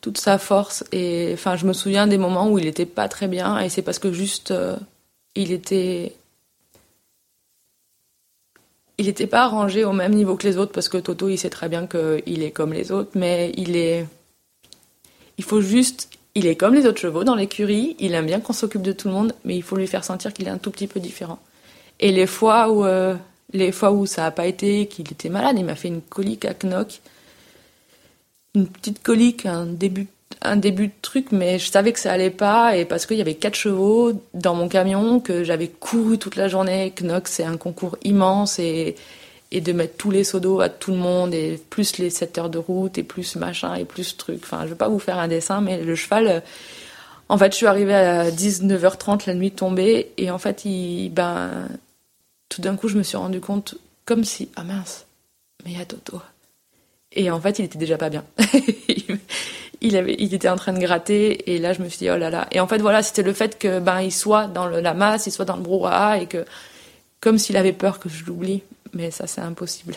toute 0.00 0.18
sa 0.18 0.38
force. 0.38 0.84
Et 0.92 1.30
enfin, 1.34 1.56
je 1.56 1.66
me 1.66 1.72
souviens 1.72 2.06
des 2.06 2.18
moments 2.18 2.48
où 2.48 2.58
il 2.58 2.64
n'était 2.66 2.86
pas 2.86 3.08
très 3.08 3.28
bien, 3.28 3.58
et 3.60 3.68
c'est 3.68 3.82
parce 3.82 3.98
que 3.98 4.12
juste 4.12 4.50
euh, 4.50 4.76
il 5.34 5.52
était 5.52 6.14
il 8.98 9.06
n'était 9.06 9.26
pas 9.26 9.48
rangé 9.48 9.84
au 9.84 9.92
même 9.92 10.12
niveau 10.12 10.36
que 10.36 10.46
les 10.46 10.58
autres 10.58 10.72
parce 10.72 10.88
que 10.88 10.98
Toto 10.98 11.28
il 11.28 11.38
sait 11.38 11.50
très 11.50 11.68
bien 11.68 11.86
qu'il 11.86 12.42
est 12.42 12.50
comme 12.50 12.72
les 12.72 12.92
autres 12.92 13.12
mais 13.14 13.52
il 13.56 13.76
est 13.76 14.06
il 15.38 15.44
faut 15.44 15.60
juste 15.60 16.10
il 16.34 16.46
est 16.46 16.56
comme 16.56 16.74
les 16.74 16.86
autres 16.86 17.00
chevaux 17.00 17.24
dans 17.24 17.34
l'écurie 17.34 17.96
il 17.98 18.14
aime 18.14 18.26
bien 18.26 18.40
qu'on 18.40 18.52
s'occupe 18.52 18.82
de 18.82 18.92
tout 18.92 19.08
le 19.08 19.14
monde 19.14 19.34
mais 19.44 19.56
il 19.56 19.62
faut 19.62 19.76
lui 19.76 19.86
faire 19.86 20.04
sentir 20.04 20.32
qu'il 20.32 20.46
est 20.46 20.50
un 20.50 20.58
tout 20.58 20.70
petit 20.70 20.86
peu 20.86 21.00
différent. 21.00 21.38
Et 21.98 22.12
les 22.12 22.26
fois 22.26 22.70
où 22.70 22.84
euh, 22.84 23.16
les 23.52 23.72
fois 23.72 23.90
où 23.92 24.06
ça 24.06 24.26
a 24.26 24.30
pas 24.30 24.46
été 24.46 24.86
qu'il 24.86 25.10
était 25.10 25.28
malade 25.28 25.56
il 25.58 25.64
m'a 25.64 25.76
fait 25.76 25.88
une 25.88 26.02
colique 26.02 26.44
à 26.44 26.54
Knock 26.54 27.00
une 28.54 28.66
petite 28.66 29.02
colique 29.02 29.46
un 29.46 29.66
début 29.66 30.08
un 30.42 30.56
début 30.56 30.88
de 30.88 30.92
truc, 31.02 31.32
mais 31.32 31.58
je 31.58 31.70
savais 31.70 31.92
que 31.92 31.98
ça 31.98 32.12
allait 32.12 32.30
pas, 32.30 32.76
et 32.76 32.84
parce 32.84 33.06
qu'il 33.06 33.18
y 33.18 33.20
avait 33.20 33.34
quatre 33.34 33.56
chevaux 33.56 34.12
dans 34.34 34.54
mon 34.54 34.68
camion, 34.68 35.20
que 35.20 35.44
j'avais 35.44 35.68
couru 35.68 36.18
toute 36.18 36.36
la 36.36 36.48
journée. 36.48 36.92
Knox, 36.98 37.30
c'est 37.32 37.44
un 37.44 37.56
concours 37.56 37.98
immense, 38.04 38.58
et, 38.58 38.96
et 39.50 39.60
de 39.60 39.72
mettre 39.72 39.96
tous 39.96 40.10
les 40.10 40.24
seaux 40.24 40.40
d'eau 40.40 40.60
à 40.60 40.68
tout 40.68 40.92
le 40.92 40.96
monde, 40.96 41.34
et 41.34 41.60
plus 41.70 41.98
les 41.98 42.10
7 42.10 42.38
heures 42.38 42.50
de 42.50 42.58
route, 42.58 42.96
et 42.96 43.02
plus 43.02 43.36
machin, 43.36 43.74
et 43.74 43.84
plus 43.84 44.16
truc. 44.16 44.40
Enfin, 44.42 44.62
je 44.62 44.68
vais 44.68 44.76
pas 44.76 44.88
vous 44.88 44.98
faire 44.98 45.18
un 45.18 45.28
dessin, 45.28 45.60
mais 45.60 45.82
le 45.82 45.94
cheval, 45.94 46.26
euh, 46.28 46.40
en 47.28 47.36
fait, 47.36 47.52
je 47.52 47.56
suis 47.56 47.66
arrivée 47.66 47.94
à 47.94 48.30
19h30, 48.30 49.26
la 49.26 49.34
nuit 49.34 49.52
tombée, 49.52 50.12
et 50.16 50.30
en 50.30 50.38
fait, 50.38 50.64
il, 50.64 51.10
ben, 51.10 51.68
tout 52.48 52.62
d'un 52.62 52.76
coup, 52.76 52.88
je 52.88 52.96
me 52.96 53.02
suis 53.02 53.16
rendu 53.16 53.40
compte, 53.40 53.76
comme 54.06 54.24
si, 54.24 54.48
ah 54.56 54.64
mince, 54.64 55.06
mais 55.64 55.72
il 55.72 55.78
y 55.78 55.80
a 55.82 55.84
Toto. 55.84 56.20
Et 57.12 57.30
en 57.30 57.40
fait, 57.40 57.58
il 57.58 57.64
était 57.64 57.78
déjà 57.78 57.98
pas 57.98 58.08
bien. 58.08 58.24
il 59.80 59.96
avait, 59.96 60.16
il 60.18 60.34
était 60.34 60.48
en 60.48 60.56
train 60.56 60.72
de 60.72 60.78
gratter 60.78 61.52
et 61.52 61.58
là 61.58 61.72
je 61.72 61.82
me 61.82 61.88
suis 61.88 61.98
dit 61.98 62.10
oh 62.10 62.16
là 62.16 62.30
là. 62.30 62.46
Et 62.52 62.60
en 62.60 62.66
fait 62.66 62.78
voilà, 62.78 63.02
c'était 63.02 63.22
le 63.22 63.32
fait 63.32 63.58
que 63.58 63.80
ben 63.80 64.00
il 64.00 64.12
soit 64.12 64.46
dans 64.46 64.66
le, 64.66 64.80
la 64.80 64.94
masse, 64.94 65.26
il 65.26 65.32
soit 65.32 65.44
dans 65.44 65.56
le 65.56 65.62
brouhaha 65.62 66.18
et 66.18 66.26
que 66.26 66.44
comme 67.20 67.38
s'il 67.38 67.56
avait 67.56 67.72
peur 67.72 67.98
que 67.98 68.08
je 68.08 68.24
l'oublie, 68.24 68.62
mais 68.92 69.10
ça 69.10 69.26
c'est 69.26 69.40
impossible. 69.40 69.94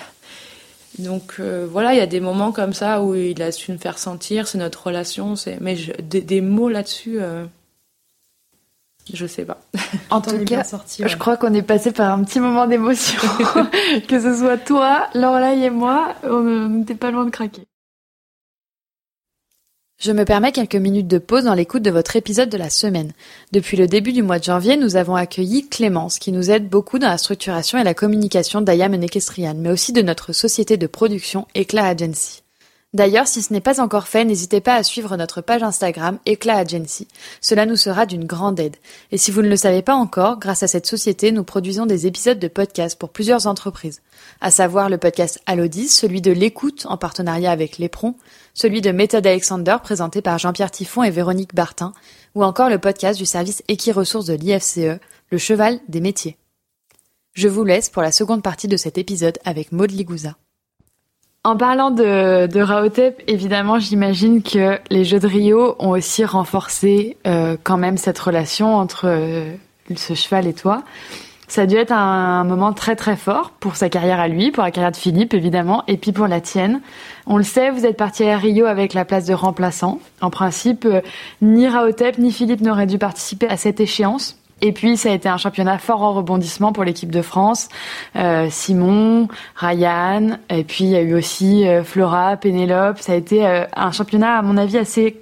Donc 1.00 1.36
euh, 1.40 1.68
voilà, 1.70 1.94
il 1.94 1.98
y 1.98 2.02
a 2.02 2.08
des 2.08 2.20
moments 2.20 2.52
comme 2.52 2.74
ça 2.74 3.02
où 3.02 3.16
il 3.16 3.42
a 3.42 3.52
su 3.52 3.72
me 3.72 3.78
faire 3.78 3.98
sentir, 3.98 4.48
c'est 4.48 4.58
notre 4.58 4.88
relation, 4.88 5.36
c'est 5.36 5.60
mais 5.60 5.76
je, 5.76 5.92
des, 6.02 6.22
des, 6.22 6.42
mots 6.42 6.70
là-dessus. 6.70 7.18
Euh, 7.20 7.46
je 9.12 9.26
sais 9.26 9.44
pas. 9.44 9.60
En 10.10 10.22
tout 10.22 10.38
cas, 10.46 10.64
sorti, 10.64 11.04
ouais. 11.04 11.10
je 11.10 11.18
crois 11.18 11.36
qu'on 11.36 11.54
est 11.54 11.64
passé 11.64 11.92
par 11.92 12.14
un 12.14 12.24
petit 12.24 12.40
moment 12.40 12.68
d'émotion. 12.68 13.20
que 14.08 14.22
ce 14.22 14.38
soit 14.38 14.58
toi, 14.58 15.10
Lorelai 15.14 15.66
et 15.66 15.70
moi, 15.70 16.16
on 16.24 16.70
n'était 16.70 16.96
pas 16.96 17.12
loin 17.12 17.26
de 17.26 17.32
craquer. 17.32 17.64
Je 20.04 20.12
me 20.12 20.26
permets 20.26 20.52
quelques 20.52 20.76
minutes 20.76 21.08
de 21.08 21.18
pause 21.18 21.46
dans 21.46 21.54
l'écoute 21.54 21.82
de 21.82 21.90
votre 21.90 22.18
épisode 22.18 22.50
de 22.50 22.58
la 22.58 22.70
semaine. 22.70 23.14
Depuis 23.54 23.78
le 23.78 23.88
début 23.88 24.12
du 24.12 24.22
mois 24.22 24.38
de 24.38 24.44
janvier, 24.44 24.76
nous 24.76 24.98
avons 24.98 25.16
accueilli 25.16 25.70
Clémence, 25.70 26.20
qui 26.20 26.34
nous 26.34 26.52
aide 26.52 26.68
beaucoup 26.68 27.00
dans 27.00 27.08
la 27.08 27.18
structuration 27.18 27.78
et 27.78 27.86
la 27.86 27.94
communication 27.94 28.60
d'Ayam 28.60 28.94
Ekestrian, 29.02 29.56
mais 29.58 29.72
aussi 29.72 29.94
de 29.94 30.02
notre 30.02 30.34
société 30.34 30.76
de 30.76 30.88
production 30.88 31.48
Eclat 31.56 31.86
Agency. 31.86 32.44
D'ailleurs, 32.94 33.28
si 33.28 33.42
ce 33.42 33.54
n'est 33.54 33.62
pas 33.62 33.80
encore 33.80 34.10
fait, 34.10 34.26
n'hésitez 34.26 34.60
pas 34.60 34.76
à 34.76 34.84
suivre 34.84 35.16
notre 35.16 35.40
page 35.40 35.64
Instagram 35.64 36.20
Eclat 36.28 36.58
Agency. 36.58 37.08
Cela 37.40 37.66
nous 37.66 37.78
sera 37.78 38.06
d'une 38.06 38.26
grande 38.26 38.60
aide. 38.60 38.76
Et 39.14 39.18
si 39.18 39.32
vous 39.32 39.42
ne 39.42 39.48
le 39.48 39.56
savez 39.56 39.82
pas 39.82 39.96
encore, 39.96 40.38
grâce 40.38 40.64
à 40.64 40.68
cette 40.68 40.86
société, 40.86 41.32
nous 41.32 41.46
produisons 41.46 41.86
des 41.86 42.08
épisodes 42.08 42.40
de 42.40 42.48
podcast 42.50 43.00
pour 43.00 43.10
plusieurs 43.10 43.48
entreprises, 43.48 44.02
à 44.42 44.52
savoir 44.52 44.90
le 44.90 44.98
podcast 44.98 45.40
Alodis, 45.46 45.88
celui 45.88 46.20
de 46.20 46.34
l'écoute 46.34 46.86
en 46.90 46.98
partenariat 46.98 47.52
avec 47.52 47.78
Lépron, 47.78 48.16
celui 48.54 48.82
de 48.82 48.92
Méthode 48.92 49.26
Alexander 49.26 49.78
présenté 49.82 50.22
par 50.22 50.38
Jean-Pierre 50.38 50.72
Tiffon 50.72 51.04
et 51.04 51.10
Véronique 51.10 51.56
Bartin, 51.56 51.94
ou 52.36 52.44
encore 52.44 52.70
le 52.70 52.78
podcast 52.78 53.20
du 53.20 53.26
service 53.26 53.64
Equi-Ressources 53.68 54.28
de 54.28 54.36
l'IFCE, 54.36 55.00
le 55.32 55.38
cheval 55.38 55.80
des 55.88 56.02
métiers. 56.02 56.38
Je 57.34 57.48
vous 57.48 57.64
laisse 57.64 57.90
pour 57.90 58.04
la 58.04 58.12
seconde 58.12 58.44
partie 58.44 58.68
de 58.68 58.78
cet 58.78 58.98
épisode 58.98 59.40
avec 59.44 59.72
Maud 59.72 59.90
Ligouza. 59.90 60.36
En 61.44 61.58
parlant 61.58 61.92
de, 61.92 62.48
de 62.48 62.62
Raotep, 62.62 63.22
évidemment, 63.28 63.80
j'imagine 63.80 64.44
que 64.44 64.80
les 64.90 65.04
Jeux 65.04 65.20
de 65.20 65.28
Rio 65.28 65.76
ont 65.80 65.90
aussi 65.90 66.24
renforcé 66.24 67.18
euh, 67.28 67.58
quand 67.62 67.78
même 67.78 67.98
cette 67.98 68.20
relation 68.20 68.78
entre 68.78 69.08
euh, 69.08 69.54
ce 69.96 70.14
cheval 70.14 70.48
et 70.48 70.54
toi. 70.54 70.84
Ça 71.50 71.64
a 71.64 71.66
dû 71.66 71.76
être 71.76 71.92
un 71.92 72.46
moment 72.46 72.72
très 72.72 72.96
très 72.96 73.18
fort 73.18 73.52
pour 73.60 73.76
sa 73.76 73.90
carrière 73.90 74.20
à 74.20 74.28
lui, 74.28 74.52
pour 74.52 74.64
la 74.64 74.72
carrière 74.72 74.92
de 74.92 74.98
Philippe 74.98 75.34
évidemment, 75.34 75.84
et 75.88 75.98
puis 75.98 76.12
pour 76.12 76.28
la 76.28 76.40
tienne. 76.40 76.82
On 77.26 77.38
le 77.38 77.44
sait, 77.44 77.72
vous 77.72 77.86
êtes 77.86 77.96
parti 77.96 78.26
à 78.26 78.38
Rio 78.38 78.66
avec 78.66 78.94
la 78.94 79.06
place 79.06 79.26
de 79.26 79.34
remplaçant. 79.34 80.00
En 80.20 80.30
principe, 80.30 80.86
euh, 80.86 81.02
ni 81.42 81.68
Raotep 81.68 82.18
ni 82.18 82.32
Philippe 82.32 82.62
n'auraient 82.62 82.86
dû 82.86 82.98
participer 82.98 83.48
à 83.48 83.56
cette 83.56 83.80
échéance. 83.80 84.38
Et 84.62 84.72
puis 84.72 84.98
ça 84.98 85.10
a 85.10 85.14
été 85.14 85.30
un 85.30 85.38
championnat 85.38 85.78
fort 85.78 86.02
en 86.02 86.14
rebondissement 86.14 86.74
pour 86.74 86.84
l'équipe 86.84 87.12
de 87.12 87.22
France. 87.22 87.70
Euh, 88.16 88.48
Simon, 88.50 89.28
Ryan, 89.56 90.38
et 90.50 90.64
puis 90.64 90.86
il 90.86 90.92
y 90.92 90.96
a 90.96 91.02
eu 91.02 91.14
aussi 91.14 91.68
euh, 91.68 91.84
Flora, 91.84 92.36
Pénélope. 92.38 93.00
Ça 93.00 93.14
a 93.14 93.16
été 93.16 93.46
un 93.46 93.92
championnat 93.92 94.38
à 94.38 94.42
mon 94.42 94.58
avis 94.58 94.78
assez 94.78 95.18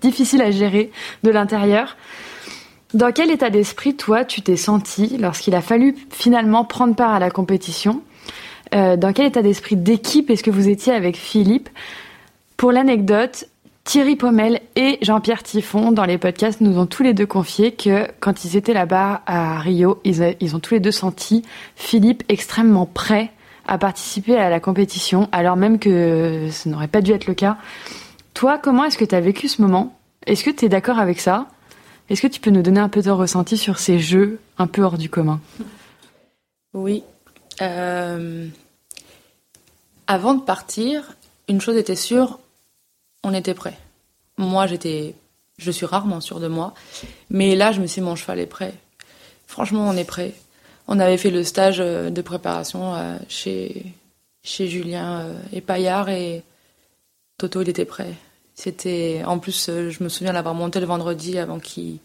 difficile 0.00 0.42
à 0.42 0.50
gérer 0.50 0.90
de 1.22 1.30
l'intérieur. 1.30 1.96
Dans 2.92 3.12
quel 3.12 3.30
état 3.30 3.50
d'esprit, 3.50 3.96
toi, 3.96 4.24
tu 4.24 4.42
t'es 4.42 4.56
senti 4.56 5.16
lorsqu'il 5.18 5.54
a 5.54 5.60
fallu 5.60 5.94
finalement 6.10 6.64
prendre 6.64 6.94
part 6.94 7.12
à 7.12 7.18
la 7.18 7.30
compétition? 7.30 8.02
Euh, 8.74 8.96
Dans 8.96 9.12
quel 9.12 9.26
état 9.26 9.42
d'esprit 9.42 9.76
d'équipe 9.76 10.30
est-ce 10.30 10.42
que 10.42 10.50
vous 10.50 10.68
étiez 10.68 10.92
avec 10.92 11.16
Philippe 11.16 11.68
Pour 12.56 12.72
l'anecdote, 12.72 13.46
Thierry 13.84 14.14
Pommel 14.16 14.60
et 14.76 14.98
Jean-Pierre 15.02 15.42
Tiffon, 15.42 15.90
dans 15.90 16.04
les 16.04 16.18
podcasts, 16.18 16.60
nous 16.60 16.78
ont 16.78 16.86
tous 16.86 17.02
les 17.02 17.14
deux 17.14 17.26
confié 17.26 17.72
que 17.72 18.06
quand 18.20 18.44
ils 18.44 18.56
étaient 18.56 18.74
là-bas 18.74 19.22
à 19.26 19.58
Rio, 19.58 20.00
ils, 20.04 20.54
ont 20.54 20.60
tous 20.60 20.74
les 20.74 20.80
deux 20.80 20.92
senti 20.92 21.42
Philippe 21.74 22.22
extrêmement 22.28 22.86
prêt 22.86 23.32
à 23.66 23.78
participer 23.78 24.36
à 24.36 24.50
la 24.50 24.60
compétition, 24.60 25.28
alors 25.32 25.56
même 25.56 25.78
que 25.78 26.48
ce 26.50 26.68
n'aurait 26.68 26.88
pas 26.88 27.00
dû 27.00 27.12
être 27.12 27.26
le 27.26 27.34
cas. 27.34 27.56
Toi, 28.34 28.58
comment 28.58 28.84
est-ce 28.84 28.98
que 28.98 29.04
tu 29.04 29.14
as 29.14 29.20
vécu 29.20 29.48
ce 29.48 29.60
moment? 29.62 29.96
Est-ce 30.26 30.44
que 30.44 30.50
tu 30.50 30.66
es 30.66 30.68
d'accord 30.68 30.98
avec 30.98 31.18
ça? 31.18 31.46
Est-ce 32.10 32.22
que 32.22 32.26
tu 32.26 32.40
peux 32.40 32.50
nous 32.50 32.62
donner 32.62 32.80
un 32.80 32.88
peu 32.88 33.02
ton 33.02 33.16
ressenti 33.16 33.56
sur 33.56 33.78
ces 33.78 33.98
jeux 33.98 34.40
un 34.58 34.66
peu 34.66 34.82
hors 34.82 34.98
du 34.98 35.08
commun? 35.08 35.40
Oui. 36.74 37.02
Euh... 37.62 38.46
Avant 40.06 40.34
de 40.34 40.42
partir, 40.42 41.14
une 41.48 41.60
chose 41.60 41.76
était 41.76 41.94
sûre, 41.94 42.40
on 43.22 43.32
était 43.32 43.54
prêt. 43.54 43.78
Moi, 44.38 44.66
j'étais, 44.66 45.14
je 45.58 45.70
suis 45.70 45.86
rarement 45.86 46.20
sûre 46.20 46.40
de 46.40 46.48
moi, 46.48 46.74
mais 47.28 47.54
là, 47.54 47.70
je 47.70 47.80
me 47.80 47.86
suis 47.86 48.00
dit, 48.00 48.06
mon 48.06 48.16
cheval 48.16 48.40
est 48.40 48.46
prêt. 48.46 48.74
Franchement, 49.46 49.88
on 49.88 49.96
est 49.96 50.04
prêt. 50.04 50.34
On 50.88 50.98
avait 50.98 51.16
fait 51.16 51.30
le 51.30 51.44
stage 51.44 51.78
de 51.78 52.22
préparation 52.22 53.18
chez, 53.28 53.84
chez 54.42 54.66
Julien 54.66 55.26
et 55.52 55.60
Paillard 55.60 56.08
et 56.08 56.42
Toto, 57.38 57.62
il 57.62 57.68
était 57.68 57.84
prêt. 57.84 58.14
C'était, 58.56 59.22
en 59.24 59.38
plus, 59.38 59.66
je 59.66 60.02
me 60.02 60.08
souviens 60.08 60.32
l'avoir 60.32 60.54
monté 60.54 60.80
le 60.80 60.86
vendredi 60.86 61.38
avant 61.38 61.60
qu'il 61.60 61.98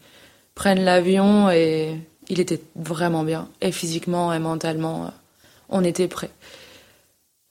prenne 0.54 0.84
l'avion 0.84 1.50
et 1.50 2.00
il 2.28 2.38
était 2.38 2.62
vraiment 2.76 3.24
bien. 3.24 3.48
Et 3.60 3.72
physiquement 3.72 4.32
et 4.32 4.38
mentalement, 4.38 5.12
on 5.68 5.84
était 5.84 6.08
prêt. 6.08 6.30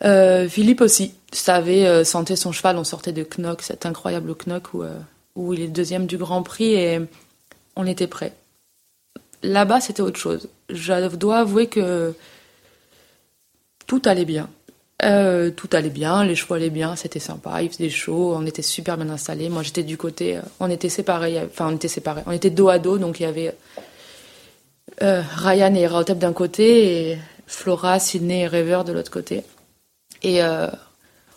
Euh, 0.04 0.50
Philippe 0.50 0.82
aussi 0.82 1.14
savait 1.32 1.86
euh, 1.86 2.04
sentait 2.04 2.36
son 2.36 2.52
cheval. 2.52 2.78
On 2.78 2.84
sortait 2.84 3.14
de 3.14 3.24
Knock, 3.24 3.62
cet 3.62 3.86
incroyable 3.86 4.34
Knock 4.46 4.74
où, 4.74 4.84
euh, 4.84 4.98
où 5.36 5.54
il 5.54 5.62
est 5.62 5.68
deuxième 5.68 6.06
du 6.06 6.18
Grand 6.18 6.44
Prix 6.44 6.74
et 6.74 7.00
on 7.76 7.86
était 7.86 8.08
prêt. 8.08 8.34
Là-bas, 9.44 9.80
c'était 9.80 10.02
autre 10.02 10.20
chose. 10.20 10.50
Je 10.70 11.16
dois 11.16 11.40
avouer 11.40 11.68
que 11.68 12.14
tout 13.88 14.02
allait 14.06 14.26
bien. 14.26 14.50
Tout 15.02 15.70
allait 15.74 15.90
bien, 15.92 16.24
les 16.24 16.36
chevaux 16.36 16.56
allaient 16.56 16.72
bien, 16.72 16.96
c'était 16.96 17.20
sympa, 17.20 17.62
il 17.62 17.70
faisait 17.70 17.90
chaud, 17.90 18.34
on 18.36 18.44
était 18.44 18.64
super 18.64 18.98
bien 18.98 19.10
installés. 19.10 19.50
Moi, 19.50 19.62
j'étais 19.62 19.84
du 19.84 19.98
côté, 19.98 20.40
on 20.60 20.68
était 20.72 20.90
séparés, 20.90 21.40
enfin, 21.46 21.68
on 21.70 21.76
était 21.76 21.90
séparés, 21.90 22.24
on 22.26 22.32
était 22.32 22.50
dos 22.50 22.70
à 22.70 22.80
dos, 22.80 22.98
donc 22.98 23.20
il 23.20 23.24
y 23.24 23.26
avait 23.28 23.56
Ryan 25.00 25.76
et 25.76 25.86
Raotep 25.86 26.18
d'un 26.18 26.34
côté 26.34 27.12
et 27.12 27.18
Flora, 27.48 28.00
Sydney 28.00 28.42
et 28.42 28.48
River 28.48 28.82
de 28.86 28.94
l'autre 28.94 29.12
côté. 29.12 29.44
Et 30.24 30.44
euh, 30.44 30.68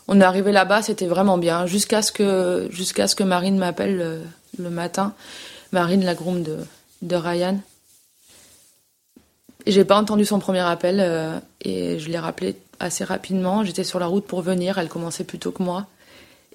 on 0.09 0.21
est 0.21 0.25
arrivé 0.25 0.53
là-bas, 0.53 0.83
c'était 0.83 1.07
vraiment 1.07 1.39
bien, 1.39 1.67
jusqu'à 1.67 2.03
ce 2.03 2.13
que 2.13 2.69
ce 2.73 3.15
que 3.15 3.23
Marine 3.23 3.59
m'appelle 3.59 3.97
le, 3.97 4.21
le, 4.59 4.71
matin, 4.71 5.15
Marine, 5.73 6.05
la 6.05 6.15
groom 6.15 6.43
de, 6.43 6.57
de 7.03 7.17
Ryan. 7.17 7.61
J'ai 9.67 9.85
pas 9.85 9.99
entendu 9.99 10.25
son 10.25 10.39
premier 10.39 10.61
appel 10.61 10.99
euh, 11.01 11.39
et 11.61 11.99
je 11.99 12.09
l'ai 12.09 12.19
rappelé 12.19 12.57
assez 12.81 13.05
rapidement. 13.05 13.65
J'étais 13.65 13.85
sur 13.85 13.99
la 13.99 14.07
route 14.07 14.27
pour 14.27 14.41
venir, 14.41 14.79
elle 14.79 14.89
commençait 14.89 15.25
plus 15.25 15.39
tôt 15.39 15.51
que 15.51 15.63
moi. 15.63 15.87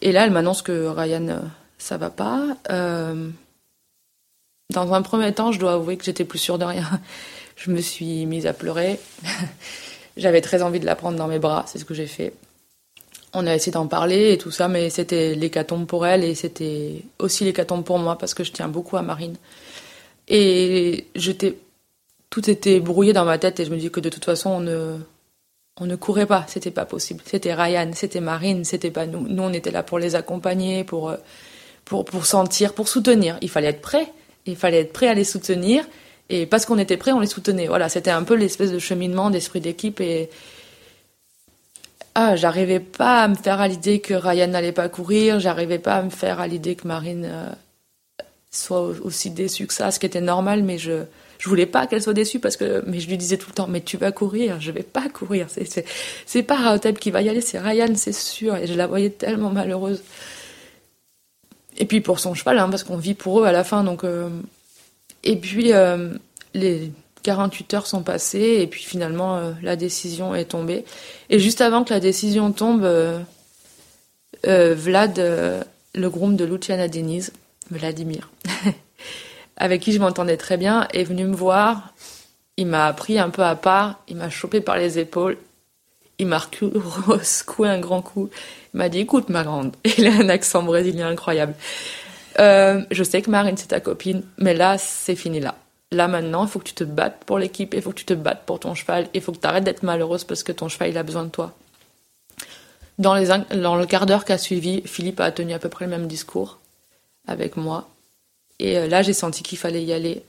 Et 0.01 0.11
là, 0.11 0.25
elle 0.25 0.31
m'annonce 0.31 0.63
que 0.63 0.87
Ryan, 0.87 1.27
euh, 1.27 1.39
ça 1.77 1.97
va 1.97 2.09
pas. 2.09 2.47
Euh, 2.71 3.29
dans 4.71 4.93
un 4.93 5.01
premier 5.03 5.31
temps, 5.33 5.51
je 5.51 5.59
dois 5.59 5.73
avouer 5.73 5.97
que 5.97 6.03
j'étais 6.03 6.25
plus 6.25 6.39
sûre 6.39 6.57
de 6.57 6.65
rien. 6.65 6.89
Je 7.55 7.71
me 7.71 7.81
suis 7.81 8.25
mise 8.25 8.47
à 8.47 8.53
pleurer. 8.53 8.99
J'avais 10.17 10.41
très 10.41 10.61
envie 10.61 10.79
de 10.79 10.85
la 10.85 10.95
prendre 10.95 11.17
dans 11.17 11.27
mes 11.27 11.39
bras, 11.39 11.65
c'est 11.67 11.79
ce 11.79 11.85
que 11.85 11.93
j'ai 11.93 12.07
fait. 12.07 12.33
On 13.33 13.47
a 13.47 13.55
essayé 13.55 13.71
d'en 13.71 13.87
parler 13.87 14.33
et 14.33 14.37
tout 14.37 14.51
ça, 14.51 14.67
mais 14.67 14.91
c'était 14.91 15.33
l'hécatombe 15.33 15.87
pour 15.87 16.05
elle 16.05 16.23
et 16.23 16.35
c'était 16.35 17.01
aussi 17.17 17.43
l'hécatombe 17.45 17.83
pour 17.83 17.97
moi 17.97 18.15
parce 18.17 18.35
que 18.35 18.43
je 18.43 18.51
tiens 18.51 18.67
beaucoup 18.67 18.95
à 18.95 19.01
Marine. 19.01 19.35
Et 20.27 21.07
j'étais, 21.15 21.57
tout 22.29 22.47
était 22.47 22.79
brouillé 22.79 23.11
dans 23.11 23.25
ma 23.25 23.39
tête 23.39 23.59
et 23.59 23.65
je 23.65 23.71
me 23.71 23.77
dis 23.77 23.89
que 23.89 23.99
de 23.99 24.09
toute 24.09 24.23
façon 24.23 24.51
on 24.51 24.59
ne, 24.59 24.97
on 25.79 25.87
ne 25.87 25.95
courait 25.95 26.27
pas, 26.27 26.45
c'était 26.47 26.69
pas 26.69 26.85
possible. 26.85 27.21
C'était 27.25 27.55
Ryan, 27.55 27.89
c'était 27.95 28.21
Marine, 28.21 28.63
c'était 28.65 28.91
pas 28.91 29.07
nous. 29.07 29.27
Nous 29.27 29.43
on 29.43 29.51
était 29.51 29.71
là 29.71 29.81
pour 29.81 29.97
les 29.97 30.13
accompagner, 30.13 30.83
pour, 30.83 31.15
pour, 31.85 32.05
pour 32.05 32.27
sentir, 32.27 32.73
pour 32.75 32.87
soutenir. 32.87 33.39
Il 33.41 33.49
fallait 33.49 33.69
être 33.69 33.81
prêt, 33.81 34.13
il 34.45 34.55
fallait 34.55 34.81
être 34.81 34.93
prêt 34.93 35.07
à 35.07 35.15
les 35.15 35.23
soutenir 35.23 35.83
et 36.29 36.45
parce 36.45 36.65
qu'on 36.65 36.77
était 36.77 36.97
prêts, 36.97 37.11
on 37.11 37.19
les 37.19 37.27
soutenait. 37.27 37.67
Voilà, 37.67 37.89
c'était 37.89 38.11
un 38.11 38.23
peu 38.23 38.35
l'espèce 38.35 38.71
de 38.71 38.79
cheminement 38.79 39.29
d'esprit 39.29 39.59
d'équipe. 39.61 39.99
Et 40.01 40.29
ah, 42.15 42.35
j'arrivais 42.35 42.79
pas 42.79 43.23
à 43.23 43.27
me 43.27 43.35
faire 43.35 43.59
à 43.59 43.67
l'idée 43.67 43.99
que 43.99 44.13
Ryan 44.13 44.47
n'allait 44.47 44.71
pas 44.71 44.89
courir. 44.89 45.39
J'arrivais 45.39 45.79
pas 45.79 45.95
à 45.95 46.03
me 46.03 46.09
faire 46.09 46.39
à 46.39 46.47
l'idée 46.47 46.75
que 46.75 46.87
Marine 46.87 47.29
euh, 47.29 47.49
soit 48.51 48.81
aussi 49.03 49.31
déçue 49.31 49.67
que 49.67 49.73
ça, 49.73 49.91
ce 49.91 49.99
qui 49.99 50.05
était 50.05 50.21
normal. 50.21 50.63
Mais 50.63 50.77
je 50.77 51.03
je 51.39 51.49
voulais 51.49 51.65
pas 51.65 51.87
qu'elle 51.87 52.01
soit 52.01 52.13
déçue 52.13 52.39
parce 52.39 52.55
que 52.55 52.83
mais 52.87 53.01
je 53.01 53.09
lui 53.09 53.17
disais 53.17 53.37
tout 53.37 53.49
le 53.49 53.55
temps 53.55 53.67
mais 53.67 53.81
tu 53.81 53.97
vas 53.97 54.13
courir. 54.13 54.61
Je 54.61 54.71
vais 54.71 54.83
pas 54.83 55.09
courir. 55.09 55.47
C'est 55.49 55.85
c'est 56.25 56.43
pas 56.43 56.55
Raotep 56.55 56.99
qui 56.99 57.11
va 57.11 57.21
y 57.21 57.29
aller, 57.29 57.41
c'est 57.41 57.59
Ryan, 57.59 57.93
c'est 57.95 58.13
sûr. 58.13 58.55
Et 58.55 58.67
je 58.67 58.73
la 58.75 58.87
voyais 58.87 59.09
tellement 59.09 59.49
malheureuse. 59.49 60.03
Et 61.77 61.85
puis 61.85 62.01
pour 62.01 62.19
son 62.19 62.33
cheval, 62.33 62.59
hein, 62.59 62.69
parce 62.69 62.83
qu'on 62.83 62.97
vit 62.97 63.15
pour 63.15 63.41
eux 63.41 63.45
à 63.45 63.51
la 63.51 63.63
fin, 63.63 63.83
donc. 63.83 64.03
Euh, 64.03 64.29
et 65.23 65.37
puis, 65.37 65.73
euh, 65.73 66.09
les 66.53 66.91
48 67.23 67.73
heures 67.73 67.87
sont 67.87 68.03
passées 68.03 68.57
et 68.59 68.67
puis 68.67 68.83
finalement, 68.83 69.37
euh, 69.37 69.51
la 69.61 69.75
décision 69.75 70.35
est 70.35 70.45
tombée. 70.45 70.85
Et 71.29 71.39
juste 71.39 71.61
avant 71.61 71.83
que 71.83 71.93
la 71.93 71.99
décision 71.99 72.51
tombe, 72.51 72.83
euh, 72.83 73.23
Vlad, 74.45 75.65
le 75.95 76.09
groom 76.09 76.35
de 76.35 76.45
Luciana 76.45 76.87
Deniz, 76.87 77.31
Vladimir, 77.71 78.29
avec 79.57 79.81
qui 79.81 79.93
je 79.93 79.99
m'entendais 79.99 80.37
très 80.37 80.57
bien, 80.57 80.87
est 80.93 81.03
venu 81.03 81.25
me 81.25 81.35
voir. 81.35 81.93
Il 82.57 82.67
m'a 82.67 82.91
pris 82.93 83.17
un 83.17 83.29
peu 83.29 83.43
à 83.43 83.55
part, 83.55 84.01
il 84.07 84.17
m'a 84.17 84.29
chopé 84.29 84.61
par 84.61 84.77
les 84.77 84.99
épaules, 84.99 85.37
il 86.19 86.27
m'a 86.27 86.41
secoué 87.23 87.69
un 87.69 87.79
grand 87.79 88.01
coup. 88.01 88.29
Il 88.73 88.77
m'a 88.77 88.89
dit 88.89 88.99
Écoute, 88.99 89.29
ma 89.29 89.43
grande. 89.43 89.75
Il 89.97 90.07
a 90.07 90.13
un 90.13 90.29
accent 90.29 90.63
brésilien 90.63 91.07
incroyable. 91.07 91.55
Euh, 92.39 92.81
je 92.91 93.03
sais 93.03 93.21
que 93.21 93.29
Marine, 93.29 93.57
c'est 93.57 93.67
ta 93.67 93.79
copine, 93.79 94.23
mais 94.37 94.53
là, 94.53 94.77
c'est 94.77 95.15
fini 95.15 95.39
là. 95.39 95.55
Là, 95.91 96.07
maintenant, 96.07 96.45
il 96.45 96.49
faut 96.49 96.59
que 96.59 96.65
tu 96.65 96.73
te 96.73 96.83
battes 96.83 97.23
pour 97.25 97.37
l'équipe, 97.37 97.73
il 97.73 97.81
faut 97.81 97.91
que 97.91 97.99
tu 97.99 98.05
te 98.05 98.13
battes 98.13 98.43
pour 98.45 98.59
ton 98.59 98.73
cheval, 98.73 99.07
il 99.13 99.21
faut 99.21 99.31
que 99.31 99.37
tu 99.37 99.47
arrêtes 99.47 99.63
d'être 99.63 99.83
malheureuse 99.83 100.23
parce 100.23 100.41
que 100.41 100.51
ton 100.51 100.67
cheval, 100.67 100.89
il 100.89 100.97
a 100.97 101.03
besoin 101.03 101.23
de 101.23 101.29
toi. 101.29 101.53
Dans, 102.97 103.15
dans 103.55 103.75
le 103.75 103.85
quart 103.85 104.05
d'heure 104.05 104.25
qui 104.25 104.31
a 104.31 104.37
suivi, 104.37 104.81
Philippe 104.85 105.19
a 105.19 105.31
tenu 105.31 105.53
à 105.53 105.59
peu 105.59 105.69
près 105.69 105.85
le 105.85 105.91
même 105.91 106.07
discours 106.07 106.59
avec 107.27 107.57
moi. 107.57 107.89
Et 108.59 108.77
euh, 108.77 108.87
là, 108.87 109.01
j'ai 109.01 109.13
senti 109.13 109.43
qu'il 109.43 109.57
fallait 109.57 109.83
y 109.83 109.93
aller. 109.93 110.23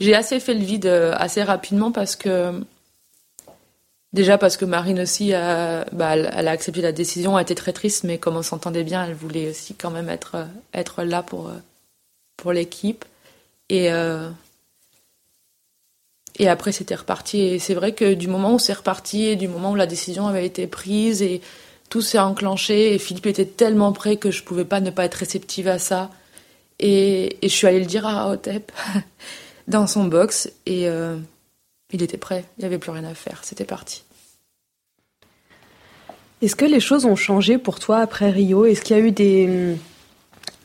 J'ai 0.00 0.14
assez 0.14 0.38
fait 0.40 0.54
le 0.54 0.64
vide 0.64 0.86
euh, 0.86 1.14
assez 1.16 1.42
rapidement 1.42 1.90
parce 1.90 2.16
que 2.16 2.52
Déjà 4.14 4.38
parce 4.38 4.56
que 4.56 4.64
Marine 4.64 5.00
aussi, 5.00 5.32
bah, 5.32 6.16
elle, 6.16 6.48
a 6.48 6.50
accepté 6.50 6.80
la 6.80 6.92
décision, 6.92 7.38
elle 7.38 7.42
était 7.42 7.54
très 7.54 7.74
triste, 7.74 8.04
mais 8.04 8.18
comme 8.18 8.36
on 8.36 8.42
s'entendait 8.42 8.84
bien, 8.84 9.04
elle 9.04 9.14
voulait 9.14 9.50
aussi 9.50 9.74
quand 9.74 9.90
même 9.90 10.08
être, 10.08 10.46
être 10.72 11.02
là 11.02 11.22
pour, 11.22 11.50
pour 12.38 12.52
l'équipe. 12.52 13.04
Et, 13.68 13.92
euh, 13.92 14.30
et 16.38 16.48
après, 16.48 16.72
c'était 16.72 16.94
reparti. 16.94 17.40
Et 17.40 17.58
c'est 17.58 17.74
vrai 17.74 17.92
que 17.92 18.14
du 18.14 18.28
moment 18.28 18.54
où 18.54 18.58
c'est 18.58 18.72
reparti, 18.72 19.26
et 19.26 19.36
du 19.36 19.48
moment 19.48 19.72
où 19.72 19.74
la 19.74 19.86
décision 19.86 20.26
avait 20.26 20.46
été 20.46 20.66
prise, 20.66 21.20
et 21.20 21.42
tout 21.90 22.00
s'est 22.00 22.18
enclenché, 22.18 22.94
et 22.94 22.98
Philippe 22.98 23.26
était 23.26 23.44
tellement 23.44 23.92
prêt 23.92 24.16
que 24.16 24.30
je 24.30 24.42
pouvais 24.42 24.64
pas 24.64 24.80
ne 24.80 24.90
pas 24.90 25.04
être 25.04 25.16
réceptive 25.16 25.68
à 25.68 25.78
ça. 25.78 26.10
Et, 26.80 27.36
je 27.42 27.48
suis 27.48 27.66
allée 27.66 27.80
le 27.80 27.86
dire 27.86 28.06
à 28.06 28.24
Raotep 28.24 28.72
dans 29.68 29.86
son 29.86 30.04
box, 30.04 30.50
et... 30.64 30.88
Euh, 30.88 31.18
il 31.92 32.02
était 32.02 32.18
prêt, 32.18 32.44
il 32.56 32.60
n'y 32.60 32.66
avait 32.66 32.78
plus 32.78 32.90
rien 32.90 33.04
à 33.04 33.14
faire, 33.14 33.40
c'était 33.42 33.64
parti. 33.64 34.04
Est-ce 36.40 36.54
que 36.54 36.64
les 36.64 36.80
choses 36.80 37.04
ont 37.04 37.16
changé 37.16 37.58
pour 37.58 37.80
toi 37.80 37.98
après 37.98 38.30
Rio? 38.30 38.64
Est-ce 38.64 38.82
qu'il 38.82 38.96
y 38.96 39.00
a 39.00 39.02
eu 39.02 39.10
des, 39.10 39.76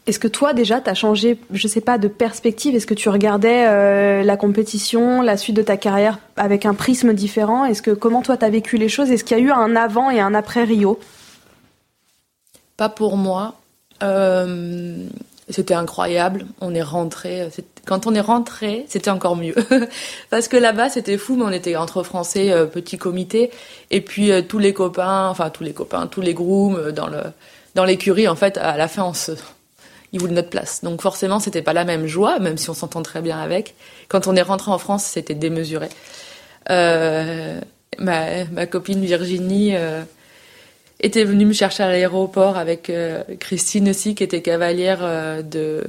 Est-ce 0.06 0.20
que 0.20 0.28
toi 0.28 0.54
déjà 0.54 0.82
t'as 0.82 0.94
changé, 0.94 1.40
je 1.52 1.68
sais 1.68 1.82
pas, 1.82 1.98
de 1.98 2.08
perspective? 2.08 2.76
Est-ce 2.76 2.86
que 2.86 2.94
tu 2.94 3.10
regardais 3.10 3.66
euh, 3.68 4.24
la 4.24 4.38
compétition, 4.38 5.22
la 5.22 5.36
suite 5.36 5.56
de 5.56 5.64
ta 5.64 5.78
carrière 5.78 6.20
avec 6.36 6.68
un 6.68 6.76
prisme 6.76 7.14
différent? 7.14 7.66
Est-ce 7.66 7.82
que 7.82 7.92
comment 7.92 8.22
toi 8.22 8.38
t'as 8.38 8.50
vécu 8.50 8.78
les 8.78 8.90
choses? 8.90 9.10
Est-ce 9.10 9.24
qu'il 9.24 9.38
y 9.38 9.40
a 9.40 9.44
eu 9.44 9.52
un 9.52 9.76
avant 9.76 10.12
et 10.12 10.20
un 10.20 10.36
après 10.36 10.64
Rio? 10.64 11.00
Pas 12.78 12.90
pour 12.90 13.18
moi. 13.18 13.56
Euh, 14.04 15.08
c'était 15.50 15.74
incroyable. 15.74 16.46
On 16.62 16.74
est 16.74 16.84
rentré. 16.84 17.50
Quand 17.86 18.08
on 18.08 18.16
est 18.16 18.22
rentré, 18.22 18.86
c'était 18.88 19.10
encore 19.10 19.36
mieux 19.36 19.56
parce 20.30 20.48
que 20.48 20.58
là-bas 20.58 20.90
c'était 20.90 21.18
fou, 21.18 21.36
mais 21.36 21.44
on 21.44 21.52
était 21.52 21.76
entre 21.76 22.04
Français, 22.04 22.52
euh, 22.52 22.66
petit 22.66 22.98
comité, 22.98 23.52
et 23.92 24.02
puis 24.02 24.32
euh, 24.32 24.42
tous 24.42 24.60
les 24.60 24.74
copains, 24.74 25.28
enfin 25.28 25.50
tous 25.50 25.64
les 25.64 25.74
copains, 25.74 26.08
tous 26.08 26.22
les 26.22 26.34
grooms 26.34 26.78
euh, 26.78 26.92
dans 26.92 27.08
le 27.08 27.22
dans 27.76 27.86
l'écurie. 27.86 28.28
En 28.28 28.36
fait, 28.36 28.58
à 28.58 28.78
la 28.78 28.88
fin, 28.88 29.04
on 29.04 29.14
se 29.14 29.34
ils 30.14 30.20
voulaient 30.20 30.34
notre 30.34 30.50
place. 30.50 30.84
Donc 30.84 31.02
forcément, 31.02 31.40
c'était 31.40 31.64
pas 31.64 31.74
la 31.74 31.84
même 31.84 32.06
joie, 32.06 32.40
même 32.40 32.58
si 32.58 32.70
on 32.70 32.74
s'entend 32.74 33.02
très 33.02 33.22
bien 33.22 33.40
avec. 33.40 33.76
Quand 34.08 34.28
on 34.28 34.36
est 34.36 34.44
rentré 34.44 34.72
en 34.72 34.78
France, 34.78 35.04
c'était 35.04 35.34
démesuré. 35.34 35.90
Euh, 36.70 37.60
ma, 37.98 38.46
ma 38.46 38.66
copine 38.68 39.04
Virginie 39.04 39.76
euh, 39.76 40.04
était 41.04 41.26
venue 41.26 41.46
me 41.46 41.54
chercher 41.54 41.84
à 41.84 41.90
l'aéroport 41.90 42.58
avec 42.58 42.90
euh, 42.90 43.24
Christine 43.40 43.90
aussi, 43.90 44.16
qui 44.16 44.24
était 44.24 44.42
cavalière 44.42 45.00
euh, 45.02 45.42
de, 45.44 45.84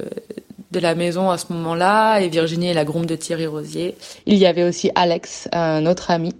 de 0.71 0.79
la 0.79 0.93
maison 0.93 1.31
à 1.31 1.37
ce 1.37 1.51
moment-là, 1.53 2.19
et 2.19 2.27
Virginie 2.27 2.67
est 2.67 2.73
la 2.73 2.85
groom 2.85 3.05
de 3.05 3.15
Thierry 3.15 3.47
Rosier. 3.47 3.95
Il 4.25 4.35
y 4.35 4.45
avait 4.45 4.63
aussi 4.63 4.91
Alex, 4.93 5.47
un 5.53 5.85
autre 5.85 6.11
ami. 6.11 6.33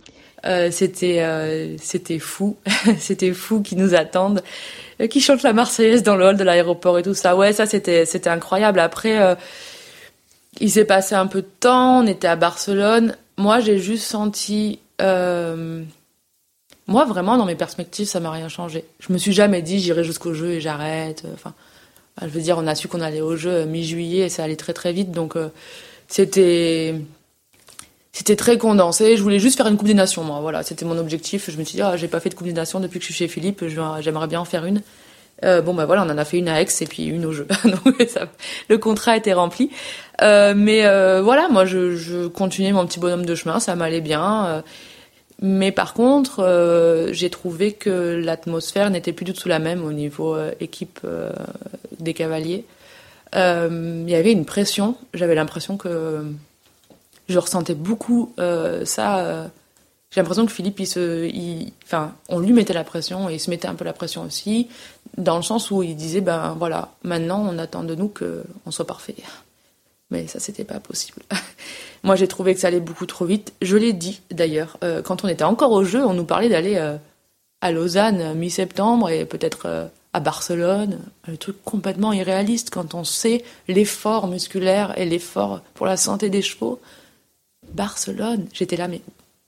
Euh, 0.45 0.69
c'était 0.69 1.21
euh, 1.21 1.76
c'était 1.80 2.19
fou, 2.19 2.57
c'était 2.99 3.34
fou 3.34 3.61
qui 3.61 3.76
nous 3.76 3.95
attendent, 3.95 4.43
euh, 5.01 5.07
qui 5.07 5.19
chantent 5.19 5.41
la 5.41 5.53
Marseillaise 5.53 6.03
dans 6.03 6.15
le 6.15 6.26
hall 6.26 6.38
de 6.38 6.43
l'aéroport 6.43 6.99
et 6.99 7.03
tout 7.03 7.15
ça. 7.15 7.36
Ouais, 7.36 7.51
ça 7.51 7.65
c'était 7.65 8.05
c'était 8.05 8.30
incroyable. 8.30 8.80
Après, 8.80 9.36
il 10.59 10.69
s'est 10.69 10.86
passé 10.86 11.15
un 11.15 11.28
peu 11.28 11.41
de 11.41 11.47
temps, 11.59 12.01
on 12.03 12.07
était 12.07 12.28
à 12.28 12.36
Barcelone. 12.36 13.15
Moi, 13.38 13.59
j'ai 13.59 13.80
juste 13.80 14.05
senti 14.05 14.80
moi, 16.88 17.05
vraiment, 17.05 17.38
dans 17.38 17.45
mes 17.45 17.55
perspectives, 17.55 18.07
ça 18.07 18.19
m'a 18.19 18.31
rien 18.31 18.47
changé. 18.47 18.86
Je 18.99 19.11
me 19.11 19.17
suis 19.17 19.33
jamais 19.33 19.61
dit 19.61 19.79
j'irai 19.79 20.03
jusqu'au 20.03 20.33
jeu 20.33 20.51
et 20.51 20.61
j'arrête. 20.61 21.23
Enfin, 21.33 21.53
je 22.21 22.27
veux 22.27 22.41
dire, 22.41 22.57
on 22.57 22.67
a 22.67 22.75
su 22.75 22.88
qu'on 22.88 23.01
allait 23.01 23.21
au 23.21 23.36
jeu 23.36 23.65
mi-juillet 23.65 24.25
et 24.25 24.29
ça 24.29 24.43
allait 24.43 24.55
très 24.55 24.73
très 24.73 24.93
vite. 24.93 25.11
Donc, 25.11 25.36
euh, 25.36 25.49
c'était 26.07 26.93
très 28.38 28.57
condensé. 28.57 29.17
Je 29.17 29.23
voulais 29.23 29.39
juste 29.39 29.57
faire 29.57 29.67
une 29.67 29.77
Coupe 29.77 29.88
des 29.88 29.93
Nations, 29.95 30.23
moi. 30.23 30.39
Voilà, 30.41 30.63
c'était 30.63 30.86
mon 30.86 30.97
objectif. 30.97 31.49
Je 31.49 31.57
me 31.57 31.63
suis 31.63 31.75
dit, 31.75 31.81
ah, 31.81 31.97
j'ai 31.97 32.07
pas 32.07 32.19
fait 32.19 32.29
de 32.29 32.36
Coupe 32.36 32.47
des 32.47 32.53
Nations 32.53 32.79
depuis 32.79 32.99
que 32.99 33.05
je 33.05 33.11
suis 33.11 33.15
chez 33.15 33.27
Philippe. 33.27 33.65
J'aimerais 33.67 34.27
bien 34.27 34.39
en 34.39 34.45
faire 34.45 34.65
une. 34.65 34.81
Euh, 35.43 35.61
bon, 35.61 35.73
bah 35.73 35.86
voilà, 35.86 36.03
on 36.03 36.09
en 36.09 36.17
a 36.17 36.23
fait 36.23 36.38
une 36.38 36.47
à 36.47 36.61
Aix 36.61 36.67
et 36.79 36.86
puis 36.86 37.05
une 37.05 37.25
au 37.25 37.33
jeu. 37.33 37.45
Donc, 37.65 37.97
le 38.69 38.77
contrat 38.77 39.17
était 39.17 39.33
rempli. 39.33 39.69
Euh, 40.21 40.53
mais 40.55 40.86
euh, 40.86 41.21
voilà, 41.21 41.49
moi, 41.49 41.65
je 41.65 42.27
continuais 42.27 42.71
mon 42.71 42.86
petit 42.86 42.99
bonhomme 42.99 43.25
de 43.25 43.36
chemin. 43.36 43.59
Ça 43.59 43.75
m'allait 43.75 44.01
bien. 44.01 44.63
Mais 45.41 45.71
par 45.71 45.93
contre, 45.93 46.39
euh, 46.39 47.11
j'ai 47.11 47.29
trouvé 47.29 47.73
que 47.73 48.19
l'atmosphère 48.23 48.89
n'était 48.89 49.13
plus 49.13 49.25
du 49.25 49.33
tout 49.33 49.49
la 49.49 49.59
même 49.59 49.83
au 49.83 49.91
niveau 49.91 50.36
euh, 50.36 50.51
équipe 50.59 50.99
euh, 51.03 51.31
des 51.99 52.13
cavaliers. 52.13 52.65
Il 53.33 54.09
y 54.09 54.15
avait 54.15 54.31
une 54.31 54.45
pression. 54.45 54.95
J'avais 55.13 55.36
l'impression 55.36 55.75
que 55.75 56.23
je 57.27 57.38
ressentais 57.38 57.73
beaucoup 57.73 58.31
ça. 58.38 59.49
j'ai 60.09 60.21
l'impression 60.21 60.45
que 60.45 60.53
Philippe, 60.53 60.79
il 60.79 60.88
se, 60.88 61.29
enfin, 61.83 62.13
on 62.29 62.39
lui 62.39 62.53
mettait 62.53 62.71
la 62.71 62.86
pression 62.86 63.29
et 63.29 63.33
il 63.33 63.39
se 63.41 63.49
mettait 63.49 63.67
un 63.67 63.75
peu 63.75 63.83
la 63.83 63.91
pression 63.91 64.21
aussi, 64.21 64.69
dans 65.17 65.36
le 65.36 65.43
sens 65.43 65.69
où 65.69 65.83
il 65.83 65.97
disait, 65.97 66.21
ben 66.21 66.55
voilà, 66.57 66.93
maintenant 67.03 67.45
on 67.45 67.57
attend 67.57 67.83
de 67.83 67.93
nous 67.93 68.07
qu'on 68.07 68.71
soit 68.71 68.88
parfait. 68.88 69.15
Mais 70.12 70.28
ça, 70.28 70.39
c'était 70.39 70.64
pas 70.64 70.80
possible. 70.80 71.22
Moi, 72.03 72.16
j'ai 72.16 72.28
trouvé 72.28 72.53
que 72.53 72.60
ça 72.60 72.68
allait 72.68 72.80
beaucoup 72.80 73.06
trop 73.06 73.26
vite. 73.26 73.53
Je 73.62 73.78
l'ai 73.78 73.93
dit 73.93 74.22
d'ailleurs. 74.30 74.78
Euh, 74.84 75.01
quand 75.01 75.24
on 75.24 75.28
était 75.28 75.43
encore 75.43 75.72
au 75.72 75.84
jeu, 75.84 76.06
on 76.06 76.14
nous 76.14 76.26
parlait 76.26 76.49
d'aller 76.49 76.76
euh, 76.76 76.97
à 77.62 77.72
Lausanne 77.72 78.22
euh, 78.22 78.34
mi-septembre 78.36 79.10
et 79.10 79.26
peut-être 79.26 79.89
à 80.14 80.20
Barcelone. 80.20 80.99
Un 81.28 81.36
truc 81.36 81.58
complètement 81.64 82.14
irréaliste 82.14 82.70
quand 82.70 82.93
on 82.93 83.03
sait 83.03 83.43
l'effort 83.68 84.28
musculaire 84.28 84.97
et 84.97 85.06
l'effort 85.06 85.62
pour 85.74 85.88
la 85.88 85.97
santé 85.97 86.30
des 86.30 86.43
chevaux. 86.43 86.80
Barcelone, 87.74 88.45
j'étais 88.53 88.78
là, 88.78 88.88
mais 88.88 89.01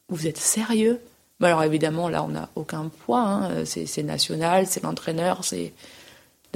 vous 0.10 0.26
êtes 0.26 0.38
sérieux? 0.38 1.00
Mais 1.40 1.48
Alors 1.48 1.64
évidemment, 1.64 2.10
là, 2.10 2.24
on 2.24 2.30
n'a 2.30 2.50
aucun 2.56 2.90
poids. 3.06 3.22
Hein. 3.22 3.66
C'est 3.66 4.02
national, 4.02 4.66
c'est 4.66 4.82
l'entraîneur, 4.82 5.46
c'est 5.46 5.72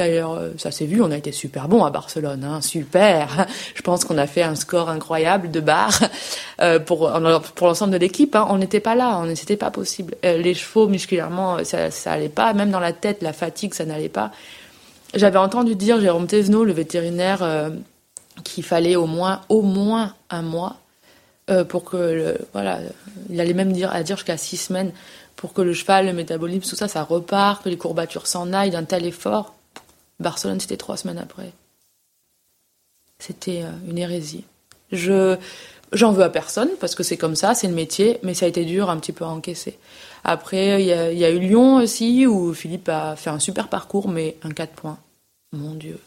D'ailleurs, 0.02 0.34
euh, 0.34 0.50
ça 0.58 0.72
s'est 0.72 0.88
vu, 0.88 1.00
on 1.04 1.12
a 1.12 1.18
été 1.18 1.32
super 1.32 1.68
bon 1.68 1.86
à 1.86 1.92
Barcelone, 1.92 2.44
hein, 2.44 2.60
super. 2.62 3.46
Je 3.76 3.84
pense 3.84 4.04
qu'on 4.04 4.18
a 4.18 4.26
fait 4.26 4.42
un 4.42 4.56
score 4.56 4.90
incroyable 4.90 5.52
de 5.52 5.60
barre 5.60 6.00
euh, 6.60 6.80
pour 6.80 7.12
pour 7.54 7.68
l'ensemble 7.68 7.94
de 7.94 8.00
l'équipe. 8.00 8.36
Hein. 8.36 8.48
On 8.50 8.58
n'était 8.58 8.80
pas 8.80 8.96
là, 8.96 9.20
on 9.20 9.36
c'était 9.36 9.58
pas 9.58 9.70
possible. 9.70 10.16
Euh, 10.26 10.38
les 10.38 10.56
chevaux 10.56 10.88
musculairement, 10.88 11.64
ça, 11.64 11.92
ça 11.92 12.14
allait 12.14 12.30
pas, 12.30 12.54
même 12.54 12.72
dans 12.72 12.80
la 12.80 12.94
tête, 12.94 13.22
la 13.22 13.32
fatigue, 13.32 13.76
ça 13.76 13.86
n'allait 13.86 14.10
pas. 14.10 14.32
J'avais 15.14 15.38
entendu 15.38 15.76
dire 15.76 16.02
Jérôme 16.02 16.26
Tesno, 16.26 16.64
le 16.64 16.74
vétérinaire, 16.74 17.72
qu'il 18.44 18.64
fallait 18.64 18.96
au 18.96 19.06
moins 19.06 19.42
au 19.50 19.62
moins 19.62 20.16
un 20.32 20.42
mois 20.42 20.78
pour 21.70 21.84
que 21.84 21.98
le, 21.98 22.38
voilà, 22.54 22.80
il 23.30 23.40
allait 23.40 23.54
même 23.54 23.72
dire 23.72 23.94
à 23.94 24.02
dire 24.02 24.16
jusqu'à 24.16 24.38
six 24.38 24.58
semaines 24.58 24.94
pour 25.36 25.54
que 25.54 25.62
le 25.62 25.74
cheval, 25.74 26.08
le 26.08 26.14
métabolisme, 26.14 26.68
tout 26.68 26.76
ça, 26.76 26.88
ça 26.88 27.04
repart, 27.04 27.64
que 27.64 27.70
les 27.70 27.78
courbatures 27.78 28.26
s'en 28.26 28.52
aillent 28.52 28.72
d'un 28.72 28.86
tel 28.86 29.06
effort. 29.06 29.54
Barcelone, 30.22 30.60
c'était 30.60 30.78
trois 30.78 30.98
semaines 30.98 31.18
après. 31.18 31.52
C'était 33.20 33.64
euh, 33.64 33.72
une 33.88 33.98
hérésie. 33.98 34.46
Je 34.92 35.38
j'en 35.92 36.12
veux 36.12 36.24
à 36.24 36.30
personne 36.30 36.70
parce 36.80 36.96
que 36.96 37.04
c'est 37.04 37.18
comme 37.18 37.36
ça, 37.36 37.54
c'est 37.54 37.68
le 37.68 37.74
métier, 37.74 38.20
mais 38.24 38.34
ça 38.34 38.46
a 38.46 38.50
été 38.50 38.66
dur 38.66 38.90
un 38.90 38.98
petit 38.98 39.12
peu 39.12 39.26
à 39.26 39.30
encaisser. 39.30 39.78
Après, 40.24 40.82
il 40.82 40.88
y, 40.88 41.26
a, 41.26 41.30
eu 41.30 41.40
Lyon 41.40 41.78
aussi 41.78 42.28
où 42.28 42.54
Philippe 42.54 42.90
a 42.90 43.16
fait 43.16 43.30
un 43.30 43.40
super 43.40 43.68
parcours, 43.68 44.08
mais 44.08 44.38
un 44.44 44.52
4 44.52 44.72
points. 44.74 45.00
Mon 45.52 45.74
Dieu, 45.74 46.00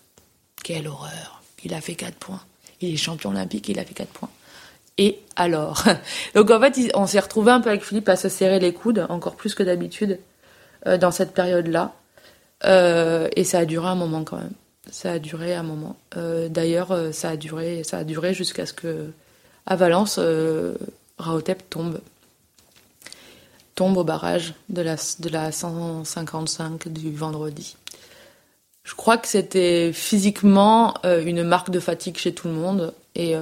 quelle 0.63 0.89
horreur. 0.89 1.43
Il 1.65 1.75
a 1.75 1.81
fait 1.81 1.95
4 1.95 2.15
points. 2.15 2.41
Il 2.81 2.95
est 2.95 2.97
champion 2.97 3.31
olympique, 3.31 3.69
il 3.69 3.79
a 3.79 3.85
fait 3.85 3.95
4 3.95 4.09
points. 4.09 4.31
Et 4.97 5.19
alors 5.37 5.85
Donc 6.35 6.51
en 6.51 6.61
fait, 6.61 6.93
on 6.95 7.07
s'est 7.07 7.21
retrouvé 7.21 7.51
un 7.51 7.61
peu 7.61 7.71
avec 7.71 7.85
Philippe 7.85 8.09
à 8.09 8.17
se 8.17 8.29
serrer 8.29 8.61
les 8.61 8.73
coudes, 8.73 9.07
encore 9.09 9.35
plus 9.35 9.55
que 9.55 9.63
d'habitude, 9.63 10.21
euh, 10.87 10.97
dans 10.97 11.11
cette 11.11 11.35
période-là. 11.35 11.95
Euh, 12.65 13.29
et 13.37 13.45
ça 13.45 13.59
a 13.59 13.65
duré 13.65 13.89
un 13.89 13.95
moment 13.95 14.25
quand 14.25 14.37
même. 14.37 14.53
Ça 14.91 15.13
a 15.13 15.19
duré 15.19 15.55
un 15.55 15.63
moment. 15.63 15.97
Euh, 16.17 16.49
D'ailleurs, 16.49 16.93
euh, 16.93 17.13
ça 17.13 17.31
a 17.31 17.37
duré, 17.37 17.85
ça 17.85 17.99
a 17.99 18.05
duré 18.05 18.35
jusqu'à 18.35 18.67
ce 18.67 18.73
que 18.73 19.11
à 19.67 19.77
Valence, 19.77 20.17
euh, 20.19 20.75
Raotep 21.19 21.69
tombe, 21.71 22.01
tombe 23.75 23.97
au 23.97 24.05
barrage 24.05 24.55
de 24.69 24.83
la 24.83 24.97
de 25.19 25.29
la 25.31 25.53
155 25.53 26.89
du 26.89 27.13
vendredi. 27.13 27.77
Je 28.85 28.95
crois 28.95 29.17
que 29.17 29.27
c'était 29.27 29.93
physiquement 29.95 30.95
une 31.05 31.43
marque 31.43 31.71
de 31.71 31.81
fatigue 31.81 32.19
chez 32.19 32.35
tout 32.35 32.49
le 32.49 32.55
monde 32.55 32.93
et 33.15 33.35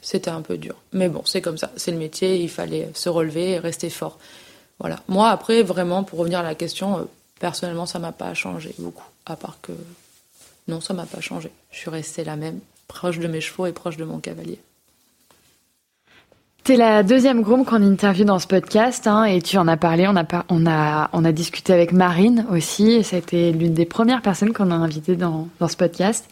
c'était 0.00 0.30
un 0.30 0.40
peu 0.40 0.56
dur. 0.56 0.76
Mais 0.94 1.10
bon, 1.10 1.20
c'est 1.26 1.42
comme 1.42 1.58
ça, 1.58 1.70
c'est 1.76 1.90
le 1.90 1.98
métier, 1.98 2.40
il 2.40 2.48
fallait 2.48 2.88
se 2.94 3.10
relever 3.10 3.50
et 3.50 3.58
rester 3.58 3.90
fort. 3.90 4.18
Voilà. 4.78 5.00
Moi, 5.06 5.28
après, 5.28 5.62
vraiment, 5.62 6.04
pour 6.04 6.20
revenir 6.20 6.38
à 6.38 6.42
la 6.42 6.54
question, 6.54 7.06
Personnellement, 7.38 7.86
ça 7.86 7.98
m'a 7.98 8.12
pas 8.12 8.34
changé 8.34 8.74
beaucoup, 8.78 9.06
à 9.26 9.36
part 9.36 9.58
que 9.62 9.72
non, 10.66 10.80
ça 10.80 10.92
m'a 10.92 11.06
pas 11.06 11.20
changé. 11.20 11.50
Je 11.70 11.78
suis 11.78 11.90
restée 11.90 12.24
la 12.24 12.36
même, 12.36 12.60
proche 12.88 13.18
de 13.18 13.26
mes 13.26 13.40
chevaux 13.40 13.66
et 13.66 13.72
proche 13.72 13.96
de 13.96 14.04
mon 14.04 14.18
cavalier. 14.18 14.60
T'es 16.64 16.76
la 16.76 17.02
deuxième 17.02 17.40
groom 17.40 17.64
qu'on 17.64 17.82
interviewe 17.82 18.26
dans 18.26 18.38
ce 18.38 18.46
podcast, 18.46 19.06
hein, 19.06 19.24
et 19.24 19.40
tu 19.40 19.56
en 19.56 19.66
as 19.68 19.78
parlé. 19.78 20.06
On 20.06 20.16
a, 20.16 20.44
on 20.50 20.66
a, 20.66 21.08
on 21.14 21.24
a 21.24 21.32
discuté 21.32 21.72
avec 21.72 21.92
Marine 21.92 22.44
aussi, 22.50 22.90
et 22.90 23.02
ça 23.02 23.16
a 23.16 23.18
été 23.20 23.52
l'une 23.52 23.72
des 23.72 23.86
premières 23.86 24.20
personnes 24.20 24.52
qu'on 24.52 24.70
a 24.70 24.74
invitées 24.74 25.16
dans, 25.16 25.48
dans 25.60 25.68
ce 25.68 25.76
podcast. 25.76 26.28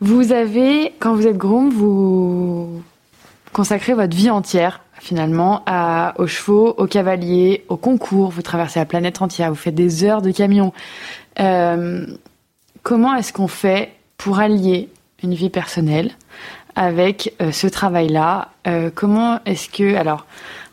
Vous 0.00 0.32
avez, 0.32 0.94
quand 0.98 1.14
vous 1.14 1.26
êtes 1.26 1.36
groom, 1.36 1.68
vous 1.68 2.82
consacrez 3.52 3.92
votre 3.92 4.16
vie 4.16 4.30
entière 4.30 4.80
finalement 5.02 5.64
aux 6.16 6.28
chevaux, 6.28 6.74
aux 6.78 6.86
cavaliers, 6.86 7.64
aux 7.68 7.76
concours. 7.76 8.30
Vous 8.30 8.40
traversez 8.40 8.78
la 8.78 8.86
planète 8.86 9.20
entière, 9.20 9.48
vous 9.48 9.56
faites 9.56 9.74
des 9.74 10.04
heures 10.04 10.22
de 10.22 10.30
camion. 10.30 10.72
Euh, 11.40 12.06
comment 12.84 13.14
est-ce 13.16 13.32
qu'on 13.32 13.48
fait 13.48 13.92
pour 14.16 14.38
allier 14.38 14.88
une 15.24 15.34
vie 15.34 15.50
personnelle 15.50 16.12
avec 16.76 17.34
euh, 17.42 17.50
ce 17.50 17.66
travail-là? 17.66 18.52
Euh, 18.68 18.90
Comment 18.94 19.40
est-ce 19.44 19.68
que 19.68 19.96
alors 19.96 20.24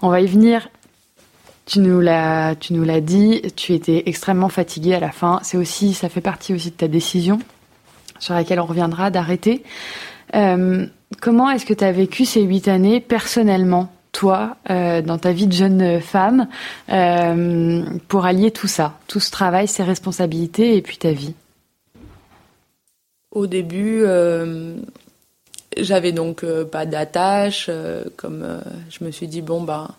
on 0.04 0.10
va 0.10 0.22
y 0.22 0.28
venir 0.28 0.70
tu 1.66 1.80
nous 1.80 2.00
l'as, 2.00 2.56
tu 2.56 2.74
nous 2.74 2.84
l'as 2.84 3.02
dit, 3.02 3.44
tu 3.56 3.74
étais 3.74 4.04
extrêmement 4.08 4.50
fatiguée 4.50 4.96
à 4.96 5.00
la 5.00 5.12
fin. 5.12 5.40
C'est 5.44 5.58
aussi, 5.58 5.94
ça 5.94 6.10
fait 6.10 6.22
partie 6.22 6.56
aussi 6.56 6.72
de 6.72 6.76
ta 6.76 6.88
décision 6.88 7.40
sur 8.18 8.34
laquelle 8.34 8.60
on 8.60 8.66
reviendra 8.66 9.12
d'arrêter. 9.12 9.62
Comment 10.32 11.50
est-ce 11.52 11.68
que 11.68 11.76
tu 11.76 11.84
as 11.84 11.92
vécu 11.92 12.26
ces 12.26 12.42
huit 12.42 12.68
années 12.68 13.00
personnellement? 13.00 13.92
Toi, 14.20 14.58
euh, 14.70 15.02
dans 15.02 15.18
ta 15.18 15.32
vie 15.32 15.48
de 15.48 15.54
jeune 15.54 16.02
femme, 16.02 16.50
euh, 16.90 17.86
pour 18.10 18.26
allier 18.26 18.52
tout 18.52 18.68
ça, 18.68 19.00
tout 19.08 19.22
ce 19.22 19.32
travail, 19.32 19.66
ces 19.66 19.82
responsabilités 19.82 20.76
et 20.76 20.82
puis 20.82 20.98
ta 20.98 21.14
vie 21.14 21.34
au 23.32 23.48
début, 23.48 24.04
j'avais 25.78 26.12
donc 26.12 26.44
pas 26.72 26.88
d'attache. 26.88 27.70
comme 28.18 28.60
je 28.90 29.06
me 29.06 29.12
suis 29.12 29.28
dit, 29.28 29.44
bon, 29.44 29.62
bah, 29.62 29.92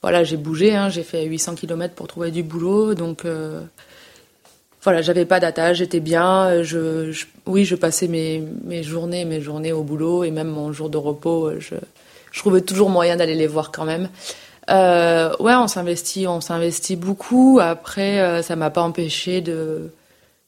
voilà, 0.00 0.24
j'ai 0.24 0.38
bougé, 0.38 0.74
hein, 0.74 0.88
j'ai 0.88 1.02
fait 1.02 1.26
800 1.26 1.56
km 1.56 1.94
pour 1.94 2.08
trouver 2.08 2.30
du 2.30 2.42
boulot. 2.42 2.94
Donc, 2.94 3.26
voilà, 4.82 5.02
j'avais 5.02 5.26
pas 5.26 5.40
d'attache, 5.40 5.76
j'étais 5.76 6.00
bien. 6.00 6.62
Je, 6.62 7.14
oui, 7.44 7.66
je 7.66 7.76
passais 7.76 8.08
mes, 8.08 8.42
mes 8.64 8.82
journées, 8.82 9.26
mes 9.26 9.42
journées 9.42 9.72
au 9.72 9.82
boulot 9.82 10.24
et 10.24 10.30
même 10.30 10.48
mon 10.48 10.72
jour 10.72 10.88
de 10.88 10.96
repos, 10.96 11.60
je, 11.60 11.74
je 12.34 12.40
trouvais 12.40 12.62
toujours 12.62 12.90
moyen 12.90 13.16
d'aller 13.16 13.36
les 13.36 13.46
voir 13.46 13.70
quand 13.70 13.84
même. 13.84 14.08
Euh, 14.68 15.34
ouais, 15.38 15.54
on 15.54 15.68
s'investit, 15.68 16.26
on 16.26 16.40
s'investit 16.40 16.96
beaucoup. 16.96 17.60
Après, 17.62 18.20
euh, 18.20 18.42
ça 18.42 18.56
m'a 18.56 18.70
pas 18.70 18.82
empêché 18.82 19.40
de 19.40 19.90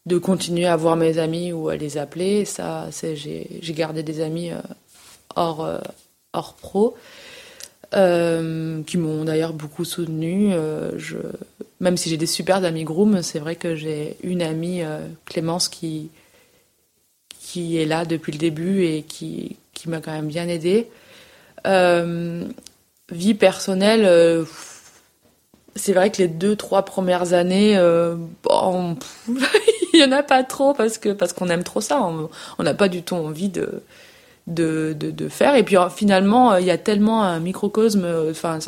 de 0.07 0.19
continuer 0.19 0.67
à 0.67 0.77
voir 0.77 0.95
mes 0.95 1.19
amis 1.19 1.53
ou 1.53 1.69
à 1.69 1.77
les 1.77 1.97
appeler. 1.99 2.45
Ça, 2.45 2.89
j'ai 2.93 3.73
gardé 3.73 4.03
des 4.03 4.21
amis 4.21 4.51
euh, 4.51 4.59
hors 5.37 5.65
euh, 5.65 5.79
hors 6.33 6.55
pro 6.55 6.97
qui 7.93 8.99
m'ont 8.99 9.25
d'ailleurs 9.25 9.53
beaucoup 9.53 9.85
soutenu. 9.85 10.53
même 11.81 11.97
si 11.97 12.11
j'ai 12.11 12.17
des 12.19 12.27
super 12.27 12.63
amis 12.63 12.85
groom, 12.85 13.23
c'est 13.23 13.39
vrai 13.39 13.57
que 13.57 13.75
j'ai 13.75 14.17
une 14.23 14.43
amie 14.43 14.83
Clémence 15.25 15.69
qui 15.69 16.11
qui 17.41 17.79
est 17.79 17.87
là 17.87 18.05
depuis 18.05 18.33
le 18.33 18.39
début 18.39 18.85
et 18.85 19.03
qui 19.03 19.57
qui 19.73 19.89
m'a 19.89 20.01
quand 20.01 20.13
même 20.13 20.27
bien 20.27 20.47
aidée. 20.49 20.89
Euh, 21.67 22.45
vie 23.11 23.35
personnelle, 23.35 24.05
euh, 24.05 24.45
c'est 25.75 25.93
vrai 25.93 26.11
que 26.11 26.19
les 26.19 26.29
deux, 26.29 26.57
trois 26.57 26.85
premières 26.85 27.33
années, 27.33 27.77
euh, 27.77 28.17
il 29.93 30.01
y 30.01 30.05
en 30.05 30.13
a 30.13 30.23
pas 30.23 30.43
trop 30.43 30.75
parce 30.75 30.99
que 30.99 31.11
parce 31.11 31.33
qu'on 31.33 31.49
aime 31.49 31.65
trop 31.65 31.81
ça. 31.81 32.01
On 32.59 32.63
n'a 32.63 32.75
pas 32.75 32.89
du 32.89 33.03
tout 33.03 33.15
envie 33.15 33.49
de 33.49 35.29
faire. 35.29 35.55
Et 35.57 35.63
puis 35.63 35.77
finalement, 35.95 36.57
il 36.57 36.67
y 36.67 36.71
a 36.71 36.79
tellement 36.79 37.23
un 37.23 37.41
microcosme. 37.41 38.07
Enfin, 38.31 38.59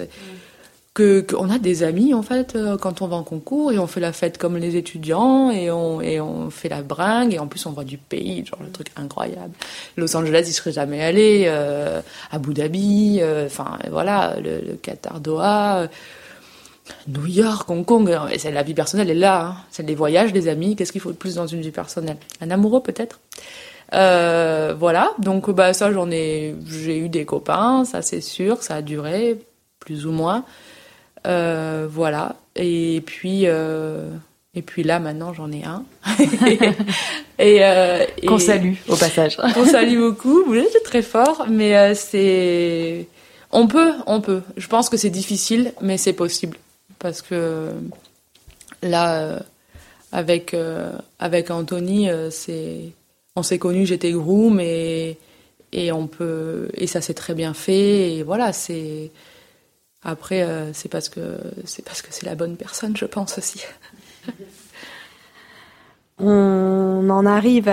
qu'on 0.98 1.50
a 1.50 1.58
des 1.58 1.82
amis 1.82 2.12
en 2.12 2.22
fait 2.22 2.56
euh, 2.56 2.76
quand 2.76 3.02
on 3.02 3.06
va 3.06 3.16
en 3.16 3.22
concours 3.22 3.72
et 3.72 3.78
on 3.78 3.86
fait 3.86 4.00
la 4.00 4.12
fête 4.12 4.38
comme 4.38 4.56
les 4.56 4.76
étudiants 4.76 5.50
et 5.50 5.70
on, 5.70 6.00
et 6.00 6.20
on 6.20 6.50
fait 6.50 6.68
la 6.68 6.82
bringue 6.82 7.34
et 7.34 7.38
en 7.38 7.46
plus 7.46 7.64
on 7.66 7.72
voit 7.72 7.84
du 7.84 7.98
pays, 7.98 8.44
genre 8.44 8.60
le 8.62 8.70
truc 8.70 8.88
incroyable. 8.96 9.52
Los 9.96 10.16
Angeles, 10.16 10.44
il 10.48 10.52
serait 10.52 10.72
jamais 10.72 11.02
allé, 11.02 11.44
euh, 11.46 12.00
Abu 12.30 12.52
Dhabi, 12.54 13.18
euh, 13.20 13.46
enfin 13.46 13.78
voilà, 13.90 14.36
le, 14.42 14.74
Qatar, 14.74 15.20
Doha. 15.20 15.88
New 17.06 17.26
York, 17.26 17.68
Hong 17.68 17.84
Kong, 17.84 18.10
c'est 18.38 18.50
la 18.50 18.62
vie 18.62 18.72
personnelle 18.72 19.10
est 19.10 19.14
là, 19.14 19.44
hein. 19.44 19.56
c'est 19.70 19.86
les 19.86 19.94
voyages, 19.94 20.32
les 20.32 20.48
amis. 20.48 20.74
Qu'est-ce 20.74 20.90
qu'il 20.92 21.02
faut 21.02 21.12
de 21.12 21.16
plus 21.16 21.34
dans 21.34 21.46
une 21.46 21.60
vie 21.60 21.70
personnelle? 21.70 22.16
Un 22.40 22.50
amoureux 22.50 22.82
peut-être? 22.82 23.20
Euh, 23.94 24.74
voilà, 24.78 25.12
donc 25.18 25.50
bah 25.50 25.72
ça 25.72 25.92
j'en 25.92 26.10
ai, 26.10 26.54
j'ai 26.66 26.98
eu 26.98 27.08
des 27.08 27.24
copains, 27.24 27.84
ça 27.84 28.02
c'est 28.02 28.20
sûr, 28.20 28.62
ça 28.62 28.76
a 28.76 28.82
duré 28.82 29.38
plus 29.80 30.06
ou 30.06 30.12
moins. 30.12 30.44
Euh, 31.26 31.86
voilà. 31.90 32.36
Et 32.56 33.02
puis, 33.04 33.42
euh, 33.44 34.10
et 34.54 34.62
puis 34.62 34.82
là, 34.82 34.98
maintenant, 35.00 35.32
j'en 35.32 35.50
ai 35.52 35.64
un. 35.64 35.84
et, 37.38 37.64
euh, 37.64 38.04
qu'on 38.26 38.38
salue 38.38 38.74
au 38.88 38.96
passage. 38.96 39.36
qu'on 39.54 39.66
salue 39.66 39.98
beaucoup. 39.98 40.44
Vous 40.44 40.54
êtes 40.54 40.82
très 40.84 41.02
fort, 41.02 41.46
mais 41.48 41.94
c'est, 41.94 43.06
on 43.52 43.66
peut, 43.66 43.92
on 44.06 44.20
peut. 44.20 44.42
Je 44.56 44.66
pense 44.68 44.88
que 44.88 44.96
c'est 44.96 45.10
difficile, 45.10 45.72
mais 45.80 45.96
c'est 45.96 46.12
possible 46.12 46.58
parce 46.98 47.22
que 47.22 47.70
là, 48.82 49.38
avec 50.12 50.56
avec 51.18 51.50
Anthony, 51.50 52.08
c'est, 52.30 52.92
on 53.36 53.42
s'est 53.42 53.58
connus, 53.58 53.86
j'étais 53.86 54.12
groom 54.12 54.58
et 54.60 55.18
et 55.72 55.92
on 55.92 56.06
peut 56.06 56.68
et 56.74 56.86
ça 56.86 57.00
s'est 57.00 57.14
très 57.14 57.34
bien 57.34 57.52
fait 57.52 58.14
et 58.14 58.22
voilà 58.22 58.52
c'est 58.52 59.10
après, 60.02 60.42
euh, 60.42 60.72
c'est 60.72 60.88
parce 60.88 61.08
que 61.08 61.40
c'est 61.64 61.84
parce 61.84 62.02
que 62.02 62.08
c'est 62.10 62.26
la 62.26 62.34
bonne 62.34 62.56
personne, 62.56 62.96
je 62.96 63.04
pense 63.04 63.38
aussi. 63.38 63.62
On 66.20 67.08
en 67.10 67.26
arrive 67.26 67.70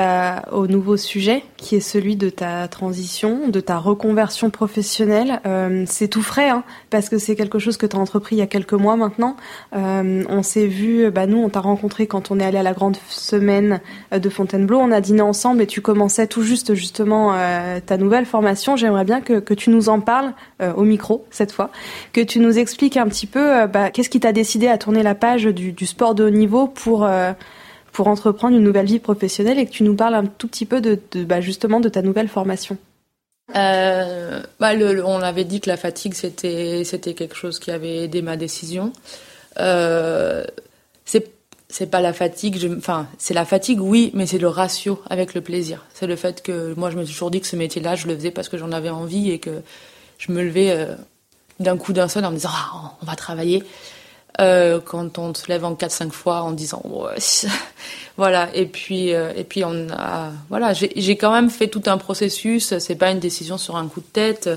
au 0.51 0.67
nouveau 0.67 0.97
sujet 0.97 1.43
qui 1.57 1.75
est 1.75 1.79
celui 1.79 2.15
de 2.15 2.29
ta 2.29 2.67
transition, 2.67 3.47
de 3.47 3.59
ta 3.59 3.77
reconversion 3.77 4.51
professionnelle. 4.51 5.41
Euh, 5.47 5.83
c'est 5.87 6.07
tout 6.07 6.21
frais 6.21 6.49
hein, 6.49 6.63
parce 6.91 7.09
que 7.09 7.17
c'est 7.17 7.35
quelque 7.35 7.57
chose 7.57 7.77
que 7.77 7.87
tu 7.87 7.95
as 7.95 7.99
entrepris 7.99 8.35
il 8.35 8.39
y 8.39 8.43
a 8.43 8.47
quelques 8.47 8.73
mois 8.73 8.95
maintenant. 8.97 9.35
Euh, 9.75 10.23
on 10.29 10.43
s'est 10.43 10.67
vu, 10.67 11.09
bah 11.09 11.25
nous 11.25 11.37
on 11.37 11.49
t'a 11.49 11.59
rencontré 11.59 12.05
quand 12.05 12.29
on 12.29 12.39
est 12.39 12.45
allé 12.45 12.59
à 12.59 12.63
la 12.63 12.73
grande 12.73 12.97
semaine 13.09 13.81
de 14.11 14.29
Fontainebleau, 14.29 14.77
on 14.77 14.91
a 14.91 15.01
dîné 15.01 15.21
ensemble 15.21 15.61
et 15.61 15.67
tu 15.67 15.81
commençais 15.81 16.27
tout 16.27 16.43
juste 16.43 16.75
justement 16.75 17.33
euh, 17.33 17.79
ta 17.85 17.97
nouvelle 17.97 18.25
formation. 18.25 18.75
J'aimerais 18.75 19.05
bien 19.05 19.21
que, 19.21 19.39
que, 19.39 19.53
tu 19.53 19.69
nous 19.69 19.89
en 19.89 19.99
parles 19.99 20.33
euh, 20.61 20.73
au 20.73 20.83
micro 20.83 21.25
cette 21.31 21.51
fois, 21.51 21.71
que 22.13 22.21
tu 22.21 22.39
nous 22.39 22.57
expliques 22.57 22.97
un 22.97 23.07
petit 23.07 23.27
peu 23.27 23.61
euh, 23.61 23.67
bah, 23.67 23.89
qu'est-ce 23.89 24.09
qui 24.09 24.19
t'a 24.19 24.31
décidé 24.31 24.67
à 24.67 24.77
tourner 24.77 25.03
la 25.03 25.15
page 25.15 25.45
du, 25.45 25.71
du 25.71 25.85
sport 25.85 26.15
de 26.15 26.25
haut 26.25 26.29
niveau 26.29 26.67
pour 26.67 27.07
pour 27.95 28.09
entreprendre 28.09 28.57
une 28.57 28.63
nouvelle 28.63 28.87
vie 28.87 28.99
professionnelle 28.99 29.57
et 29.57 29.65
que 29.65 29.71
tu 29.71 29.83
nous 29.83 29.95
parles 29.95 30.15
un 30.15 30.25
tout 30.25 30.49
petit 30.49 30.65
peu 30.65 30.81
de, 30.81 30.99
bah, 31.23 31.39
justement 31.39 31.79
de 31.79 31.87
ta 31.87 32.01
nouvelle 32.01 32.27
formation. 32.27 32.77
Euh, 33.55 34.43
bah 34.59 34.71
on 35.05 35.21
avait 35.21 35.45
dit 35.45 35.61
que 35.61 35.69
la 35.69 35.77
fatigue 35.77 36.13
c'était 36.13 37.13
quelque 37.13 37.35
chose 37.35 37.57
qui 37.57 37.71
avait 37.71 38.03
aidé 38.03 38.21
ma 38.21 38.35
décision. 38.35 38.91
Euh, 39.59 40.43
c'est 41.67 41.87
pas 41.87 42.01
la 42.01 42.13
fatigue, 42.13 42.69
enfin 42.77 43.07
c'est 43.17 43.33
la 43.33 43.45
fatigue 43.45 43.81
oui, 43.81 44.11
mais 44.13 44.27
c'est 44.27 44.37
le 44.37 44.47
ratio 44.47 45.01
avec 45.09 45.33
le 45.33 45.41
plaisir. 45.41 45.85
C'est 45.93 46.07
le 46.07 46.15
fait 46.15 46.43
que 46.43 46.73
moi 46.75 46.89
je 46.89 46.97
me 46.97 47.05
suis 47.05 47.13
toujours 47.13 47.31
dit 47.31 47.39
que 47.39 47.47
ce 47.47 47.55
métier-là 47.55 47.95
je 47.95 48.07
le 48.07 48.15
faisais 48.15 48.31
parce 48.31 48.49
que 48.49 48.57
j'en 48.57 48.71
avais 48.71 48.89
envie 48.89 49.31
et 49.31 49.39
que 49.39 49.61
je 50.17 50.31
me 50.33 50.43
levais 50.43 50.71
euh, 50.71 50.95
d'un 51.59 51.77
coup 51.77 51.93
d'un 51.93 52.09
seul 52.09 52.25
en 52.25 52.31
me 52.31 52.35
disant 52.35 52.51
ah, 52.51 52.93
on 53.01 53.05
va 53.05 53.15
travailler. 53.15 53.63
Euh, 54.41 54.81
quand 54.83 55.17
on 55.17 55.33
se 55.33 55.47
lève 55.47 55.63
en 55.63 55.75
4-5 55.75 56.11
fois 56.11 56.41
en 56.41 56.51
disant 56.51 56.83
voilà. 58.17 58.49
Et 58.53 58.65
puis 58.65 59.13
euh, 59.13 59.31
et 59.35 59.43
puis 59.43 59.63
on 59.63 59.87
a 59.91 60.31
voilà 60.49 60.73
j'ai 60.73 61.15
quand 61.15 61.31
même 61.31 61.49
fait 61.49 61.67
tout 61.67 61.83
un 61.85 61.97
processus. 61.97 62.77
C'est 62.79 62.95
pas 62.95 63.11
une 63.11 63.19
décision 63.19 63.57
sur 63.57 63.75
un 63.77 63.87
coup 63.87 64.01
de 64.01 64.05
tête. 64.05 64.49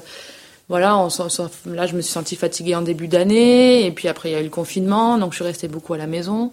Voilà 0.69 0.99
on, 0.99 1.09
là 1.67 1.87
je 1.87 1.95
me 1.95 2.01
suis 2.01 2.13
sentie 2.13 2.37
fatiguée 2.37 2.75
en 2.75 2.83
début 2.83 3.09
d'année. 3.09 3.87
Et 3.87 3.93
puis 3.93 4.09
après 4.09 4.31
il 4.31 4.33
y 4.33 4.37
a 4.37 4.41
eu 4.41 4.45
le 4.45 4.51
confinement. 4.51 5.19
Donc 5.19 5.33
je 5.33 5.37
suis 5.37 5.45
restée 5.45 5.69
beaucoup 5.69 5.95
à 5.95 5.99
la 5.99 6.07
maison. 6.07 6.53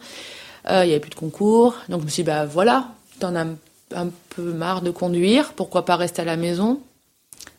Euh, 0.69 0.83
il 0.85 0.89
y 0.89 0.91
avait 0.91 0.99
plus 0.99 1.11
de 1.11 1.15
concours. 1.15 1.75
Donc 1.89 2.01
je 2.01 2.05
me 2.05 2.09
suis 2.09 2.23
dit 2.23 2.27
bah 2.27 2.45
voilà. 2.45 2.89
T'en 3.19 3.35
as 3.35 3.45
un 3.95 4.09
peu 4.29 4.53
marre 4.53 4.81
de 4.81 4.91
conduire. 4.91 5.53
Pourquoi 5.53 5.85
pas 5.85 5.95
rester 5.95 6.21
à 6.21 6.25
la 6.25 6.37
maison? 6.37 6.79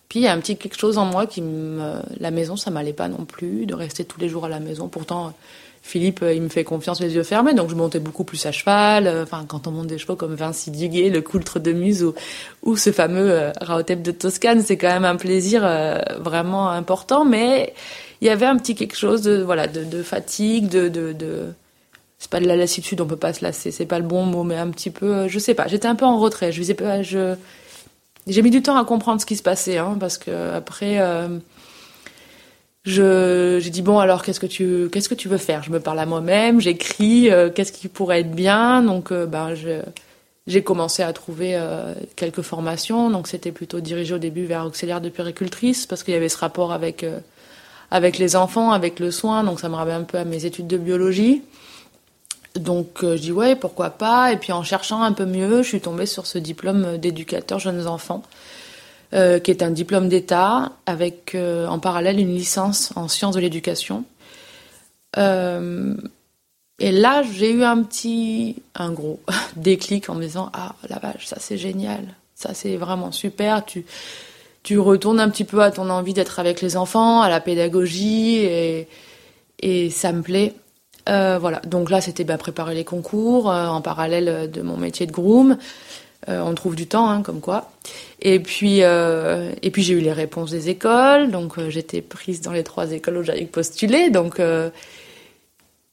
Puis 0.08 0.20
il 0.20 0.22
y 0.22 0.28
a 0.28 0.32
un 0.32 0.38
petit 0.38 0.56
quelque 0.56 0.78
chose 0.78 0.98
en 0.98 1.04
moi 1.04 1.26
qui 1.26 1.42
me... 1.42 2.00
La 2.20 2.30
maison, 2.30 2.56
ça 2.56 2.70
m'allait 2.70 2.92
pas 2.92 3.08
non 3.08 3.24
plus, 3.24 3.66
de 3.66 3.74
rester 3.74 4.04
tous 4.04 4.20
les 4.20 4.28
jours 4.28 4.44
à 4.44 4.48
la 4.48 4.60
maison. 4.60 4.88
Pourtant, 4.88 5.32
Philippe, 5.86 6.24
il 6.34 6.42
me 6.42 6.48
fait 6.48 6.64
confiance 6.64 7.00
les 7.00 7.14
yeux 7.14 7.22
fermés, 7.22 7.54
donc 7.54 7.70
je 7.70 7.76
montais 7.76 8.00
beaucoup 8.00 8.24
plus 8.24 8.44
à 8.44 8.50
cheval. 8.50 9.08
Enfin, 9.22 9.44
quand 9.46 9.68
on 9.68 9.70
monte 9.70 9.86
des 9.86 9.98
chevaux 9.98 10.16
comme 10.16 10.34
Vinci 10.34 10.72
Duguay, 10.72 11.10
le 11.10 11.22
coultre 11.22 11.60
de 11.60 11.72
Muse 11.72 12.02
ou, 12.02 12.12
ou 12.64 12.76
ce 12.76 12.90
fameux 12.90 13.30
euh, 13.30 13.52
Raotep 13.60 14.02
de 14.02 14.10
Toscane, 14.10 14.62
c'est 14.62 14.76
quand 14.76 14.88
même 14.88 15.04
un 15.04 15.14
plaisir 15.14 15.62
euh, 15.64 16.00
vraiment 16.18 16.70
important. 16.70 17.24
Mais 17.24 17.72
il 18.20 18.26
y 18.26 18.30
avait 18.30 18.46
un 18.46 18.56
petit 18.56 18.74
quelque 18.74 18.96
chose 18.96 19.22
de 19.22 19.42
voilà 19.42 19.68
de, 19.68 20.02
fatigue, 20.02 20.68
de, 20.68 20.88
de, 20.88 21.52
c'est 22.18 22.30
pas 22.30 22.40
de 22.40 22.46
la 22.46 22.56
lassitude, 22.56 23.00
on 23.00 23.06
peut 23.06 23.14
pas 23.14 23.32
se 23.32 23.44
lasser, 23.44 23.70
c'est 23.70 23.86
pas 23.86 24.00
le 24.00 24.06
bon 24.06 24.24
mot, 24.24 24.42
mais 24.42 24.56
un 24.56 24.70
petit 24.70 24.90
peu, 24.90 25.06
euh, 25.06 25.28
je 25.28 25.38
sais 25.38 25.54
pas, 25.54 25.68
j'étais 25.68 25.86
un 25.86 25.94
peu 25.94 26.04
en 26.04 26.18
retrait. 26.18 26.50
Je 26.50 26.60
disais 26.60 26.74
pas, 26.74 27.02
je 27.02 27.36
j'ai 28.26 28.42
mis 28.42 28.50
du 28.50 28.62
temps 28.62 28.76
à 28.76 28.84
comprendre 28.84 29.20
ce 29.20 29.26
qui 29.26 29.36
se 29.36 29.42
passait, 29.42 29.78
hein, 29.78 29.96
parce 30.00 30.18
que 30.18 30.52
après, 30.54 30.98
euh, 31.00 31.38
je 32.84 33.58
j'ai 33.60 33.70
dit 33.70 33.82
bon 33.82 33.98
alors 33.98 34.22
qu'est-ce 34.22 34.40
que 34.40 34.46
tu 34.46 34.88
qu'est-ce 34.90 35.08
que 35.08 35.14
tu 35.14 35.28
veux 35.28 35.38
faire? 35.38 35.62
Je 35.62 35.70
me 35.70 35.80
parle 35.80 35.98
à 36.00 36.06
moi-même, 36.06 36.60
j'écris 36.60 37.30
euh, 37.30 37.50
qu'est-ce 37.50 37.72
qui 37.72 37.88
pourrait 37.88 38.20
être 38.20 38.32
bien, 38.32 38.82
donc 38.82 39.12
euh, 39.12 39.26
ben 39.26 39.54
j'ai 40.46 40.62
commencé 40.62 41.02
à 41.02 41.12
trouver 41.12 41.60
quelques 42.14 42.42
formations, 42.42 43.10
donc 43.10 43.26
c'était 43.26 43.50
plutôt 43.50 43.80
dirigé 43.80 44.14
au 44.14 44.18
début 44.18 44.44
vers 44.44 44.64
auxiliaire 44.64 45.00
de 45.00 45.08
péricultrice 45.08 45.86
parce 45.86 46.04
qu'il 46.04 46.14
y 46.14 46.16
avait 46.16 46.28
ce 46.28 46.38
rapport 46.38 46.72
avec 46.72 47.04
avec 47.90 48.18
les 48.18 48.36
enfants, 48.36 48.70
avec 48.70 49.00
le 49.00 49.10
soin, 49.10 49.42
donc 49.42 49.58
ça 49.58 49.68
me 49.68 49.74
rappelait 49.74 49.94
un 49.94 50.04
peu 50.04 50.18
à 50.18 50.24
mes 50.24 50.44
études 50.44 50.68
de 50.68 50.78
biologie. 50.78 51.42
Donc 52.58 53.02
euh, 53.02 53.16
je 53.16 53.22
dis 53.22 53.32
ouais, 53.32 53.56
pourquoi 53.56 53.90
pas. 53.90 54.32
Et 54.32 54.36
puis 54.36 54.52
en 54.52 54.62
cherchant 54.62 55.02
un 55.02 55.12
peu 55.12 55.24
mieux, 55.24 55.62
je 55.62 55.68
suis 55.68 55.80
tombée 55.80 56.06
sur 56.06 56.26
ce 56.26 56.38
diplôme 56.38 56.98
d'éducateur 56.98 57.58
jeunes 57.58 57.86
enfants, 57.86 58.22
euh, 59.14 59.38
qui 59.38 59.50
est 59.50 59.62
un 59.62 59.70
diplôme 59.70 60.08
d'État 60.08 60.72
avec 60.86 61.34
euh, 61.34 61.66
en 61.66 61.78
parallèle 61.78 62.18
une 62.18 62.34
licence 62.34 62.92
en 62.96 63.08
sciences 63.08 63.34
de 63.34 63.40
l'éducation. 63.40 64.04
Et 66.78 66.92
là, 66.92 67.22
j'ai 67.22 67.52
eu 67.52 67.64
un 67.64 67.82
petit, 67.82 68.56
un 68.74 68.92
gros 68.92 69.18
déclic 69.56 70.10
en 70.10 70.14
me 70.14 70.20
disant 70.20 70.50
ah 70.52 70.74
la 70.90 70.98
vache, 70.98 71.26
ça 71.26 71.36
c'est 71.40 71.56
génial, 71.56 72.04
ça 72.34 72.52
c'est 72.52 72.76
vraiment 72.76 73.12
super. 73.12 73.64
Tu 73.64 74.78
retournes 74.78 75.20
un 75.20 75.30
petit 75.30 75.44
peu 75.44 75.62
à 75.62 75.70
ton 75.70 75.88
envie 75.88 76.12
d'être 76.12 76.38
avec 76.38 76.60
les 76.60 76.76
enfants, 76.76 77.22
à 77.22 77.30
la 77.30 77.40
pédagogie 77.40 78.40
et 79.58 79.90
ça 79.90 80.12
me 80.12 80.20
plaît. 80.20 80.52
Euh, 81.08 81.38
voilà, 81.38 81.60
donc 81.60 81.90
là 81.90 82.00
c'était 82.00 82.24
bah, 82.24 82.36
préparer 82.36 82.74
les 82.74 82.84
concours 82.84 83.50
euh, 83.50 83.66
en 83.66 83.80
parallèle 83.80 84.50
de 84.50 84.62
mon 84.62 84.76
métier 84.76 85.06
de 85.06 85.12
groom. 85.12 85.56
Euh, 86.28 86.40
on 86.40 86.54
trouve 86.54 86.74
du 86.74 86.86
temps, 86.86 87.08
hein, 87.08 87.22
comme 87.22 87.40
quoi. 87.40 87.70
Et 88.20 88.40
puis, 88.40 88.82
euh, 88.82 89.52
j'ai 89.62 89.92
eu 89.94 90.00
les 90.00 90.12
réponses 90.12 90.50
des 90.50 90.70
écoles, 90.70 91.30
donc 91.30 91.58
euh, 91.58 91.70
j'étais 91.70 92.02
prise 92.02 92.40
dans 92.40 92.52
les 92.52 92.64
trois 92.64 92.90
écoles 92.90 93.18
où 93.18 93.22
j'avais 93.22 93.44
postulé, 93.44 94.10
donc 94.10 94.40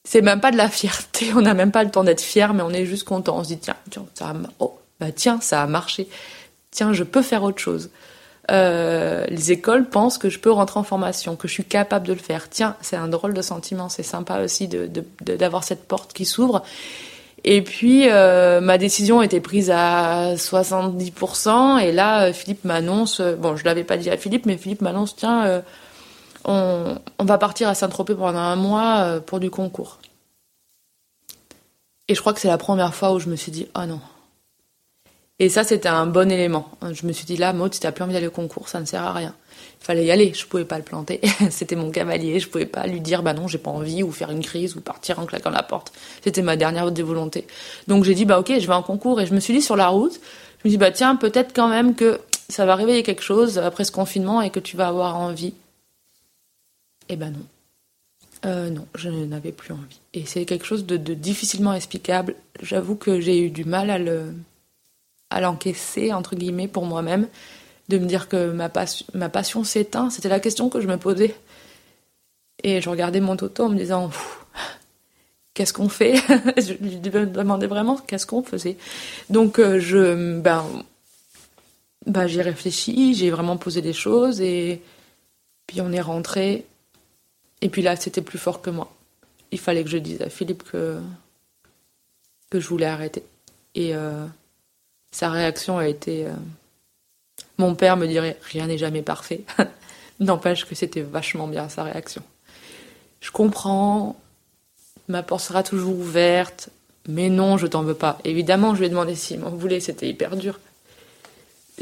c'est 0.03 0.21
même 0.21 0.41
pas 0.41 0.51
de 0.51 0.57
la 0.57 0.69
fierté, 0.69 1.31
on 1.35 1.41
n'a 1.41 1.53
même 1.53 1.71
pas 1.71 1.83
le 1.83 1.91
temps 1.91 2.03
d'être 2.03 2.21
fier, 2.21 2.53
mais 2.53 2.63
on 2.63 2.71
est 2.71 2.85
juste 2.85 3.03
content. 3.03 3.37
On 3.37 3.43
se 3.43 3.49
dit 3.49 3.57
tiens, 3.57 3.75
tiens, 3.89 4.05
ça 4.15 4.33
oh, 4.59 4.79
bah 4.99 5.11
tiens, 5.11 5.39
ça 5.41 5.61
a 5.61 5.67
marché. 5.67 6.07
Tiens, 6.71 6.93
je 6.93 7.03
peux 7.03 7.21
faire 7.21 7.43
autre 7.43 7.59
chose. 7.59 7.91
Les 8.49 9.51
écoles 9.51 9.89
pensent 9.89 10.17
que 10.17 10.29
je 10.29 10.39
peux 10.39 10.51
rentrer 10.51 10.79
en 10.79 10.83
formation, 10.83 11.35
que 11.35 11.47
je 11.47 11.53
suis 11.53 11.65
capable 11.65 12.07
de 12.07 12.13
le 12.13 12.19
faire. 12.19 12.49
Tiens, 12.49 12.75
c'est 12.81 12.97
un 12.97 13.07
drôle 13.07 13.33
de 13.33 13.41
sentiment, 13.41 13.89
c'est 13.89 14.03
sympa 14.03 14.41
aussi 14.41 14.67
de, 14.67 14.89
d'avoir 15.21 15.63
cette 15.63 15.87
porte 15.87 16.13
qui 16.13 16.25
s'ouvre. 16.25 16.63
Et 17.45 17.61
puis, 17.61 18.09
euh, 18.09 18.61
ma 18.61 18.77
décision 18.77 19.21
était 19.21 19.41
prise 19.41 19.69
à 19.69 20.35
70%. 20.35 21.79
Et 21.79 21.91
là, 21.91 22.27
euh, 22.27 22.33
Philippe 22.33 22.63
m'annonce, 22.63 23.19
euh, 23.19 23.35
bon, 23.35 23.57
je 23.57 23.65
l'avais 23.65 23.83
pas 23.83 23.97
dit 23.97 24.09
à 24.09 24.17
Philippe, 24.17 24.45
mais 24.45 24.57
Philippe 24.57 24.81
m'annonce, 24.81 25.15
tiens, 25.15 25.61
on, 26.45 26.95
on, 27.19 27.25
va 27.25 27.37
partir 27.37 27.67
à 27.67 27.75
Saint-Tropez 27.75 28.15
pendant 28.15 28.39
un 28.39 28.55
mois 28.55 29.19
pour 29.25 29.39
du 29.39 29.49
concours. 29.49 29.99
Et 32.07 32.15
je 32.15 32.21
crois 32.21 32.33
que 32.33 32.39
c'est 32.39 32.47
la 32.47 32.57
première 32.57 32.93
fois 32.93 33.11
où 33.13 33.19
je 33.19 33.29
me 33.29 33.35
suis 33.35 33.51
dit, 33.51 33.67
oh 33.75 33.85
non. 33.85 33.99
Et 35.39 35.49
ça, 35.49 35.63
c'était 35.63 35.89
un 35.89 36.05
bon 36.05 36.31
élément. 36.31 36.69
Je 36.91 37.05
me 37.07 37.11
suis 37.11 37.25
dit, 37.25 37.37
là, 37.37 37.53
Maud, 37.53 37.73
si 37.73 37.79
t'as 37.79 37.91
plus 37.91 38.03
envie 38.03 38.13
d'aller 38.13 38.27
au 38.27 38.31
concours, 38.31 38.69
ça 38.69 38.79
ne 38.79 38.85
sert 38.85 39.01
à 39.01 39.13
rien 39.13 39.35
fallait 39.83 40.05
y 40.05 40.11
aller. 40.11 40.33
Je 40.33 40.45
pouvais 40.45 40.65
pas 40.65 40.77
le 40.77 40.83
planter. 40.83 41.19
C'était 41.49 41.75
mon 41.75 41.91
cavalier. 41.91 42.39
Je 42.39 42.47
pouvais 42.47 42.65
pas 42.65 42.87
lui 42.87 43.01
dire 43.01 43.21
bah 43.21 43.33
non, 43.33 43.47
j'ai 43.47 43.57
pas 43.57 43.69
envie 43.69 44.01
ou 44.01 44.11
faire 44.11 44.31
une 44.31 44.41
crise 44.41 44.75
ou 44.75 44.81
partir 44.81 45.19
en 45.19 45.25
claquant 45.25 45.49
la 45.49 45.61
porte. 45.61 45.93
C'était 46.23 46.41
ma 46.41 46.55
dernière 46.55 46.91
des. 46.91 47.03
Donc 47.87 48.05
j'ai 48.05 48.15
dit 48.15 48.25
bah 48.25 48.39
ok, 48.39 48.53
je 48.59 48.65
vais 48.65 48.73
en 48.73 48.81
concours 48.81 49.19
et 49.21 49.25
je 49.25 49.33
me 49.33 49.39
suis 49.39 49.53
dit 49.53 49.61
sur 49.61 49.75
la 49.75 49.89
route, 49.89 50.19
je 50.63 50.67
me 50.67 50.69
dis 50.69 50.77
bah 50.77 50.91
tiens 50.91 51.15
peut-être 51.15 51.53
quand 51.53 51.67
même 51.67 51.95
que 51.95 52.19
ça 52.47 52.65
va 52.65 52.75
réveiller 52.75 53.03
quelque 53.03 53.21
chose 53.21 53.57
après 53.57 53.83
ce 53.83 53.91
confinement 53.91 54.41
et 54.41 54.49
que 54.49 54.59
tu 54.59 54.77
vas 54.77 54.87
avoir 54.87 55.17
envie. 55.17 55.53
Et 57.09 57.13
eh 57.13 57.15
ben 57.17 57.31
non. 57.31 57.45
Euh, 58.45 58.69
non, 58.69 58.85
je 58.95 59.09
n'avais 59.09 59.51
plus 59.51 59.73
envie. 59.73 59.99
Et 60.13 60.25
c'est 60.25 60.45
quelque 60.45 60.65
chose 60.65 60.85
de, 60.85 60.97
de 60.97 61.13
difficilement 61.13 61.73
explicable. 61.73 62.35
J'avoue 62.61 62.95
que 62.95 63.19
j'ai 63.19 63.39
eu 63.39 63.49
du 63.49 63.63
mal 63.63 63.89
à 63.89 63.97
le 63.97 64.33
à 65.33 65.41
l'encaisser 65.41 66.13
entre 66.13 66.35
guillemets 66.35 66.67
pour 66.67 66.85
moi-même 66.85 67.27
de 67.89 67.97
me 67.97 68.05
dire 68.05 68.29
que 68.29 68.51
ma, 68.51 68.69
passion 68.69 69.63
s'éteint. 69.63 70.09
C'était 70.09 70.29
la 70.29 70.39
question 70.39 70.69
que 70.69 70.79
je 70.79 70.87
me 70.87 70.97
posais. 70.97 71.35
Et 72.63 72.81
je 72.81 72.89
regardais 72.89 73.19
mon 73.19 73.35
toto 73.35 73.65
en 73.65 73.69
me 73.69 73.77
disant 73.77 74.11
qu'est-ce 75.53 75.73
qu'on 75.73 75.89
fait? 75.89 76.15
Je 76.57 76.73
lui 76.73 76.97
demandais 76.97 77.67
vraiment 77.67 77.97
qu'est-ce 77.97 78.25
qu'on 78.25 78.43
faisait? 78.43 78.77
Donc 79.29 79.59
euh, 79.59 79.79
je 79.79 80.39
ben 80.39 80.65
ben 82.05 82.27
j'ai 82.27 82.41
réfléchi, 82.41 83.15
j'ai 83.15 83.29
vraiment 83.31 83.57
posé 83.57 83.81
des 83.81 83.93
choses 83.93 84.39
et 84.39 84.81
puis 85.67 85.81
on 85.81 85.91
est 85.91 86.01
rentré. 86.01 86.65
Et 87.61 87.69
puis 87.69 87.81
là, 87.81 87.95
c'était 87.95 88.21
plus 88.21 88.39
fort 88.39 88.61
que 88.61 88.69
moi. 88.69 88.93
Il 89.51 89.59
fallait 89.59 89.83
que 89.83 89.89
je 89.89 89.97
dise 89.97 90.21
à 90.21 90.29
Philippe 90.29 90.63
que 90.63 90.99
que 92.49 92.59
je 92.59 92.67
voulais 92.67 92.85
arrêter. 92.85 93.23
Et 93.75 93.95
euh, 93.95 94.25
sa 95.13 95.29
réaction 95.29 95.77
a 95.77 95.87
été 95.87 96.25
euh, 96.25 96.31
mon 97.57 97.75
père 97.75 97.97
me 97.97 98.07
dirait 98.07 98.37
rien 98.41 98.67
n'est 98.67 98.77
jamais 98.77 99.03
parfait. 99.03 99.41
N'empêche 100.19 100.65
que 100.65 100.75
c'était 100.75 101.01
vachement 101.01 101.47
bien 101.47 101.69
sa 101.69 101.83
réaction. 101.83 102.23
Je 103.21 103.31
comprends, 103.31 104.15
ma 105.07 105.23
porte 105.23 105.43
sera 105.43 105.63
toujours 105.63 105.97
ouverte, 105.97 106.69
mais 107.07 107.29
non, 107.29 107.57
je 107.57 107.67
t'en 107.67 107.83
veux 107.83 107.93
pas. 107.93 108.17
Évidemment, 108.23 108.73
je 108.73 108.79
lui 108.79 108.87
ai 108.87 108.89
demandé 108.89 109.15
s'il 109.15 109.39
m'en 109.39 109.49
voulait, 109.49 109.79
c'était 109.79 110.09
hyper 110.09 110.35
dur. 110.35 110.59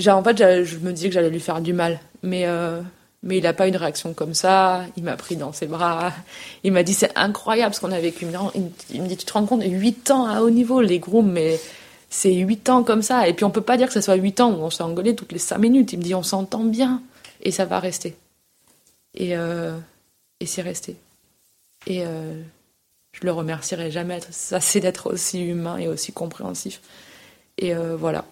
en 0.08 0.24
fait, 0.24 0.64
je 0.64 0.78
me 0.78 0.92
disais 0.92 1.08
que 1.08 1.14
j'allais 1.14 1.30
lui 1.30 1.40
faire 1.40 1.62
du 1.62 1.74
mal, 1.74 2.00
mais, 2.22 2.46
euh, 2.48 2.82
mais 3.24 3.38
il 3.38 3.44
n'a 3.44 3.54
pas 3.54 3.68
une 3.68 3.78
réaction 3.78 4.14
comme 4.14 4.34
ça. 4.34 4.84
Il 4.98 5.04
m'a 5.04 5.16
pris 5.16 5.36
dans 5.36 5.54
ses 5.54 5.68
bras. 5.68 6.12
Il 6.64 6.74
m'a 6.74 6.84
dit 6.84 6.94
c'est 6.94 7.12
incroyable 7.16 7.74
ce 7.74 7.80
qu'on 7.80 7.92
a 7.92 8.00
vécu. 8.00 8.28
Il 8.92 9.02
me 9.02 9.08
dit 9.08 9.18
tu 9.18 9.26
te 9.26 9.34
rends 9.34 9.46
compte, 9.46 9.64
8 9.64 10.12
ans 10.12 10.26
à 10.26 10.42
haut 10.42 10.50
niveau, 10.50 10.82
les 10.82 11.00
grooms, 11.00 11.32
mais 11.32 11.60
c'est 12.12 12.34
huit 12.34 12.70
ans 12.70 12.84
comme 12.84 13.02
ça. 13.02 13.28
Et 13.28 13.34
puis 13.34 13.46
on 13.46 13.50
peut 13.50 13.62
pas 13.62 13.78
dire 13.78 13.88
que 13.88 13.94
ce 13.94 14.02
soit 14.02 14.16
huit 14.16 14.40
ans 14.42 14.52
où 14.52 14.62
on 14.62 14.70
s'est 14.70 14.84
engueulé 14.84 15.16
toutes 15.16 15.32
les 15.32 15.40
cinq 15.40 15.58
minutes. 15.58 15.94
Il 15.94 16.00
me 16.00 16.04
dit 16.04 16.14
on 16.14 16.22
s'entend 16.22 16.64
bien 16.64 17.02
et 17.42 17.52
ça 17.52 17.66
va 17.66 17.80
rester. 17.80 18.16
Et, 19.16 19.36
euh, 19.36 19.76
et 20.40 20.46
c'est 20.46 20.62
resté. 20.62 20.98
Et 21.88 22.06
euh, 22.06 22.40
je 23.14 23.26
le 23.26 23.32
remercierai 23.32 23.90
jamais. 23.92 24.20
Ça, 24.30 24.60
c'est 24.60 24.82
d'être 24.82 25.12
aussi 25.12 25.42
humain 25.42 25.78
et 25.78 25.88
aussi 25.88 26.12
compréhensif. 26.12 26.82
Et 27.58 27.74
euh, 27.74 27.96
voilà. 27.96 28.26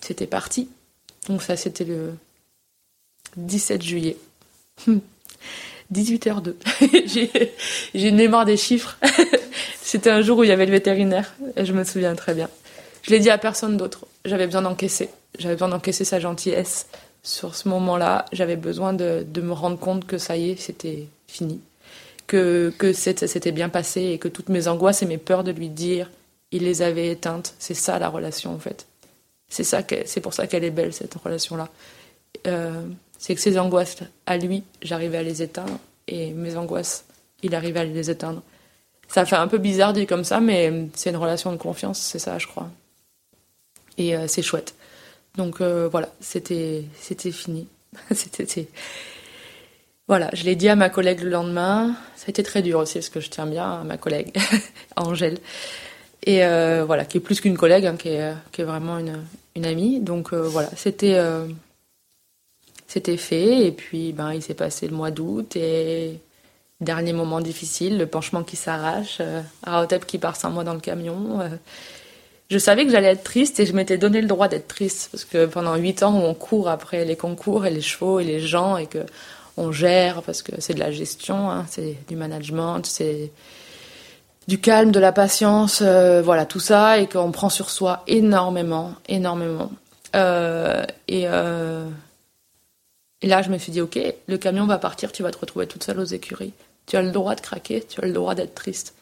C'était 0.00 0.26
parti. 0.26 0.68
Donc 1.28 1.42
ça, 1.42 1.56
c'était 1.56 1.84
le 1.84 2.14
17 3.36 3.82
juillet. 3.82 4.16
18h02. 5.92 6.54
j'ai 7.94 8.08
une 8.08 8.16
mémoire 8.16 8.44
des 8.44 8.56
chiffres. 8.56 8.98
C'était 9.80 10.10
un 10.10 10.20
jour 10.20 10.38
où 10.38 10.44
il 10.44 10.48
y 10.48 10.52
avait 10.52 10.66
le 10.66 10.72
vétérinaire. 10.72 11.32
Je 11.56 11.72
me 11.72 11.84
souviens 11.84 12.16
très 12.16 12.34
bien. 12.34 12.50
Je 13.06 13.12
l'ai 13.12 13.20
dit 13.20 13.30
à 13.30 13.38
personne 13.38 13.76
d'autre. 13.76 14.06
J'avais 14.24 14.46
besoin 14.46 14.62
d'encaisser. 14.62 15.10
J'avais 15.38 15.54
besoin 15.54 15.68
d'encaisser 15.68 16.04
sa 16.04 16.18
gentillesse. 16.18 16.88
Sur 17.22 17.54
ce 17.54 17.68
moment-là, 17.68 18.24
j'avais 18.32 18.56
besoin 18.56 18.92
de, 18.92 19.24
me 19.36 19.52
rendre 19.52 19.78
compte 19.78 20.06
que 20.06 20.18
ça 20.18 20.36
y 20.36 20.50
est, 20.50 20.56
c'était 20.56 21.06
fini. 21.28 21.60
Que, 22.26 22.72
que 22.76 22.92
c'était 22.92 23.52
bien 23.52 23.68
passé 23.68 24.02
et 24.02 24.18
que 24.18 24.26
toutes 24.26 24.48
mes 24.48 24.66
angoisses 24.66 25.02
et 25.02 25.06
mes 25.06 25.18
peurs 25.18 25.44
de 25.44 25.52
lui 25.52 25.68
dire, 25.68 26.10
il 26.50 26.64
les 26.64 26.82
avait 26.82 27.08
éteintes. 27.08 27.54
C'est 27.60 27.74
ça 27.74 27.98
la 28.00 28.08
relation 28.08 28.52
en 28.52 28.58
fait. 28.58 28.86
C'est 29.48 29.64
ça, 29.64 29.82
c'est 30.04 30.20
pour 30.20 30.34
ça 30.34 30.48
qu'elle 30.48 30.64
est 30.64 30.70
belle 30.70 30.92
cette 30.92 31.14
relation-là. 31.14 31.68
Euh, 32.48 32.82
c'est 33.18 33.36
que 33.36 33.40
ses 33.40 33.56
angoisses 33.58 33.98
à 34.26 34.36
lui, 34.36 34.64
j'arrivais 34.82 35.18
à 35.18 35.22
les 35.22 35.42
éteindre 35.42 35.78
et 36.08 36.32
mes 36.32 36.56
angoisses, 36.56 37.04
il 37.44 37.54
arrivait 37.54 37.80
à 37.80 37.84
les 37.84 38.10
éteindre. 38.10 38.42
Ça 39.06 39.24
fait 39.24 39.36
un 39.36 39.46
peu 39.46 39.58
bizarre 39.58 39.92
dit 39.92 40.06
comme 40.06 40.24
ça, 40.24 40.40
mais 40.40 40.88
c'est 40.94 41.10
une 41.10 41.16
relation 41.16 41.52
de 41.52 41.56
confiance, 41.56 42.00
c'est 42.00 42.18
ça, 42.18 42.38
je 42.38 42.48
crois 42.48 42.68
et 43.98 44.16
euh, 44.16 44.26
c'est 44.26 44.42
chouette. 44.42 44.74
Donc 45.36 45.60
euh, 45.60 45.88
voilà, 45.90 46.08
c'était 46.20 46.84
c'était 47.00 47.32
fini. 47.32 47.68
c'était 48.12 48.68
voilà, 50.08 50.30
je 50.34 50.44
l'ai 50.44 50.54
dit 50.54 50.68
à 50.68 50.76
ma 50.76 50.88
collègue 50.88 51.20
le 51.20 51.30
lendemain. 51.30 51.96
Ça 52.16 52.24
a 52.28 52.30
été 52.30 52.42
très 52.42 52.62
dur 52.62 52.78
aussi 52.78 52.94
parce 52.94 53.08
que 53.08 53.20
je 53.20 53.28
tiens 53.28 53.46
bien 53.46 53.80
à 53.80 53.84
ma 53.84 53.96
collègue 53.96 54.36
Angèle 54.96 55.38
et 56.24 56.44
euh, 56.44 56.84
voilà, 56.84 57.04
qui 57.04 57.18
est 57.18 57.20
plus 57.20 57.40
qu'une 57.40 57.56
collègue, 57.56 57.86
hein, 57.86 57.96
qui, 57.96 58.08
est, 58.08 58.32
qui 58.52 58.62
est 58.62 58.64
vraiment 58.64 58.98
une, 58.98 59.24
une 59.54 59.66
amie. 59.66 60.00
Donc 60.00 60.32
voilà, 60.32 60.70
c'était 60.76 61.20
c'était 62.86 63.16
fait 63.16 63.66
et 63.66 63.72
puis 63.72 64.12
ben 64.12 64.32
il 64.32 64.42
s'est 64.42 64.54
passé 64.54 64.86
le 64.86 64.94
mois 64.94 65.10
d'août 65.10 65.56
et 65.56 66.20
dernier 66.80 67.12
moment 67.12 67.40
difficile, 67.40 67.98
le 67.98 68.06
penchement 68.06 68.44
qui 68.44 68.56
s'arrache, 68.56 69.20
Raotep 69.64 70.06
qui 70.06 70.18
part 70.18 70.36
sans 70.36 70.50
moi 70.50 70.62
dans 70.62 70.74
le 70.74 70.80
camion 70.80 71.40
je 72.48 72.58
savais 72.58 72.84
que 72.84 72.92
j'allais 72.92 73.08
être 73.08 73.24
triste 73.24 73.58
et 73.58 73.66
je 73.66 73.72
m'étais 73.72 73.98
donné 73.98 74.20
le 74.20 74.28
droit 74.28 74.48
d'être 74.48 74.68
triste 74.68 75.08
parce 75.10 75.24
que 75.24 75.46
pendant 75.46 75.74
huit 75.76 76.02
ans 76.02 76.16
on 76.16 76.34
court 76.34 76.68
après 76.68 77.04
les 77.04 77.16
concours 77.16 77.66
et 77.66 77.70
les 77.70 77.80
chevaux 77.80 78.20
et 78.20 78.24
les 78.24 78.40
gens 78.40 78.76
et 78.76 78.86
que 78.86 79.04
on 79.56 79.72
gère 79.72 80.22
parce 80.22 80.42
que 80.42 80.52
c'est 80.60 80.74
de 80.74 80.80
la 80.80 80.92
gestion, 80.92 81.50
hein, 81.50 81.64
c'est 81.68 81.96
du 82.08 82.16
management, 82.16 82.84
c'est 82.84 83.32
du 84.48 84.60
calme, 84.60 84.92
de 84.92 85.00
la 85.00 85.12
patience, 85.12 85.80
euh, 85.82 86.22
voilà 86.22 86.46
tout 86.46 86.60
ça 86.60 86.98
et 86.98 87.08
qu'on 87.08 87.32
prend 87.32 87.48
sur 87.48 87.70
soi 87.70 88.02
énormément, 88.06 88.94
énormément. 89.08 89.72
Euh, 90.14 90.84
et, 91.08 91.24
euh, 91.26 91.88
et 93.22 93.26
là 93.26 93.42
je 93.42 93.50
me 93.50 93.58
suis 93.58 93.72
dit 93.72 93.80
ok, 93.80 93.98
le 94.28 94.38
camion 94.38 94.66
va 94.66 94.78
partir, 94.78 95.10
tu 95.10 95.22
vas 95.22 95.30
te 95.30 95.38
retrouver 95.38 95.66
toute 95.66 95.82
seule 95.82 95.98
aux 95.98 96.04
écuries. 96.04 96.52
Tu 96.86 96.96
as 96.96 97.02
le 97.02 97.10
droit 97.10 97.34
de 97.34 97.40
craquer, 97.40 97.82
tu 97.82 98.00
as 98.00 98.06
le 98.06 98.12
droit 98.12 98.36
d'être 98.36 98.54
triste. 98.54 98.94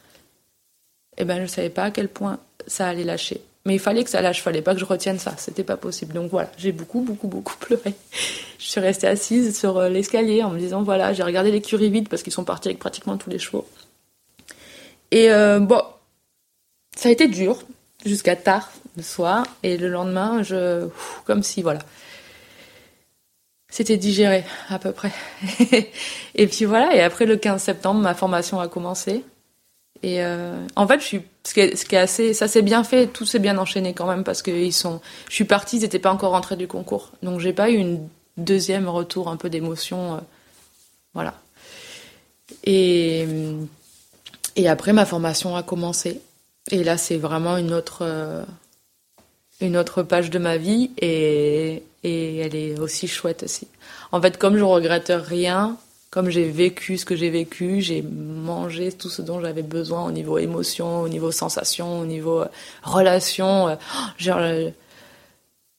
Et 1.17 1.23
eh 1.23 1.25
ben 1.25 1.43
je 1.43 1.47
savais 1.47 1.69
pas 1.69 1.85
à 1.85 1.91
quel 1.91 2.09
point 2.09 2.39
ça 2.67 2.89
allait 2.89 3.05
lâcher. 3.05 3.41
Mais 3.67 3.75
il 3.75 3.79
fallait 3.79 4.05
que 4.05 4.11
ça 4.11 4.21
lâche, 4.21 4.39
il 4.39 4.43
fallait 4.43 4.62
pas 4.62 4.75
que 4.75 4.81
je 4.81 4.85
retienne 4.85 5.19
ça, 5.19 5.35
c'était 5.39 5.65
pas 5.65 5.79
possible. 5.79 6.12
Donc 6.12 6.31
voilà, 6.31 6.51
j'ai 6.59 6.73
beaucoup, 6.73 7.01
beaucoup, 7.01 7.29
beaucoup 7.29 7.57
pleuré. 7.57 7.95
Je 8.59 8.71
suis 8.71 8.81
restée 8.81 9.07
assise 9.07 9.59
sur 9.59 9.77
euh, 9.77 9.89
l'escalier 9.91 10.43
en 10.43 10.49
me 10.49 10.59
disant 10.59 10.83
voilà, 10.83 11.12
j'ai 11.12 11.23
regardé 11.23 11.51
l'écurie 11.51 11.91
vide 11.91 12.09
parce 12.09 12.23
qu'ils 12.23 12.33
sont 12.33 12.45
partis 12.45 12.69
avec 12.69 12.79
pratiquement 12.79 13.19
tous 13.19 13.29
les 13.29 13.39
chevaux. 13.39 13.67
Et 15.11 15.31
euh, 15.31 15.61
bon, 15.61 15.83
ça 16.97 17.11
a 17.11 17.12
été 17.12 17.29
dur 17.29 17.59
jusqu'à 18.07 18.37
tard 18.37 18.73
le 18.97 19.03
soir 19.03 19.47
et 19.62 19.77
le 19.77 19.89
lendemain, 19.89 20.43
je, 20.43 20.89
comme 21.27 21.43
si 21.43 21.61
voilà, 21.61 21.81
c'était 23.69 23.97
digéré 23.97 24.45
à 24.69 24.79
peu 24.79 24.93
près. 24.93 25.12
et 26.35 26.47
puis 26.47 26.65
voilà, 26.65 26.95
et 26.95 27.01
après 27.01 27.27
le 27.27 27.37
15 27.37 27.62
septembre, 27.62 28.01
ma 28.01 28.15
formation 28.15 28.61
a 28.61 28.69
commencé. 28.69 29.25
Et 30.03 30.23
euh, 30.23 30.57
en 30.77 30.87
fait, 30.87 31.01
je 31.01 31.05
suis, 31.05 31.23
ce 31.45 31.55
qui 31.55 31.61
est, 31.61 31.97
assez, 31.97 32.35
ça 32.35 32.49
s'est 32.49 32.63
bien 32.63 32.85
fait, 32.85 33.07
tout 33.07 33.25
s'est 33.25 33.39
bien 33.39 33.57
enchaîné 33.57 33.95
quand 33.95 34.07
même 34.07 34.25
parce 34.25 34.43
que 34.43 34.51
ils 34.51 34.73
sont, 34.73 35.01
je 35.29 35.35
suis 35.35 35.45
partie, 35.45 35.79
ils 35.79 35.83
n'étaient 35.83 35.99
pas 35.99 36.13
encore 36.13 36.33
rentrés 36.33 36.57
du 36.57 36.69
concours, 36.69 37.13
donc 37.23 37.41
j'ai 37.41 37.55
pas 37.55 37.71
eu 37.71 37.77
une 37.77 38.07
deuxième 38.37 38.89
retour 38.89 39.29
un 39.29 39.37
peu 39.37 39.49
d'émotion, 39.49 40.15
euh, 40.15 40.19
voilà. 41.15 41.35
Et 42.65 43.27
et 44.57 44.69
après 44.69 44.93
ma 44.93 45.05
formation 45.05 45.57
a 45.57 45.63
commencé. 45.63 46.21
Et 46.71 46.85
là, 46.85 46.97
c'est 46.97 47.17
vraiment 47.17 47.57
une 47.57 47.75
autre, 47.75 47.99
euh, 48.03 48.45
une 49.61 49.77
autre 49.77 50.03
page 50.03 50.31
de 50.31 50.39
ma 50.39 50.57
vie 50.57 50.91
et, 50.99 51.83
et 52.03 52.39
elle 52.39 52.55
est 52.55 52.79
aussi 52.79 53.09
chouette 53.09 53.43
aussi. 53.43 53.69
En 54.13 54.21
fait, 54.21 54.39
comme 54.39 54.57
je 54.57 54.65
regrette 54.65 55.13
rien, 55.15 55.77
comme 56.15 56.31
j'ai 56.31 56.49
vécu 56.49 56.97
ce 56.97 57.05
que 57.05 57.17
j'ai 57.17 57.29
vécu, 57.29 57.81
j'ai 57.81 58.01
mangé 58.01 58.93
tout 58.93 59.11
ce 59.11 59.21
dont 59.21 59.41
j'avais 59.41 59.65
besoin 59.65 60.07
au 60.07 60.12
niveau 60.12 60.39
émotion, 60.39 61.01
au 61.01 61.09
niveau 61.09 61.33
sensation, 61.33 61.99
au 61.99 62.07
niveau 62.07 62.43
euh, 62.43 62.47
relation. 62.85 63.67
Euh, 63.67 63.75
genre, 64.17 64.39
euh, 64.39 64.71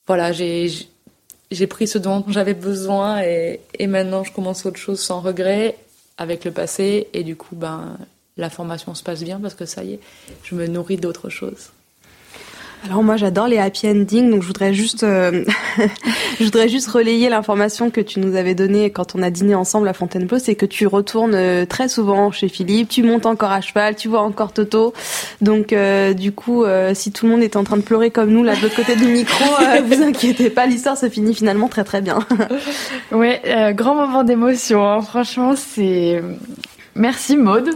voilà, 0.05 0.33
j'ai 0.33 1.67
pris 1.69 1.87
ce 1.87 1.97
dont 1.97 2.21
j'avais 2.27 2.53
besoin 2.53 3.21
et, 3.21 3.61
et 3.79 3.87
maintenant 3.87 4.25
je 4.25 4.33
commence 4.33 4.65
autre 4.65 4.75
chose 4.75 4.99
sans 4.99 5.21
regret 5.21 5.77
avec 6.17 6.43
le 6.43 6.51
passé 6.51 7.07
et 7.13 7.23
du 7.23 7.37
coup 7.37 7.55
ben 7.55 7.97
la 8.35 8.49
formation 8.49 8.93
se 8.93 9.03
passe 9.03 9.23
bien 9.23 9.39
parce 9.39 9.53
que 9.53 9.65
ça 9.65 9.85
y 9.85 9.93
est, 9.93 9.99
je 10.43 10.55
me 10.55 10.67
nourris 10.67 10.97
d'autres 10.97 11.29
choses. 11.29 11.71
Alors 12.85 13.01
moi 13.01 13.17
j'adore 13.17 13.47
les 13.47 13.57
happy 13.57 13.87
endings, 13.87 14.29
donc 14.29 14.43
je 14.43 14.47
voudrais 14.47 14.73
juste, 14.73 15.03
euh, 15.03 15.43
je 16.39 16.43
voudrais 16.43 16.69
juste 16.69 16.87
relayer 16.87 17.29
l'information 17.29 17.89
que 17.89 17.99
tu 17.99 18.19
nous 18.19 18.35
avais 18.35 18.53
donnée 18.53 18.91
quand 18.91 19.15
on 19.15 19.23
a 19.23 19.31
dîné 19.31 19.55
ensemble 19.55 19.87
à 19.87 19.93
Fontainebleau, 19.93 20.37
c'est 20.37 20.53
que 20.53 20.67
tu 20.67 20.85
retournes 20.85 21.33
euh, 21.33 21.65
très 21.65 21.89
souvent 21.89 22.31
chez 22.31 22.47
Philippe, 22.47 22.89
tu 22.89 23.01
montes 23.01 23.25
encore 23.25 23.51
à 23.51 23.61
cheval, 23.61 23.95
tu 23.95 24.07
vois 24.07 24.21
encore 24.21 24.53
Toto, 24.53 24.93
donc 25.41 25.73
euh, 25.73 26.13
du 26.13 26.31
coup 26.31 26.63
si 26.93 27.11
tout 27.11 27.25
le 27.25 27.31
monde 27.31 27.41
est 27.41 27.55
en 27.55 27.63
train 27.63 27.77
de 27.77 27.81
pleurer 27.81 28.11
comme 28.11 28.29
nous 28.29 28.43
là 28.43 28.55
de 28.55 28.61
l'autre 28.61 28.75
côté 28.75 28.95
du 28.95 29.07
micro, 29.07 29.43
vous 29.85 30.03
inquiétez 30.03 30.51
pas, 30.51 30.67
l'histoire 30.67 30.97
se 30.97 31.09
finit 31.09 31.33
finalement 31.33 31.67
très 31.67 31.83
très 31.83 32.01
bien. 32.01 32.19
ouais, 33.11 33.73
grand 33.75 33.95
moment 33.95 34.23
d'émotion, 34.23 34.87
hein. 34.87 35.01
franchement 35.01 35.55
c'est, 35.55 36.21
merci 36.95 37.35
Maude. 37.35 37.69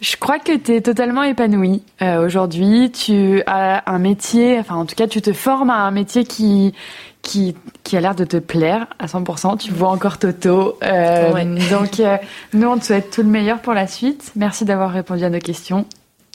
Je 0.00 0.16
crois 0.16 0.38
que 0.38 0.56
tu 0.56 0.74
es 0.74 0.80
totalement 0.82 1.22
épanouie 1.22 1.82
euh, 2.02 2.24
aujourd'hui. 2.24 2.90
Tu 2.92 3.42
as 3.46 3.90
un 3.90 3.98
métier, 3.98 4.58
enfin 4.58 4.76
en 4.76 4.84
tout 4.84 4.94
cas 4.94 5.06
tu 5.06 5.22
te 5.22 5.32
formes 5.32 5.70
à 5.70 5.78
un 5.78 5.90
métier 5.90 6.24
qui 6.24 6.74
qui, 7.22 7.56
qui 7.82 7.96
a 7.96 8.00
l'air 8.00 8.14
de 8.14 8.24
te 8.24 8.36
plaire 8.36 8.86
à 8.98 9.06
100%. 9.06 9.58
Tu 9.58 9.72
vois 9.72 9.88
encore 9.88 10.18
Toto. 10.18 10.78
Euh, 10.82 11.58
Donc 11.70 11.98
euh, 12.00 12.18
nous 12.52 12.68
on 12.68 12.78
te 12.78 12.84
souhaite 12.84 13.10
tout 13.10 13.22
le 13.22 13.28
meilleur 13.28 13.60
pour 13.60 13.72
la 13.72 13.86
suite. 13.86 14.32
Merci 14.36 14.64
d'avoir 14.64 14.90
répondu 14.90 15.24
à 15.24 15.30
nos 15.30 15.38
questions 15.38 15.86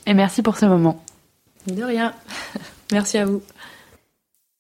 et 0.08 0.14
merci 0.14 0.42
pour 0.42 0.58
ce 0.58 0.66
moment. 0.66 1.04
De 1.68 1.84
rien. 1.84 2.14
merci 2.92 3.20
à 3.20 3.26
vous. 3.26 3.44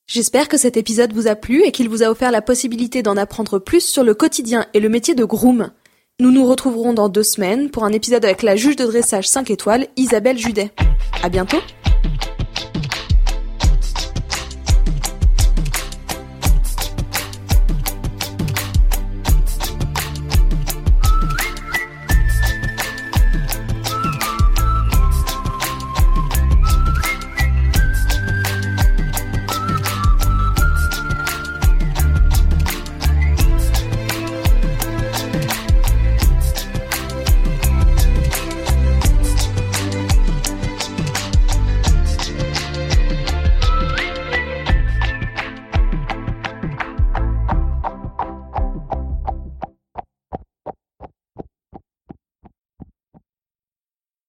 J'espère 0.05 0.47
que 0.47 0.57
cet 0.57 0.77
épisode 0.77 1.13
vous 1.13 1.27
a 1.27 1.35
plu 1.35 1.63
et 1.63 1.71
qu'il 1.71 1.89
vous 1.89 2.03
a 2.03 2.07
offert 2.07 2.31
la 2.31 2.41
possibilité 2.41 3.01
d'en 3.01 3.17
apprendre 3.17 3.59
plus 3.59 3.83
sur 3.83 4.03
le 4.03 4.13
quotidien 4.13 4.67
et 4.73 4.79
le 4.79 4.89
métier 4.89 5.15
de 5.15 5.23
groom. 5.23 5.71
Nous 6.19 6.31
nous 6.31 6.45
retrouverons 6.45 6.93
dans 6.93 7.09
deux 7.09 7.23
semaines 7.23 7.71
pour 7.71 7.83
un 7.83 7.91
épisode 7.91 8.25
avec 8.25 8.43
la 8.43 8.55
juge 8.55 8.75
de 8.75 8.85
dressage 8.85 9.27
5 9.27 9.49
étoiles, 9.49 9.87
Isabelle 9.95 10.37
Judet. 10.37 10.71
À 11.23 11.29
bientôt! 11.29 11.57